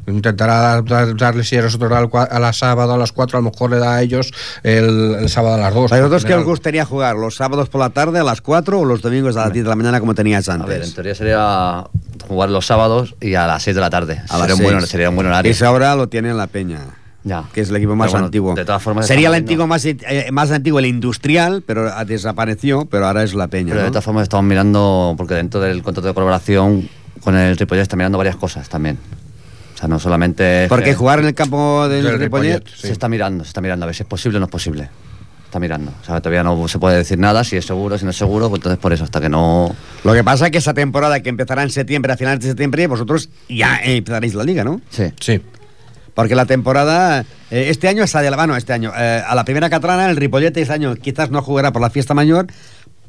Intentará 0.08 0.56
dar- 0.60 0.84
dar- 0.86 1.16
darle, 1.16 1.44
si 1.44 1.58
a 1.58 1.62
nosotros 1.62 1.92
a 1.92 2.40
la 2.40 2.54
sábado 2.54 2.94
a 2.94 2.98
las 2.98 3.12
4, 3.12 3.38
a 3.38 3.42
lo 3.42 3.52
mejor 3.52 3.70
le 3.72 3.78
da 3.78 3.96
a 3.96 4.02
ellos 4.02 4.32
el, 4.64 5.16
el 5.20 5.30
sábado 5.30 5.56
a 5.56 5.58
las 5.60 5.74
2. 5.74 5.92
¿A 5.92 5.98
vosotros 5.98 6.26
qué 6.26 6.34
os 6.34 6.44
gustaría 6.44 6.86
jugar? 6.86 7.16
¿Los 7.16 7.36
sábados 7.36 7.70
por 7.70 7.80
la 7.82 7.92
tarde 7.92 8.20
a 8.20 8.24
las 8.24 8.42
4 8.42 8.80
o 8.80 8.86
los 8.86 9.02
domingos 9.02 9.38
a 9.38 9.46
las 9.46 9.54
10 9.54 9.64
de 9.66 9.70
la 9.70 9.76
mañana 9.76 10.00
como 10.00 10.16
teníais 10.16 10.50
A 10.50 10.58
ver, 10.58 10.68
en 10.68 10.74
antes? 10.82 10.94
teoría 10.96 11.16
sería 11.16 11.84
jugar 12.28 12.50
los 12.50 12.66
sábados 12.66 13.16
y 13.22 13.36
a 13.36 13.46
las 13.48 13.62
6 13.64 13.76
de 13.76 13.82
la 13.82 13.90
tarde. 13.90 14.22
A 14.30 14.38
las 14.38 14.48
sería, 14.48 14.56
un 14.56 14.64
buen, 14.64 14.88
sería 14.88 15.10
un 15.10 15.16
buen 15.16 15.28
horario. 15.28 15.52
Ese 15.52 15.66
ahora 15.66 15.96
lo 15.96 16.08
tiene 16.10 16.30
en 16.32 16.38
la 16.38 16.48
Peña. 16.48 16.80
Ya. 17.24 17.44
Que 17.54 17.62
es 17.62 17.70
el 17.70 17.76
equipo 17.76 17.96
más 17.96 18.10
bueno, 18.10 18.26
antiguo. 18.26 18.56
de 18.56 18.66
todas 18.66 18.82
formas, 18.82 19.06
Sería 19.06 19.28
el 19.28 19.36
antiguo 19.36 19.68
más, 19.68 19.86
eh, 19.86 20.30
más 20.32 20.50
antiguo, 20.50 20.80
el 20.80 20.88
industrial, 20.88 21.62
pero 21.64 21.92
desapareció, 22.06 22.86
pero 22.86 23.06
ahora 23.06 23.22
es 23.22 23.36
la 23.36 23.48
Peña. 23.48 23.70
Pero 23.70 23.82
de 23.82 23.86
¿no? 23.86 23.92
todas 23.92 24.06
formas 24.06 24.24
estamos 24.24 24.46
mirando, 24.48 25.14
porque 25.16 25.36
dentro 25.36 25.60
del 25.62 25.84
contrato 25.84 26.08
de 26.08 26.14
colaboración 26.16 26.90
con 27.24 27.36
el 27.38 27.56
Ripollet 27.58 27.84
está 27.84 27.96
mirando 27.96 28.18
varias 28.18 28.38
cosas 28.38 28.68
también. 28.70 28.98
Sea, 29.82 29.88
no 29.88 30.00
solamente... 30.00 30.68
Porque 30.70 30.92
que- 30.92 30.96
jugar 30.96 31.20
en 31.20 31.26
el 31.26 31.34
campo 31.34 31.88
del, 31.90 32.04
Del 32.04 32.20
Ripollet, 32.20 32.60
Ripollet. 32.60 32.76
Se 32.78 32.92
está 32.92 33.10
mirando, 33.10 33.44
se 33.44 33.48
está 33.50 33.62
mirando 33.62 33.84
a 33.84 33.88
ver 33.88 33.96
si 33.96 34.04
es 34.04 34.08
posible 34.08 34.38
o 34.38 34.40
no 34.40 34.46
es 34.46 34.52
posible. 34.52 34.90
Está 35.46 35.60
mirando. 35.60 35.92
O 36.02 36.06
sea, 36.06 36.22
todavía 36.22 36.44
no 36.44 36.68
se 36.68 36.78
puede 36.80 36.98
decir 36.98 37.18
nada, 37.18 37.44
si 37.44 37.58
es 37.58 37.66
seguro, 37.66 37.98
si 37.98 38.06
no 38.06 38.12
es 38.12 38.18
seguro, 38.18 38.48
pues 38.50 38.60
entonces 38.60 38.80
por 38.80 38.94
eso, 38.94 39.04
hasta 39.04 39.20
que 39.20 39.28
no... 39.28 39.76
Lo 40.04 40.14
que 40.14 40.24
pasa 40.24 40.46
es 40.46 40.52
que 40.52 40.60
esa 40.60 40.74
temporada 40.76 41.20
que 41.22 41.30
empezará 41.30 41.64
en 41.64 41.72
septiembre, 41.72 42.14
a 42.14 42.18
finales 42.18 42.42
de 42.42 42.50
septiembre, 42.50 42.86
vosotros 42.88 43.30
ya 43.50 43.80
empezaréis 43.84 44.36
la 44.36 44.44
liga, 44.44 44.64
¿no? 44.64 44.80
Sí. 44.92 45.06
Sí. 45.20 45.42
Porque 46.14 46.36
la 46.36 46.46
temporada, 46.46 47.22
eh, 47.50 47.66
este 47.70 47.88
año 47.88 48.04
es 48.04 48.14
adelantado, 48.16 48.48
bueno, 48.48 48.58
este 48.58 48.74
año, 48.74 48.92
eh, 48.96 49.24
a 49.26 49.34
la 49.34 49.44
primera 49.46 49.70
catalana, 49.70 50.10
el 50.10 50.16
Ripollet 50.18 50.56
este 50.56 50.74
año 50.74 50.96
quizás 50.96 51.32
no 51.32 51.42
jugará 51.42 51.72
por 51.72 51.82
la 51.82 51.90
fiesta 51.90 52.14
mayor, 52.14 52.48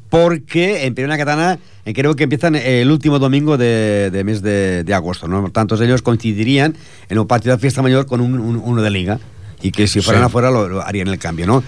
porque 0.09 0.85
en 0.85 0.93
primera 0.95 1.17
catalana 1.17 1.59
eh, 1.85 1.93
creo 1.93 2.15
que 2.15 2.23
empiezan 2.23 2.55
el 2.55 2.89
último 2.91 3.19
domingo 3.19 3.57
de, 3.57 4.09
de 4.11 4.23
mes 4.23 4.41
de, 4.41 4.83
de 4.83 4.93
agosto, 4.93 5.27
¿no? 5.27 5.41
Por 5.41 5.51
tanto, 5.51 5.81
ellos 5.83 6.01
coincidirían 6.01 6.75
en 7.09 7.19
un 7.19 7.27
partido 7.27 7.55
de 7.55 7.61
fiesta 7.61 7.81
mayor 7.81 8.05
con 8.05 8.21
un, 8.21 8.39
un- 8.39 8.61
uno 8.63 8.81
de 8.81 8.89
liga, 8.91 9.19
y 9.61 9.71
que 9.71 9.87
si 9.87 10.01
fueran 10.01 10.23
Sí. 10.23 10.25
afuera 10.27 10.51
lo, 10.51 10.67
lo 10.67 10.81
harían 10.81 11.07
el 11.07 11.17
cambio, 11.19 11.45
¿no? 11.47 11.63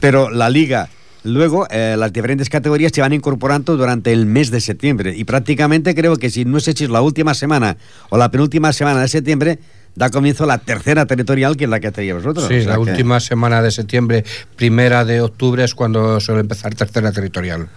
Pero 0.00 0.30
la 0.30 0.48
liga... 0.50 0.88
Luego, 1.22 1.66
eh, 1.70 1.96
las 1.98 2.14
diferentes 2.14 2.48
categorías 2.48 2.92
se 2.94 3.02
van 3.02 3.12
incorporando 3.12 3.76
durante 3.76 4.10
el 4.10 4.24
mes 4.24 4.50
de 4.50 4.58
septiembre 4.62 5.14
y 5.14 5.24
prácticamente 5.24 5.94
creo 5.94 6.16
que 6.16 6.30
si 6.30 6.46
no 6.46 6.60
sé 6.60 6.72
si 6.72 6.84
es 6.84 6.90
la 6.90 7.02
última 7.02 7.34
semana 7.34 7.76
o 8.08 8.16
la 8.16 8.30
penúltima 8.30 8.72
semana 8.72 9.02
de 9.02 9.08
septiembre, 9.08 9.58
da 9.94 10.08
comienzo 10.08 10.46
la 10.46 10.56
tercera 10.56 11.04
territorial 11.04 11.58
que 11.58 11.64
es 11.64 11.70
la 11.70 11.78
que 11.78 11.90
tenéis 11.92 12.14
vosotros. 12.14 12.46
Sí, 12.48 12.54
O 12.54 12.62
sea 12.62 12.68
la 12.70 12.74
que- 12.84 12.90
última 12.92 13.20
semana 13.20 13.60
de 13.60 13.70
septiembre, 13.70 14.24
primera 14.56 15.04
de 15.04 15.20
octubre 15.20 15.62
es 15.62 15.74
cuando 15.74 16.18
suele 16.20 16.40
empezar 16.40 16.74
tercera 16.74 17.12
territorial. 17.12 17.68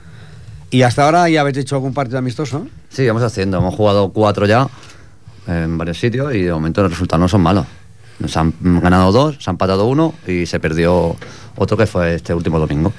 ¿Y 0.73 0.81
hasta 0.81 1.05
ahora 1.05 1.29
ya 1.29 1.41
habéis 1.41 1.57
hecho 1.57 1.75
algún 1.75 1.93
partido 1.93 2.17
amistoso? 2.17 2.65
Sí, 2.89 3.05
vamos 3.05 3.21
haciendo. 3.21 3.59
Hemos 3.59 3.75
jugado 3.75 4.09
cuatro 4.09 4.47
ya 4.47 4.67
en 5.45 5.77
varios 5.77 5.99
sitios 5.99 6.33
y 6.33 6.41
de 6.41 6.51
momento 6.51 6.81
los 6.81 6.89
resultados 6.89 7.21
no 7.21 7.27
son 7.27 7.41
malos. 7.41 7.67
Nos 8.17 8.35
han 8.37 8.55
ganado 8.59 9.11
dos, 9.11 9.37
se 9.39 9.51
han 9.51 9.53
empatado 9.53 9.85
uno 9.85 10.15
y 10.25 10.47
se 10.47 10.59
perdió 10.59 11.15
otro 11.57 11.77
que 11.77 11.85
fue 11.85 12.15
este 12.15 12.33
último 12.33 12.57
domingo. 12.57 12.91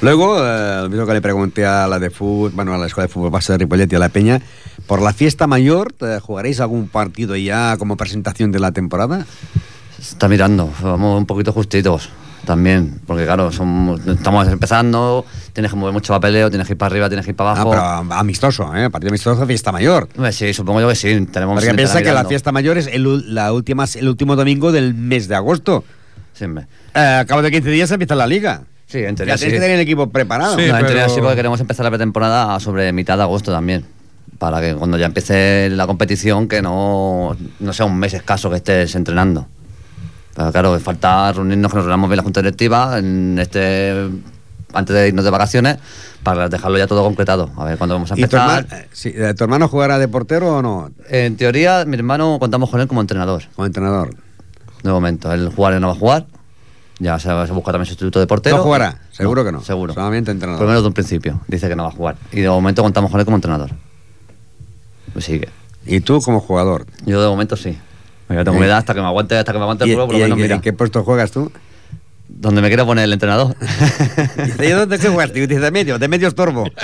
Luego, 0.00 0.42
eh, 0.42 0.78
lo 0.80 0.88
mismo 0.88 1.04
que 1.04 1.12
le 1.12 1.20
pregunté 1.20 1.66
a 1.66 1.86
la 1.86 1.98
de 1.98 2.08
fútbol, 2.08 2.52
bueno, 2.54 2.72
a 2.72 2.78
la 2.78 2.86
escuela 2.86 3.08
de 3.08 3.12
fútbol 3.12 3.28
base 3.28 3.52
de 3.52 3.58
Ripollet 3.58 3.92
y 3.92 3.96
a 3.96 3.98
la 3.98 4.08
Peña, 4.08 4.40
por 4.86 5.02
la 5.02 5.12
fiesta 5.12 5.46
mayor, 5.46 5.94
eh, 6.00 6.20
¿jugaréis 6.22 6.60
algún 6.60 6.88
partido 6.88 7.36
ya 7.36 7.76
como 7.76 7.98
presentación 7.98 8.52
de 8.52 8.60
la 8.60 8.72
temporada? 8.72 9.26
Se 10.00 10.12
está 10.12 10.28
mirando, 10.28 10.72
vamos 10.80 11.18
un 11.18 11.26
poquito 11.26 11.52
justitos 11.52 12.08
también, 12.48 13.00
porque 13.06 13.24
claro, 13.24 13.52
somos- 13.52 14.00
estamos 14.06 14.48
empezando, 14.48 15.24
tienes 15.52 15.70
que 15.70 15.76
mover 15.76 15.92
mucho 15.92 16.12
papeleo, 16.14 16.48
tienes 16.48 16.66
que 16.66 16.72
ir 16.72 16.78
para 16.78 16.90
arriba, 16.92 17.08
tienes 17.08 17.24
que 17.26 17.30
ir 17.32 17.36
para 17.36 17.50
Ah, 17.50 17.52
abajo. 17.52 17.70
pero 17.70 17.82
amistoso, 18.18 18.74
¿eh? 18.74 18.88
Partido 18.90 19.10
amistoso, 19.10 19.46
fiesta 19.46 19.70
mayor. 19.70 20.08
Sí, 20.32 20.52
supongo 20.54 20.80
yo 20.80 20.88
que 20.88 20.94
sí, 20.96 21.26
tenemos 21.30 21.54
Porque 21.62 21.74
piensa 21.74 22.02
que 22.02 22.10
la 22.12 22.24
fiesta 22.24 22.50
mayor 22.50 22.78
es 22.78 22.86
el, 22.88 23.34
la 23.34 23.52
última, 23.52 23.84
el 23.94 24.08
último 24.08 24.34
domingo 24.34 24.72
del 24.72 24.94
mes 24.94 25.28
de 25.28 25.36
agosto. 25.36 25.84
Sí, 26.32 26.44
hombre. 26.44 26.66
Eh, 26.94 27.18
a 27.20 27.24
cabo 27.26 27.42
de 27.42 27.50
15 27.50 27.70
días 27.70 27.90
empieza 27.90 28.14
la 28.14 28.26
liga. 28.26 28.62
Sí, 28.86 28.98
en 28.98 29.14
teoría 29.14 29.34
Ya 29.34 29.38
tienes 29.38 29.40
sí. 29.40 29.56
que 29.56 29.60
tener 29.60 29.74
el 29.76 29.80
equipo 29.82 30.08
preparado. 30.08 30.56
No, 30.56 30.62
en 30.62 30.86
teoría 30.86 31.08
sí, 31.10 31.20
porque 31.20 31.36
queremos 31.36 31.60
empezar 31.60 31.84
la 31.84 31.90
pretemporada 31.90 32.58
sobre 32.60 32.90
mitad 32.94 33.16
de 33.18 33.24
agosto 33.24 33.52
también. 33.52 33.84
Para 34.38 34.60
que 34.60 34.74
cuando 34.74 34.96
ya 34.96 35.06
empiece 35.06 35.68
la 35.70 35.86
competición, 35.86 36.48
que 36.48 36.62
no, 36.62 37.36
no 37.60 37.72
sea 37.74 37.84
un 37.86 37.98
mes 37.98 38.14
escaso 38.14 38.48
que 38.48 38.56
estés 38.56 38.94
entrenando. 38.94 39.46
Pero 40.38 40.52
claro, 40.52 40.78
falta 40.78 41.32
reunirnos, 41.32 41.68
que 41.72 41.76
nos 41.78 41.84
reunamos 41.84 42.08
bien 42.08 42.18
la 42.18 42.22
junta 42.22 42.40
directiva 42.40 42.96
en 42.96 43.36
este, 43.40 44.08
antes 44.72 44.94
de 44.94 45.08
irnos 45.08 45.24
de 45.24 45.30
vacaciones, 45.32 45.78
para 46.22 46.48
dejarlo 46.48 46.78
ya 46.78 46.86
todo 46.86 47.02
concretado. 47.02 47.50
A 47.56 47.64
ver 47.64 47.76
cuándo 47.76 47.96
vamos 47.96 48.12
a 48.12 48.14
¿Y 48.14 48.18
tu, 48.18 48.36
empezar. 48.36 48.64
herma- 48.68 48.76
eh, 48.78 48.88
sí, 48.92 49.12
eh, 49.16 49.34
¿Tu 49.36 49.42
hermano 49.42 49.66
jugará 49.66 49.98
de 49.98 50.06
portero 50.06 50.58
o 50.58 50.62
no? 50.62 50.90
En 51.08 51.36
teoría, 51.36 51.84
mi 51.86 51.96
hermano 51.96 52.38
contamos 52.38 52.70
con 52.70 52.80
él 52.80 52.86
como 52.86 53.00
entrenador. 53.00 53.42
Como 53.56 53.66
entrenador. 53.66 54.14
De 54.84 54.92
momento, 54.92 55.32
él 55.32 55.50
jugar 55.56 55.80
no 55.80 55.88
va 55.88 55.94
a 55.94 55.96
jugar. 55.96 56.26
Ya 57.00 57.18
se 57.18 57.32
va 57.32 57.42
a 57.42 57.46
buscar 57.46 57.72
también 57.74 57.86
sustituto 57.86 58.20
de 58.20 58.28
portero. 58.28 58.58
¿No 58.58 58.62
jugará? 58.62 59.00
Seguro 59.10 59.44
que 59.44 59.50
no. 59.50 59.60
Seguro. 59.62 59.92
Solamente 59.94 60.30
entrenador. 60.30 60.58
Por 60.60 60.66
lo 60.66 60.70
menos 60.70 60.84
de 60.84 60.88
un 60.88 60.94
principio. 60.94 61.40
Dice 61.48 61.68
que 61.68 61.74
no 61.74 61.82
va 61.82 61.88
a 61.88 61.92
jugar. 61.92 62.14
Y 62.30 62.42
de 62.42 62.48
momento 62.48 62.84
contamos 62.84 63.10
con 63.10 63.18
él 63.18 63.24
como 63.24 63.36
entrenador. 63.36 63.70
Pues 65.12 65.24
sigue. 65.24 65.48
¿Y 65.84 65.98
tú 66.00 66.20
como 66.20 66.38
jugador? 66.38 66.86
Yo 67.06 67.20
de 67.20 67.26
momento 67.28 67.56
sí. 67.56 67.76
Yo 68.28 68.44
tengo 68.44 68.56
Eh. 68.56 68.60
mi 68.60 68.66
edad 68.66 68.78
hasta 68.78 68.94
que 68.94 69.00
me 69.00 69.06
aguante, 69.06 69.36
hasta 69.38 69.52
que 69.52 69.58
me 69.58 69.62
aguante 69.64 69.84
el 69.84 69.90
¿Y, 69.90 69.94
juego, 69.94 70.08
por 70.08 70.16
lo 70.16 70.22
menos 70.22 70.38
mira. 70.38 70.54
¿En 70.56 70.60
qué 70.60 70.72
puesto 70.72 71.02
juegas 71.04 71.30
tú? 71.30 71.50
Donde 72.28 72.60
me 72.60 72.68
quiera 72.68 72.84
poner 72.84 73.04
el 73.04 73.12
entrenador. 73.14 73.56
¿y 74.62 74.66
dónde 74.68 74.98
juegas? 74.98 75.32
tío? 75.32 75.46
Dice, 75.46 75.60
de 75.60 75.70
medio, 75.70 75.98
de 75.98 76.08
medio 76.08 76.28
estorbo. 76.28 76.64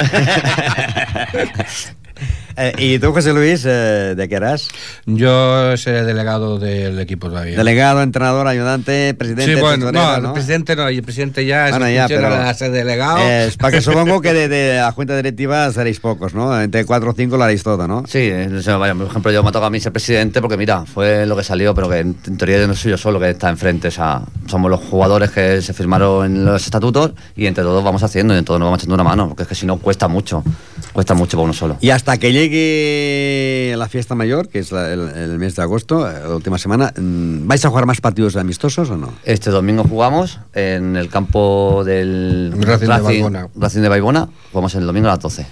Eh, 2.56 2.72
¿Y 2.78 2.98
tú, 2.98 3.12
José 3.12 3.32
Luis, 3.32 3.64
eh, 3.66 4.14
de 4.16 4.28
qué 4.28 4.36
eras? 4.36 4.68
Yo 5.06 5.76
seré 5.76 6.04
delegado 6.04 6.58
del 6.58 6.98
equipo 7.00 7.28
todavía. 7.28 7.56
Delegado, 7.56 8.02
entrenador, 8.02 8.46
ayudante, 8.46 9.14
presidente, 9.14 9.54
Sí, 9.54 9.60
bueno, 9.60 9.90
no, 9.92 10.16
el 10.16 10.32
presidente 10.32 10.76
no, 10.76 10.90
y 10.90 10.98
el 10.98 11.02
presidente 11.02 11.44
ya 11.44 11.66
es 11.66 11.70
Bueno, 11.72 11.86
en 11.86 11.94
ya, 11.94 12.08
pero- 12.08 12.28
a 12.28 12.54
ser 12.54 12.70
delegado. 12.70 13.18
Es 13.18 13.56
para 13.56 13.72
que 13.72 13.80
supongo 13.82 14.20
que 14.20 14.32
de, 14.32 14.48
de 14.48 14.76
la 14.76 14.92
junta 14.92 15.16
directiva 15.16 15.70
seréis 15.72 16.00
pocos, 16.00 16.34
¿no? 16.34 16.60
Entre 16.60 16.84
cuatro 16.84 17.10
o 17.10 17.14
cinco 17.14 17.36
lo 17.36 17.44
haréis 17.44 17.62
todo, 17.62 17.86
¿no? 17.88 18.04
Sí, 18.06 18.30
o 18.30 18.62
sea, 18.62 18.76
vaya, 18.76 18.94
por 18.94 19.06
ejemplo, 19.06 19.32
yo 19.32 19.42
me 19.42 19.50
toca 19.52 19.66
a 19.66 19.70
mí 19.70 19.80
ser 19.80 19.92
presidente 19.92 20.40
porque, 20.40 20.56
mira, 20.56 20.84
fue 20.86 21.26
lo 21.26 21.36
que 21.36 21.44
salió, 21.44 21.74
pero 21.74 21.88
que 21.88 21.98
en, 21.98 22.16
en 22.26 22.36
teoría 22.36 22.66
no 22.66 22.74
soy 22.74 22.92
yo 22.92 22.96
solo 22.98 23.18
que 23.18 23.30
está 23.30 23.48
enfrente. 23.48 23.88
O 23.88 23.90
sea, 23.90 24.22
somos 24.46 24.70
los 24.70 24.80
jugadores 24.80 25.30
que 25.30 25.60
se 25.62 25.72
firmaron 25.72 26.26
en 26.26 26.44
los 26.44 26.64
estatutos 26.64 27.12
y 27.36 27.46
entre 27.46 27.64
todos 27.64 27.82
vamos 27.82 28.02
haciendo 28.02 28.34
y 28.34 28.38
entre 28.38 28.46
todos 28.46 28.60
nos 28.60 28.66
vamos 28.68 28.80
echando 28.80 28.94
una 28.94 29.04
mano, 29.04 29.28
porque 29.28 29.42
es 29.42 29.48
que 29.48 29.54
si 29.54 29.66
no 29.66 29.78
cuesta 29.78 30.08
mucho. 30.08 30.42
Cuesta 30.92 31.14
mucho 31.14 31.36
para 31.36 31.44
uno 31.44 31.52
solo. 31.52 31.76
Y 31.80 31.90
hasta 31.90 32.16
que 32.18 32.32
llegue 32.32 32.43
la 33.76 33.88
fiesta 33.88 34.14
mayor, 34.14 34.48
que 34.48 34.58
es 34.60 34.72
la- 34.72 34.92
el, 34.92 35.00
el 35.00 35.38
mes 35.38 35.56
de 35.56 35.62
agosto, 35.62 36.08
eh, 36.10 36.14
la 36.22 36.34
última 36.34 36.58
semana, 36.58 36.92
mm, 36.96 37.46
¿vais 37.46 37.64
a 37.64 37.68
jugar 37.68 37.86
más 37.86 38.00
partidos 38.00 38.36
amistosos 38.36 38.90
o 38.90 38.96
no? 38.96 39.12
Este 39.24 39.50
domingo 39.50 39.84
jugamos 39.84 40.40
en 40.54 40.96
el 40.96 41.08
campo 41.08 41.82
del 41.84 42.52
Racing 42.60 42.86
de 42.86 43.00
Baibona. 43.00 43.48
Racing 43.56 43.80
de 43.80 43.88
Baibona. 43.88 44.28
Jugamos 44.52 44.74
el 44.74 44.86
domingo 44.86 45.08
a 45.08 45.12
las 45.12 45.20
12. 45.20 45.46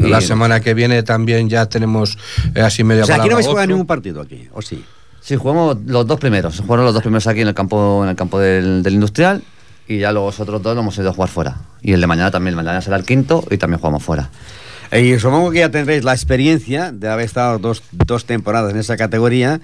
La 0.00 0.20
semana 0.22 0.60
que 0.60 0.72
viene 0.72 1.02
también 1.02 1.50
ya 1.50 1.66
tenemos 1.66 2.16
eh, 2.54 2.62
así 2.62 2.82
media 2.82 3.02
O 3.02 3.06
sea, 3.06 3.16
aquí 3.16 3.28
no 3.28 3.34
vais 3.34 3.46
a 3.46 3.50
jugar 3.50 3.68
ningún 3.68 3.86
partido 3.86 4.22
aquí, 4.22 4.48
¿o 4.54 4.62
sí? 4.62 4.82
Sí, 5.20 5.36
jugamos 5.36 5.76
los 5.86 6.06
dos 6.06 6.18
primeros. 6.18 6.60
Jugaron 6.60 6.84
los 6.86 6.94
dos 6.94 7.02
primeros 7.02 7.26
aquí 7.26 7.40
en 7.42 7.48
el 7.48 7.54
campo, 7.54 8.00
en 8.02 8.08
el 8.10 8.16
campo 8.16 8.38
del, 8.38 8.82
del 8.82 8.94
industrial 8.94 9.42
y 9.88 9.98
ya 9.98 10.12
los 10.12 10.40
otros 10.40 10.62
dos 10.62 10.74
lo 10.74 10.80
hemos 10.80 10.96
ido 10.96 11.10
a 11.10 11.12
jugar 11.12 11.28
fuera. 11.28 11.56
Y 11.82 11.92
el 11.92 12.00
de 12.00 12.06
mañana 12.06 12.30
también. 12.30 12.52
El 12.52 12.56
mañana 12.56 12.80
será 12.80 12.96
el 12.96 13.04
quinto 13.04 13.44
y 13.50 13.58
también 13.58 13.78
jugamos 13.78 14.02
fuera. 14.02 14.30
Y 14.92 15.18
supongo 15.18 15.50
que 15.50 15.60
ya 15.60 15.70
tendréis 15.70 16.04
la 16.04 16.12
experiencia 16.12 16.92
de 16.92 17.08
haber 17.08 17.24
estado 17.26 17.58
dos, 17.58 17.82
dos 17.92 18.24
temporadas 18.24 18.72
en 18.72 18.78
esa 18.78 18.96
categoría 18.96 19.60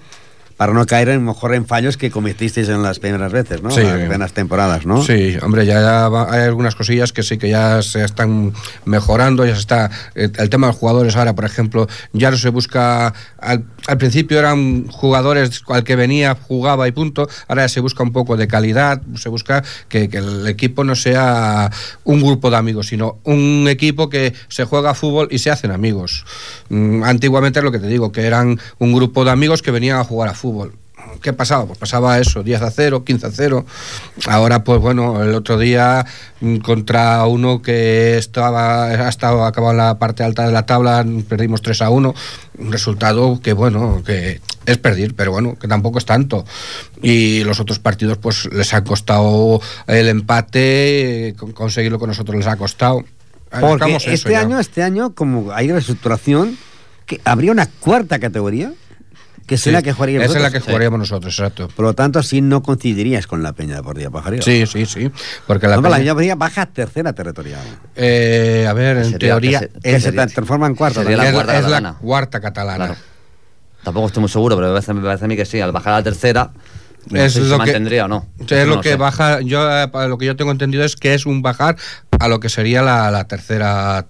para 0.57 0.75
no 0.75 0.85
caer 0.87 1.09
en 1.09 1.25
mejor 1.25 1.55
en 1.55 1.67
fallos 1.67 1.97
que 1.97 2.11
cometisteis 2.11 2.69
en 2.69 2.83
las 2.83 2.99
primeras 3.01 3.33
veces, 3.33 3.63
¿no? 3.63 3.71
Sí. 3.71 3.83
Las 3.83 3.95
primeras 3.99 4.33
temporadas, 4.33 4.87
¿no? 4.87 5.03
Sí, 5.03 5.37
hombre, 5.43 5.67
ya, 5.67 6.09
va- 6.09 6.33
hay 6.33 6.43
algunas 6.43 6.77
cosillas 6.77 7.13
que 7.13 7.23
sí 7.25 7.37
que 7.39 7.49
ya 7.49 7.83
se 7.83 8.05
están 8.05 8.53
mejorando, 8.85 9.45
ya 9.47 9.55
se 9.55 9.61
está 9.61 9.91
eh, 10.15 10.29
el 10.39 10.51
tema 10.51 10.67
de 10.69 10.73
los 10.75 10.79
jugadores 10.79 11.17
ahora, 11.17 11.35
por 11.35 11.47
ejemplo, 11.47 11.89
ya 12.13 12.31
no 12.31 12.37
se 12.37 12.51
busca 12.51 13.13
al, 13.39 13.65
al 13.87 13.99
principio 13.99 14.39
eran 14.39 14.89
jugadores 14.89 15.63
al 15.69 15.85
que 15.85 15.97
venía 15.97 16.35
jugaba 16.35 16.89
y 16.89 16.93
punto, 16.93 17.29
ahora 17.49 17.69
se 17.69 17.81
busca 17.81 18.03
un 18.03 18.13
poco 18.13 18.37
de 18.37 18.49
calidad, 18.49 19.03
se 19.17 19.29
busca 19.29 19.63
que, 19.89 20.09
que 20.09 20.19
el 20.19 20.47
equipo 20.47 20.85
no 20.85 20.95
sea 20.95 21.71
un 22.05 22.23
grupo 22.23 22.51
de 22.51 22.57
amigos, 22.57 22.89
sino 22.89 23.19
un 23.25 23.67
equipo 23.69 24.09
que 24.09 24.35
se 24.49 24.65
juega 24.65 24.95
fútbol 24.95 25.29
y 25.31 25.39
se 25.39 25.51
hacen 25.51 25.71
amigos. 25.71 26.25
Mm, 26.69 27.03
antiguamente 27.05 27.59
es 27.59 27.65
lo 27.65 27.73
que 27.73 27.79
te 27.79 27.89
digo, 27.89 28.13
que 28.13 28.23
eran 28.23 28.59
un 28.79 28.93
grupo 28.93 29.25
de 29.25 29.31
amigos 29.31 29.63
que 29.63 29.71
venían 29.71 29.99
a 29.99 30.05
jugar 30.05 30.29
a 30.29 30.35
fútbol. 30.35 30.82
¿Qué 31.21 31.33
pasaba? 31.33 31.67
Pues 31.67 31.79
pasaba 31.79 32.19
eso, 32.19 32.43
10 32.43 32.63
a 32.63 32.71
0, 32.71 33.05
15 33.05 33.27
a 33.27 33.31
0. 33.31 33.67
Ahora, 34.29 34.65
pues 34.65 34.81
bueno, 34.81 35.23
el 35.23 35.35
otro 35.35 35.59
día 35.59 36.07
mm, 36.41 36.57
contra 36.59 37.25
uno 37.27 37.61
que 37.63 38.17
estaba, 38.19 38.87
ha 38.87 39.09
estado 39.09 39.45
acabado 39.45 39.73
en 39.73 39.79
la 39.79 39.99
parte 39.99 40.23
alta 40.25 40.47
de 40.47 40.53
la 40.53 40.67
tabla, 40.67 41.05
perdimos 41.29 41.63
3 41.63 41.83
a 41.83 41.91
1. 41.91 42.15
Un 42.59 42.73
resultado 42.73 43.41
que, 43.43 43.53
bueno, 43.53 44.03
que 44.05 44.41
es 44.67 44.79
perder, 44.79 45.15
pero 45.15 45.33
bueno, 45.33 45.57
que 45.59 45.69
tampoco 45.69 45.99
es 45.99 46.05
tanto. 46.07 46.45
Y 47.03 47.45
los 47.45 47.61
otros 47.61 47.79
partidos, 47.79 48.19
pues 48.19 48.49
les 48.53 48.73
ha 48.75 48.85
costado 48.85 49.61
el 49.87 50.09
empate, 50.09 51.35
con- 51.39 51.53
conseguirlo 51.53 51.99
con 51.99 52.09
nosotros 52.09 52.37
les 52.37 52.47
ha 52.47 52.57
costado. 52.57 53.05
Porque 53.61 53.97
este 54.07 54.31
ya. 54.31 54.41
año, 54.41 54.59
este 54.59 54.83
año, 54.83 55.15
como 55.15 55.53
hay 55.53 55.71
reestructuración, 55.71 56.57
que 57.07 57.21
habría 57.25 57.53
una 57.53 57.67
cuarta 57.67 58.19
categoría 58.19 58.73
que 59.47 59.57
Sí, 59.57 59.65
será 59.65 59.79
la 59.79 59.83
que 59.83 59.93
jugaríamos 59.93 60.27
esa 60.29 60.37
es 60.39 60.43
la 60.43 60.51
que 60.51 60.61
jugaríamos 60.61 60.99
nosotros, 61.01 61.39
exacto. 61.39 61.69
Por 61.69 61.85
lo 61.85 61.95
tanto, 61.95 62.19
así 62.19 62.41
no 62.41 62.63
coincidirías 62.63 63.27
con 63.27 63.43
la 63.43 63.53
Peña 63.53 63.77
Deportiva 63.77 64.11
Pajaril. 64.11 64.43
Sí, 64.43 64.65
sí, 64.67 64.87
sí. 64.87 65.11
Porque 65.47 65.67
la 65.69 65.77
No, 65.77 65.83
la 65.83 65.89
Peña- 65.89 65.97
Peña 65.99 66.11
Deportiva 66.11 66.35
baja 66.37 66.63
a 66.63 66.67
tercera 66.67 67.13
territorial. 67.13 67.61
Eh, 67.97 68.67
a 68.69 68.73
ver, 68.73 68.99
en 68.99 69.05
Sería- 69.05 69.19
teoría. 69.19 69.61
que 69.61 69.67
se- 69.69 69.81
Que 69.81 70.01
se 70.01 70.13
transforma 70.13 70.67
en 70.67 70.75
cuarta. 70.75 71.03
Sería 71.03 71.17
la 71.17 71.27
es, 71.29 71.33
cuarta 71.35 71.53
es 71.57 71.59
la 71.65 71.69
catalana. 71.71 71.99
cuarta 72.01 72.41
catalana. 72.41 72.87
Claro. 72.87 73.01
Tampoco 73.83 74.07
estoy 74.07 74.21
muy 74.21 74.31
seguro, 74.31 74.55
pero 74.57 74.69
me 74.69 74.75
parece, 74.75 74.95
me 74.95 75.03
parece 75.03 75.25
a 75.25 75.29
mí 75.29 75.37
que 75.37 75.45
sí. 75.45 75.61
Al 75.61 75.73
bajar 75.73 75.95
a 75.95 75.97
la 75.97 76.03
tercera, 76.05 76.51
no 77.11 77.21
Es 77.21 77.33
sé 77.33 77.41
si 77.43 77.47
lo 77.47 77.47
se 77.47 77.53
que- 77.53 77.59
mantendría 77.59 78.05
o 78.05 78.09
no. 78.09 78.27
Es 78.49 78.67
lo 78.67 78.77
no 78.77 78.81
que 78.81 78.91
sé. 78.91 78.97
baja, 78.97 79.41
yo 79.41 79.69
eh, 79.69 79.89
lo 80.09 80.19
que 80.19 80.27
yo 80.27 80.37
tengo 80.37 80.53
entendido 80.53 80.85
es 80.85 80.95
que 80.97 81.15
es 81.15 81.27
un 81.27 81.43
bajar 81.43 81.77
a 82.21 82.29
lo 82.29 82.39
que 82.39 82.49
sería 82.49 82.83
la, 82.83 83.11
la 83.11 83.25
tercera. 83.27 84.07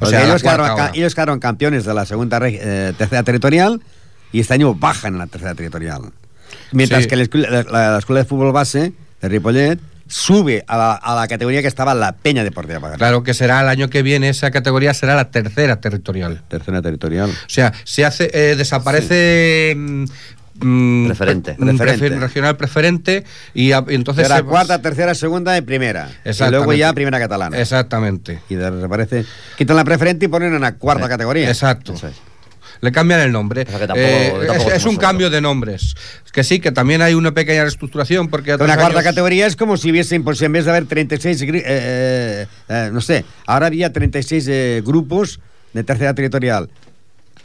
O 0.00 0.06
sea, 0.06 0.20
la 0.20 0.26
ellos, 0.26 0.42
quedaron, 0.42 0.90
ellos 0.94 1.14
campeones 1.40 1.84
de 1.86 1.94
la 1.94 2.04
segunda 2.04 2.38
eh, 2.44 2.92
tercera 2.96 3.22
territorial 3.22 3.80
y 4.32 4.40
este 4.40 4.54
año 4.54 4.74
bajan 4.74 5.14
en 5.14 5.18
la 5.18 5.26
tercera 5.26 5.54
territorial. 5.54 6.02
Mientras 6.72 7.02
Sí. 7.04 7.08
que 7.08 7.16
la 7.16 7.22
escuela, 7.24 7.50
la- 7.50 7.90
la 7.92 7.98
escuela 7.98 8.22
de 8.22 8.28
fútbol 8.28 8.52
base 8.52 8.92
de 9.20 9.28
Ripollet 9.28 9.78
sube 10.08 10.64
a 10.68 10.76
la, 10.76 10.92
a 10.94 11.14
la 11.16 11.26
categoría 11.26 11.62
que 11.62 11.68
estaba 11.68 11.92
la 11.94 12.12
Peña 12.12 12.44
Deportiva 12.44 12.78
Pajaril. 12.78 12.98
Claro 12.98 13.22
que 13.24 13.34
será 13.34 13.60
el 13.62 13.68
año 13.68 13.88
que 13.90 14.02
viene, 14.02 14.28
esa 14.28 14.50
categoría 14.52 14.94
será 14.94 15.16
la 15.16 15.30
tercera 15.30 15.80
territorial. 15.80 16.42
Tercera 16.48 16.80
territorial. 16.82 17.30
O 17.30 17.48
sea, 17.48 17.72
se 17.84 18.04
hace, 18.04 18.30
eh, 18.32 18.54
desaparece 18.56 19.74
mm, 19.76 20.04
mm, 20.60 21.06
Preferente. 21.06 21.54
pre- 21.54 21.64
mm, 21.64 21.76
Preferente. 21.76 22.06
prefer- 22.10 22.20
regional 22.20 22.56
preferente 22.56 23.24
y, 23.52 23.72
a- 23.72 23.84
y 23.88 23.94
entonces 23.96 24.28
se- 24.28 24.42
cuarta, 24.44 24.80
tercera, 24.80 25.14
segunda 25.16 25.56
y 25.58 25.62
primera. 25.62 26.08
Y 26.24 26.50
luego 26.50 26.72
ya 26.72 26.92
primera 26.92 27.18
catalana. 27.18 27.58
Exactamente. 27.60 28.40
Y 28.48 28.54
desaparece. 28.54 29.24
Quitan 29.58 29.74
la 29.76 29.84
preferente 29.84 30.26
y 30.26 30.28
ponen 30.28 30.54
en 30.54 30.60
la 30.60 30.72
cuarta 30.76 31.08
categoría. 31.08 31.48
Exacto. 31.48 31.94
Le 32.80 32.92
cambian 32.92 33.20
el 33.20 33.32
nombre. 33.32 33.64
tampoco- 33.64 33.96
Eh, 33.96 34.32
tampoco 34.46 34.70
es, 34.72 34.84
un 34.84 34.96
cambio 34.96 35.30
de 35.30 35.40
nombres. 35.40 35.94
Que 36.32 36.44
sí, 36.44 36.60
que 36.60 36.72
también 36.72 37.00
hay 37.02 37.14
una 37.14 37.32
pequeña 37.32 37.62
reestructuración 37.62 38.28
porque 38.28 38.54
una 38.54 38.76
cuarta 38.76 38.98
años- 38.98 39.04
categoría 39.04 39.46
es 39.46 39.56
como 39.56 39.76
si 39.76 39.90
hubiesen, 39.90 40.22
pues 40.24 40.40
en 40.42 40.52
vez 40.52 40.64
de 40.66 40.70
haber 40.70 40.86
36, 40.86 41.42
gri- 41.42 41.62
eh, 41.64 41.64
eh, 41.66 42.46
eh, 42.68 42.90
no 42.92 43.00
sé, 43.00 43.24
ahora 43.46 43.66
había 43.68 43.92
36 43.92 44.46
eh, 44.48 44.82
grupos 44.84 45.40
de 45.72 45.84
tercera 45.84 46.14
territorial. 46.14 46.68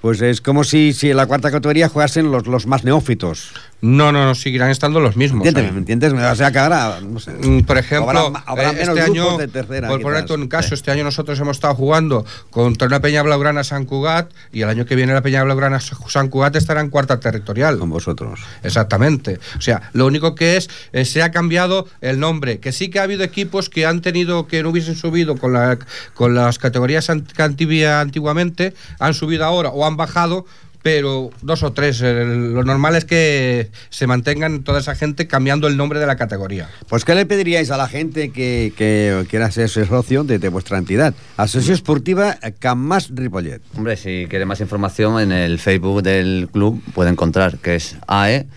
Pues 0.02 0.22
es 0.22 0.42
como 0.42 0.64
si, 0.64 0.94
si 0.94 1.12
en 1.12 1.18
la 1.18 1.28
cuarta 1.28 1.52
categoría 1.52 1.88
jugasen 1.88 2.32
los, 2.32 2.48
los 2.48 2.66
más 2.66 2.84
neófitos. 2.84 3.52
No, 3.82 4.12
no, 4.12 4.26
no, 4.26 4.36
seguirán 4.36 4.70
estando 4.70 5.00
los 5.00 5.16
mismos. 5.16 5.46
Entiéndeme. 5.46 5.72
¿me 5.72 5.80
entiendes? 5.80 6.14
O 6.14 6.36
sea 6.36 6.52
que 6.52 6.60
ahora, 6.60 7.00
no 7.02 7.20
sé. 7.20 7.32
Mm, 7.32 7.62
Por 7.64 7.78
ejemplo, 7.80 8.20
habrá, 8.20 8.44
habrá 8.46 8.70
eh, 8.70 8.74
menos 8.74 8.90
este 8.90 9.02
año, 9.02 9.38
de 9.38 9.48
tercera. 9.48 9.88
por 9.88 10.02
ponerte 10.02 10.34
un 10.34 10.48
caso, 10.48 10.76
este 10.76 10.92
año 10.92 11.04
nosotros 11.04 11.40
hemos 11.40 11.58
estado 11.58 11.74
jugando 11.74 12.26
contra 12.52 12.88
una 12.88 13.00
Peña 13.00 13.24
Blaugrana 13.24 13.64
San 13.64 13.86
Cugat 13.86 14.32
y 14.52 14.62
el 14.62 14.70
año 14.70 14.86
que 14.86 14.96
viene 14.96 15.14
la 15.14 15.22
Peña 15.22 15.44
Blaugrana 15.44 15.80
San 15.80 16.30
Cugat 16.30 16.56
estará 16.56 16.82
en 16.82 16.90
cuarta 16.90 17.20
territorial. 17.20 17.80
Con 17.80 17.90
vosotros. 17.90 18.40
Exactamente. 18.62 19.40
O 19.58 19.62
sea, 19.62 19.90
lo 19.94 20.06
único 20.06 20.36
que 20.36 20.58
es, 20.58 20.70
eh, 20.94 21.06
se 21.06 21.24
ha 21.24 21.32
cambiado 21.32 21.88
el 22.02 22.20
nombre. 22.20 22.60
Que 22.60 22.72
sí 22.72 22.90
que 22.90 23.00
ha 23.00 23.04
habido 23.04 23.24
equipos 23.24 23.70
que 23.70 23.88
han 23.88 24.02
tenido, 24.02 24.48
que 24.48 24.62
no 24.62 24.70
hubiesen 24.70 24.96
subido 24.96 25.38
con, 25.38 25.54
la, 25.54 25.80
con 26.14 26.36
las 26.36 26.60
categorías 26.60 27.08
que 27.36 27.42
antiguamente, 27.42 28.74
han 29.00 29.14
subido 29.14 29.46
ahora 29.46 29.70
o 29.70 29.86
han 29.86 29.98
bajado. 29.98 30.46
Pero 30.84 31.30
dos 31.42 31.62
o 31.64 31.74
tres. 31.74 32.02
eh, 32.04 32.26
Lo 32.26 32.64
normal 32.64 32.96
es 32.96 33.06
que 33.06 33.70
se 33.90 34.08
mantengan 34.08 34.64
toda 34.64 34.80
esa 34.80 34.96
gente 34.96 35.28
cambiando 35.28 35.68
el 35.68 35.78
nombre 35.78 36.00
de 36.00 36.08
la 36.08 36.16
categoría. 36.16 36.70
Pues, 36.90 37.06
¿qué 37.06 37.14
le 37.14 37.26
pediríais 37.26 37.70
a 37.72 37.78
la 37.78 37.88
gente 37.88 38.32
que, 38.32 38.74
que 38.76 39.26
quiera 39.30 39.52
ser 39.52 39.70
socio 39.70 40.24
de, 40.24 40.40
de 40.40 40.50
vuestra 40.50 40.78
entidad? 40.80 41.14
Asociación 41.38 41.76
Esportiva 41.76 42.38
Camás 42.60 43.10
Ripollet. 43.14 43.62
Hombre, 43.78 43.96
si 43.98 44.26
quiere 44.30 44.46
más 44.46 44.60
información, 44.62 45.20
en 45.22 45.32
el 45.32 45.60
Facebook 45.60 46.02
del 46.02 46.50
club 46.52 46.82
puede 46.94 47.12
encontrar, 47.12 47.58
que 47.60 47.76
es 47.76 47.98
ae 48.08 48.48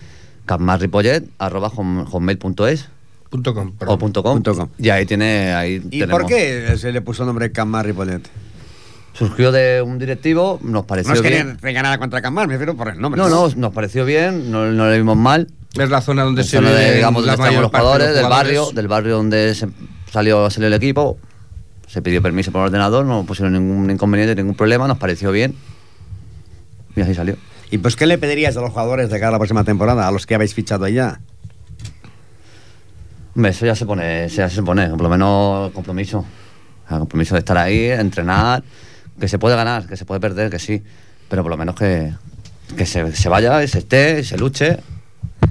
arroba 0.47 1.69
hom- 1.71 2.05
hotmail.es 2.05 2.89
Punto 3.29 3.53
com, 3.53 3.73
o 3.85 3.97
punto 3.97 4.23
com, 4.23 4.33
Punto 4.35 4.55
com. 4.55 4.69
y 4.77 4.89
ahí 4.89 5.05
tiene 5.05 5.53
ahí 5.53 5.81
¿Y 5.89 5.99
tenemos- 5.99 6.21
por 6.21 6.25
qué 6.29 6.75
se 6.77 6.91
le 6.91 7.01
puso 7.01 7.23
el 7.23 7.27
nombre 7.27 7.51
Camás 7.51 7.85
Ripollet? 7.85 8.21
Surgió 9.17 9.51
de 9.51 9.81
un 9.81 9.97
directivo 9.97 10.59
nos 10.61 10.85
pareció 10.85 11.09
No 11.09 11.15
es 11.15 11.21
que 11.21 11.29
bien 11.29 11.53
ni 11.53 11.55
tenga 11.55 11.81
nada 11.81 11.97
contra 11.97 12.21
Camás, 12.21 12.47
me 12.47 12.53
refiero 12.53 12.75
por 12.75 12.89
el 12.89 12.99
nombre. 12.99 13.19
no 13.19 13.29
no 13.29 13.49
nos 13.55 13.73
pareció 13.73 14.05
bien 14.05 14.51
no, 14.51 14.65
no 14.71 14.89
le 14.89 14.97
vimos 14.97 15.17
mal 15.17 15.47
Es 15.73 15.89
la 15.89 16.01
zona 16.01 16.23
donde 16.23 16.41
La 16.41 16.47
se 16.47 16.57
zona 16.57 16.71
de, 16.71 16.95
digamos, 16.95 17.25
la 17.25 17.35
donde 17.35 17.47
mayor 17.49 17.63
los 17.63 17.71
de 17.71 17.77
jugadores, 17.77 18.07
los 18.07 18.15
del 18.15 18.25
jugadores. 18.25 18.57
barrio, 18.59 18.71
del 18.75 18.87
barrio 18.87 19.15
donde 19.17 19.55
se 19.55 19.67
salió, 20.11 20.49
salió 20.49 20.67
el 20.67 20.73
equipo. 20.73 21.17
Se 21.87 22.01
pidió 22.01 22.21
permiso 22.21 22.51
por 22.51 22.61
el 22.61 22.65
ordenador, 22.67 23.05
no 23.05 23.23
pusieron 23.25 23.53
ningún 23.53 23.89
inconveniente, 23.91 24.35
ningún 24.35 24.55
problema, 24.55 24.87
nos 24.87 24.97
pareció 24.97 25.31
bien. 25.31 25.55
Y 26.95 27.01
así 27.01 27.13
salió. 27.13 27.35
¿Y 27.71 27.77
pues 27.77 27.95
qué 27.95 28.05
le 28.05 28.17
pedirías 28.17 28.55
a 28.57 28.61
los 28.61 28.71
jugadores 28.71 29.09
de 29.09 29.19
cara 29.19 29.29
a 29.29 29.31
la 29.33 29.37
próxima 29.39 29.63
temporada, 29.63 30.07
a 30.07 30.11
los 30.11 30.25
que 30.25 30.35
habéis 30.35 30.53
fichado? 30.53 30.85
Hombre, 33.35 33.51
eso 33.51 33.65
ya 33.65 33.75
se 33.75 33.85
pone, 33.85 34.25
eso 34.25 34.37
ya 34.37 34.49
se 34.49 34.63
pone, 34.63 34.87
por 34.89 35.01
lo 35.01 35.09
menos 35.09 35.71
compromiso. 35.71 36.25
Sea, 36.87 36.99
compromiso 36.99 37.35
de 37.35 37.39
estar 37.39 37.57
ahí, 37.57 37.89
entrenar, 37.89 38.63
que 39.19 39.27
se 39.27 39.39
puede 39.39 39.55
ganar, 39.55 39.87
que 39.87 39.97
se 39.97 40.05
puede 40.05 40.19
perder, 40.19 40.49
que 40.49 40.59
sí. 40.59 40.83
Pero 41.29 41.41
por 41.43 41.49
lo 41.51 41.57
menos 41.57 41.75
que, 41.75 42.13
que 42.77 42.85
se, 42.85 43.15
se 43.15 43.29
vaya, 43.29 43.63
y 43.63 43.67
se 43.67 43.79
esté, 43.79 44.19
y 44.19 44.23
se 44.23 44.37
luche. 44.37 44.77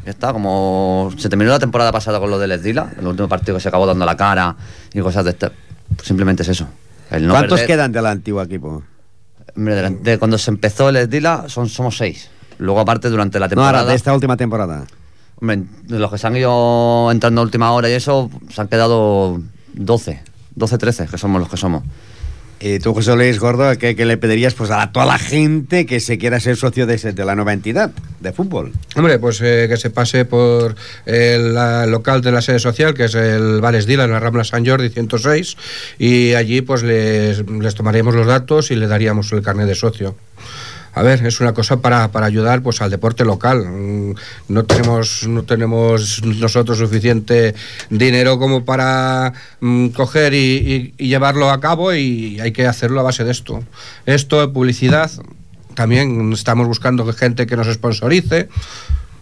Ya 0.04 0.10
está, 0.10 0.32
como 0.32 1.10
se 1.16 1.28
terminó 1.28 1.50
la 1.50 1.58
temporada 1.58 1.90
pasada 1.92 2.18
con 2.20 2.30
lo 2.30 2.38
del 2.38 2.52
Esdila, 2.52 2.92
el 2.98 3.06
último 3.06 3.28
partido 3.28 3.56
que 3.56 3.60
se 3.60 3.68
acabó 3.68 3.86
dando 3.86 4.04
la 4.04 4.16
cara 4.16 4.56
y 4.92 5.00
cosas 5.00 5.24
de 5.24 5.30
este. 5.30 5.50
pues 5.96 6.06
simplemente 6.06 6.42
es 6.42 6.48
eso. 6.50 6.66
El 7.10 7.26
no 7.26 7.32
¿Cuántos 7.34 7.60
perder. 7.60 7.76
quedan 7.76 7.92
del 7.92 8.06
antiguo 8.06 8.42
equipo? 8.42 8.82
Hombre, 9.56 9.74
de, 9.76 9.90
de 9.90 10.18
cuando 10.18 10.36
se 10.38 10.50
empezó 10.50 10.88
el 10.88 10.96
Esdila 10.96 11.44
son, 11.48 11.68
somos 11.68 11.96
seis. 11.96 12.28
Luego, 12.58 12.80
aparte, 12.80 13.08
durante 13.08 13.38
la 13.38 13.46
No, 13.46 13.50
temporada. 13.50 13.78
ahora, 13.80 13.90
de 13.90 13.96
esta 13.96 14.12
última 14.14 14.36
temporada. 14.36 14.84
Hombre, 15.40 15.64
de 15.84 15.98
los 15.98 16.10
que 16.10 16.18
se 16.18 16.26
han 16.26 16.36
ido 16.36 17.10
entrando 17.10 17.40
a 17.40 17.44
última 17.44 17.72
hora 17.72 17.88
y 17.88 17.92
eso, 17.92 18.30
se 18.50 18.60
han 18.60 18.68
quedado 18.68 19.40
12, 19.74 20.22
12, 20.54 20.78
13, 20.78 21.06
que 21.06 21.18
somos 21.18 21.40
los 21.40 21.48
que 21.50 21.56
somos. 21.56 21.82
Y 22.60 22.78
tú, 22.78 22.94
José 22.94 23.14
Luis 23.14 23.38
Gordo, 23.38 23.76
¿qué, 23.78 23.94
le 23.94 24.16
pedirías 24.16 24.54
pues, 24.54 24.70
a 24.70 24.90
toda 24.90 25.04
la 25.04 25.18
gente 25.18 25.84
que 25.84 26.00
se 26.00 26.16
quiera 26.18 26.40
ser 26.40 26.56
socio 26.56 26.86
de, 26.86 26.96
de 26.96 27.24
la 27.24 27.34
nueva 27.34 27.52
entidad 27.52 27.90
de 28.20 28.32
fútbol? 28.32 28.72
Hombre, 28.96 29.18
pues 29.18 29.40
eh, 29.42 29.66
que 29.68 29.76
se 29.76 29.90
pase 29.90 30.24
por 30.24 30.74
el 31.04 31.52
la- 31.54 31.86
local 31.86 32.22
de 32.22 32.32
la 32.32 32.40
sede 32.40 32.58
social, 32.60 32.94
que 32.94 33.04
es 33.04 33.14
el 33.14 33.60
Vales 33.60 33.86
Dila, 33.86 34.04
en 34.04 34.12
la 34.12 34.20
Rambla 34.20 34.44
San 34.44 34.64
Jordi 34.64 34.88
106, 34.88 35.56
y 35.98 36.32
allí 36.34 36.62
pues 36.62 36.82
les, 36.82 37.42
les 37.48 37.74
tomaríamos 37.74 38.14
los 38.14 38.26
datos 38.26 38.70
y 38.70 38.76
le 38.76 38.86
daríamos 38.86 39.30
el 39.32 39.42
carnet 39.42 39.66
de 39.66 39.74
socio. 39.74 40.16
A 40.94 41.02
ver, 41.02 41.26
es 41.26 41.40
una 41.40 41.52
cosa 41.52 41.78
para, 41.78 42.08
para 42.12 42.26
ayudar 42.26 42.62
pues 42.62 42.80
al 42.80 42.90
deporte 42.90 43.24
local. 43.24 43.64
Mm, 43.66 44.14
No 44.48 44.64
tenemos, 44.64 45.26
no 45.26 45.42
tenemos 45.42 46.22
nosotros 46.24 46.78
suficiente 46.78 47.54
dinero 47.90 48.38
como 48.38 48.64
para 48.64 49.32
mm, 49.60 49.88
coger 49.88 50.34
y, 50.34 50.92
y- 50.98 51.06
llevarlo 51.08 51.50
a 51.50 51.60
cabo 51.60 51.92
y 51.92 52.38
hay 52.40 52.52
que 52.52 52.66
hacerlo 52.66 53.00
a 53.00 53.04
base 53.04 53.24
de 53.24 53.32
esto. 53.32 53.62
Esto, 54.06 54.52
publicidad, 54.52 55.10
también 55.74 56.32
estamos 56.32 56.66
buscando 56.68 57.04
gente 57.12 57.46
que 57.46 57.56
nos 57.56 57.72
sponsorice. 57.72 58.48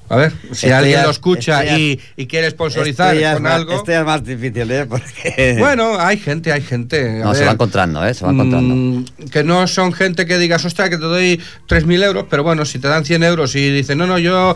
A 0.08 0.16
ver, 0.16 0.32
si 0.52 0.66
Esto 0.66 0.76
alguien 0.76 0.98
ya- 0.98 1.04
lo 1.04 1.10
escucha 1.10 1.64
ya- 1.64 1.78
y, 1.78 1.98
y 2.16 2.26
quiere 2.26 2.50
sponsorizar 2.50 3.16
ya 3.16 3.28
es 3.30 3.34
con 3.34 3.44
más- 3.44 3.52
algo. 3.54 3.72
Esto 3.72 3.92
ya 3.92 4.00
es 4.00 4.04
más 4.06 4.22
difícil, 4.22 4.70
¿eh? 4.70 4.84
Porque... 4.86 5.56
Bueno, 5.58 5.98
hay 5.98 6.18
gente, 6.18 6.52
hay 6.52 6.60
gente. 6.60 7.22
a 7.22 7.24
No, 7.24 7.32
se 7.32 7.40
ver, 7.40 7.48
va 7.48 7.52
encontrando, 7.52 8.06
¿eh? 8.06 8.12
Se 8.12 8.24
va 8.26 8.32
encontrando. 8.32 8.74
mm, 8.74 9.04
que 9.30 9.42
no 9.42 9.66
son 9.66 9.92
gente 9.94 10.26
que 10.26 10.36
digas, 10.36 10.64
ostras, 10.66 10.90
que 10.90 10.96
te 10.98 11.04
doy 11.04 11.40
3.000 11.66 12.02
euros, 12.04 12.26
pero 12.28 12.42
bueno, 12.42 12.66
si 12.66 12.78
te 12.78 12.88
dan 12.88 13.04
100 13.06 13.22
euros 13.22 13.54
y 13.56 13.70
dicen, 13.70 13.96
no, 13.96 14.06
no, 14.06 14.18
yo 14.18 14.54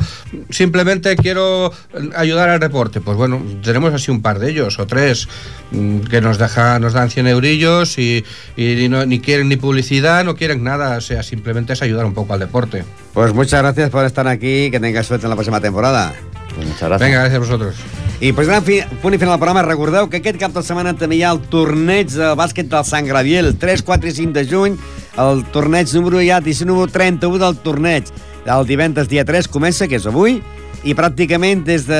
simplemente 0.51 1.17
quiero 1.17 1.73
ayudar 2.17 2.49
al 2.51 2.61
deporte, 2.61 3.01
pues 3.01 3.17
bueno, 3.17 3.43
tenemos 3.63 3.93
así 3.95 4.11
un 4.11 4.23
par 4.23 4.39
de 4.39 4.51
ellos, 4.51 4.79
o 4.79 4.87
tres, 4.87 5.29
mm, 5.71 6.01
que 6.01 6.21
nos 6.21 6.39
deja, 6.39 6.79
nos 6.79 6.93
dan 6.93 7.11
100 7.11 7.27
eurillos 7.29 7.99
y, 7.99 8.25
y 8.57 8.89
no- 8.89 9.07
ni 9.07 9.21
quieren 9.21 9.49
ni 9.49 9.57
publicidad, 9.57 10.25
no 10.25 10.37
quieren 10.37 10.63
nada, 10.63 10.99
o 10.99 11.01
sea, 11.01 11.23
simplemente 11.23 11.73
es 11.73 11.83
ayudar 11.83 12.05
un 12.05 12.15
poco 12.15 12.35
al 12.35 12.41
deporte. 12.41 12.85
Pues 13.13 13.33
muchas 13.33 13.63
gracias 13.63 13.89
por 13.91 14.05
estar 14.05 14.29
aquí, 14.29 14.71
que 14.71 14.79
tengas 14.79 15.07
suerte 15.07 15.25
en 15.25 15.31
la 15.31 15.36
próxima 15.37 15.61
temporada. 15.61 16.13
Muchas 16.57 16.89
gracias. 16.89 17.01
Venga, 17.01 17.21
gracias 17.21 17.37
a 17.37 17.45
vosotros. 17.45 17.77
I 18.17 18.33
pues 18.33 18.49
posant 18.49 18.65
fi, 18.65 18.79
punt 19.03 19.13
i 19.13 19.19
final 19.21 19.35
al 19.35 19.41
programa, 19.43 19.61
recordeu 19.61 20.07
que 20.09 20.23
aquest 20.23 20.39
cap 20.41 20.55
de 20.55 20.63
setmana 20.65 20.95
també 20.97 21.19
hi 21.19 21.25
ha 21.27 21.35
el 21.35 21.43
torneig 21.53 22.09
de 22.15 22.31
bàsquet 22.39 22.71
del 22.73 22.85
Sant 22.89 23.05
Graviel, 23.05 23.51
3, 23.61 23.83
4 23.85 24.09
i 24.09 24.13
5 24.17 24.33
de 24.33 24.45
juny, 24.49 24.79
el 25.21 25.43
torneig 25.53 25.93
número 25.93 26.23
ja, 26.25 26.39
edició 26.41 26.65
número 26.65 26.89
31 26.89 27.43
del 27.43 27.59
torneig. 27.61 28.09
El 28.47 28.65
divendres 28.65 29.11
dia 29.11 29.27
3 29.29 29.51
comença, 29.53 29.85
que 29.85 29.99
és 30.01 30.07
avui, 30.09 30.39
i 30.87 30.95
pràcticament 30.97 31.67
des 31.67 31.85
de... 31.85 31.99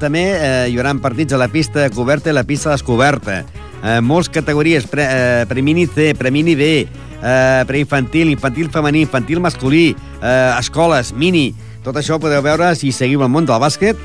també 0.00 0.22
eh, 0.32 0.70
hi 0.70 0.78
haurà 0.78 0.94
partits 1.04 1.36
a 1.36 1.40
la 1.42 1.50
pista 1.52 1.84
coberta 1.92 2.32
i 2.32 2.36
la 2.36 2.46
pista 2.48 2.72
descoberta. 2.72 3.42
Eh, 3.82 3.98
molts 4.00 4.30
categories, 4.32 4.86
pre, 4.88 5.04
eh, 5.04 5.44
premini 5.50 5.84
C, 5.84 6.14
premini 6.16 6.54
B, 6.56 6.70
eh, 6.86 7.64
preinfantil, 7.68 8.30
infantil 8.32 8.70
femení, 8.72 9.04
infantil 9.04 9.44
masculí, 9.44 9.90
eh, 10.22 10.54
escoles, 10.56 11.12
mini... 11.12 11.50
Tot 11.82 11.96
això 11.98 12.14
ho 12.14 12.22
podeu 12.22 12.42
veure 12.44 12.68
si 12.78 12.92
seguiu 12.94 13.24
el 13.24 13.30
món 13.32 13.46
del 13.48 13.58
bàsquet, 13.58 13.98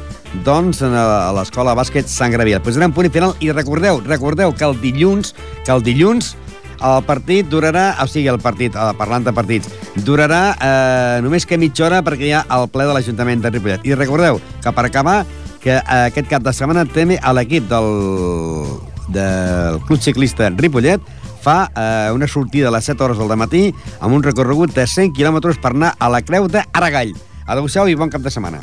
doncs 0.45 0.81
a 0.81 0.89
a 0.89 1.31
l'escola 1.37 1.75
bàsquet 1.77 2.09
Sant 2.09 2.33
Graviel. 2.33 2.61
Posarem 2.65 2.93
punt 2.93 3.05
i 3.05 3.13
final 3.13 3.35
i 3.39 3.51
recordeu, 3.53 4.01
recordeu 4.05 4.53
que 4.53 4.65
el 4.65 4.77
dilluns, 4.81 5.35
que 5.63 5.71
el 5.75 5.85
dilluns 5.85 6.33
el 6.77 7.03
partit 7.05 7.47
durarà, 7.49 7.95
o 8.03 8.07
sigui, 8.09 8.27
el 8.29 8.39
partit, 8.41 8.75
eh, 8.75 8.93
parlant 8.97 9.25
de 9.25 9.33
partits, 9.33 9.69
durarà 10.05 10.41
eh, 10.53 11.21
només 11.25 11.45
que 11.45 11.57
mitja 11.57 11.87
hora 11.87 12.01
perquè 12.05 12.29
hi 12.29 12.33
ha 12.37 12.43
el 12.57 12.67
ple 12.69 12.85
de 12.85 12.97
l'Ajuntament 12.97 13.41
de 13.41 13.53
Ripollet. 13.53 13.85
I 13.85 13.95
recordeu 13.97 14.41
que 14.63 14.73
per 14.73 14.85
acabar, 14.85 15.23
que 15.61 15.77
eh, 15.77 16.01
aquest 16.07 16.29
cap 16.29 16.45
de 16.45 16.53
setmana 16.53 16.85
també 16.85 17.17
a 17.21 17.33
l'equip 17.33 17.69
del, 17.69 18.67
del 19.13 19.81
Club 19.87 20.01
Ciclista 20.01 20.49
Ripollet 20.49 21.01
fa 21.41 21.69
eh, 21.69 22.11
una 22.13 22.27
sortida 22.27 22.69
a 22.69 22.75
les 22.75 22.89
7 22.89 23.03
hores 23.03 23.17
del 23.17 23.33
matí 23.37 23.71
amb 23.99 24.13
un 24.13 24.23
recorregut 24.23 24.73
de 24.75 24.85
100 24.85 25.13
quilòmetres 25.17 25.61
per 25.61 25.73
anar 25.73 25.95
a 25.97 26.09
la 26.13 26.21
Creu 26.25 26.49
d'Aragall. 26.51 27.15
Adéu-siau 27.47 27.87
i 27.87 27.95
bon 27.95 28.11
cap 28.11 28.21
de 28.21 28.33
setmana. 28.33 28.59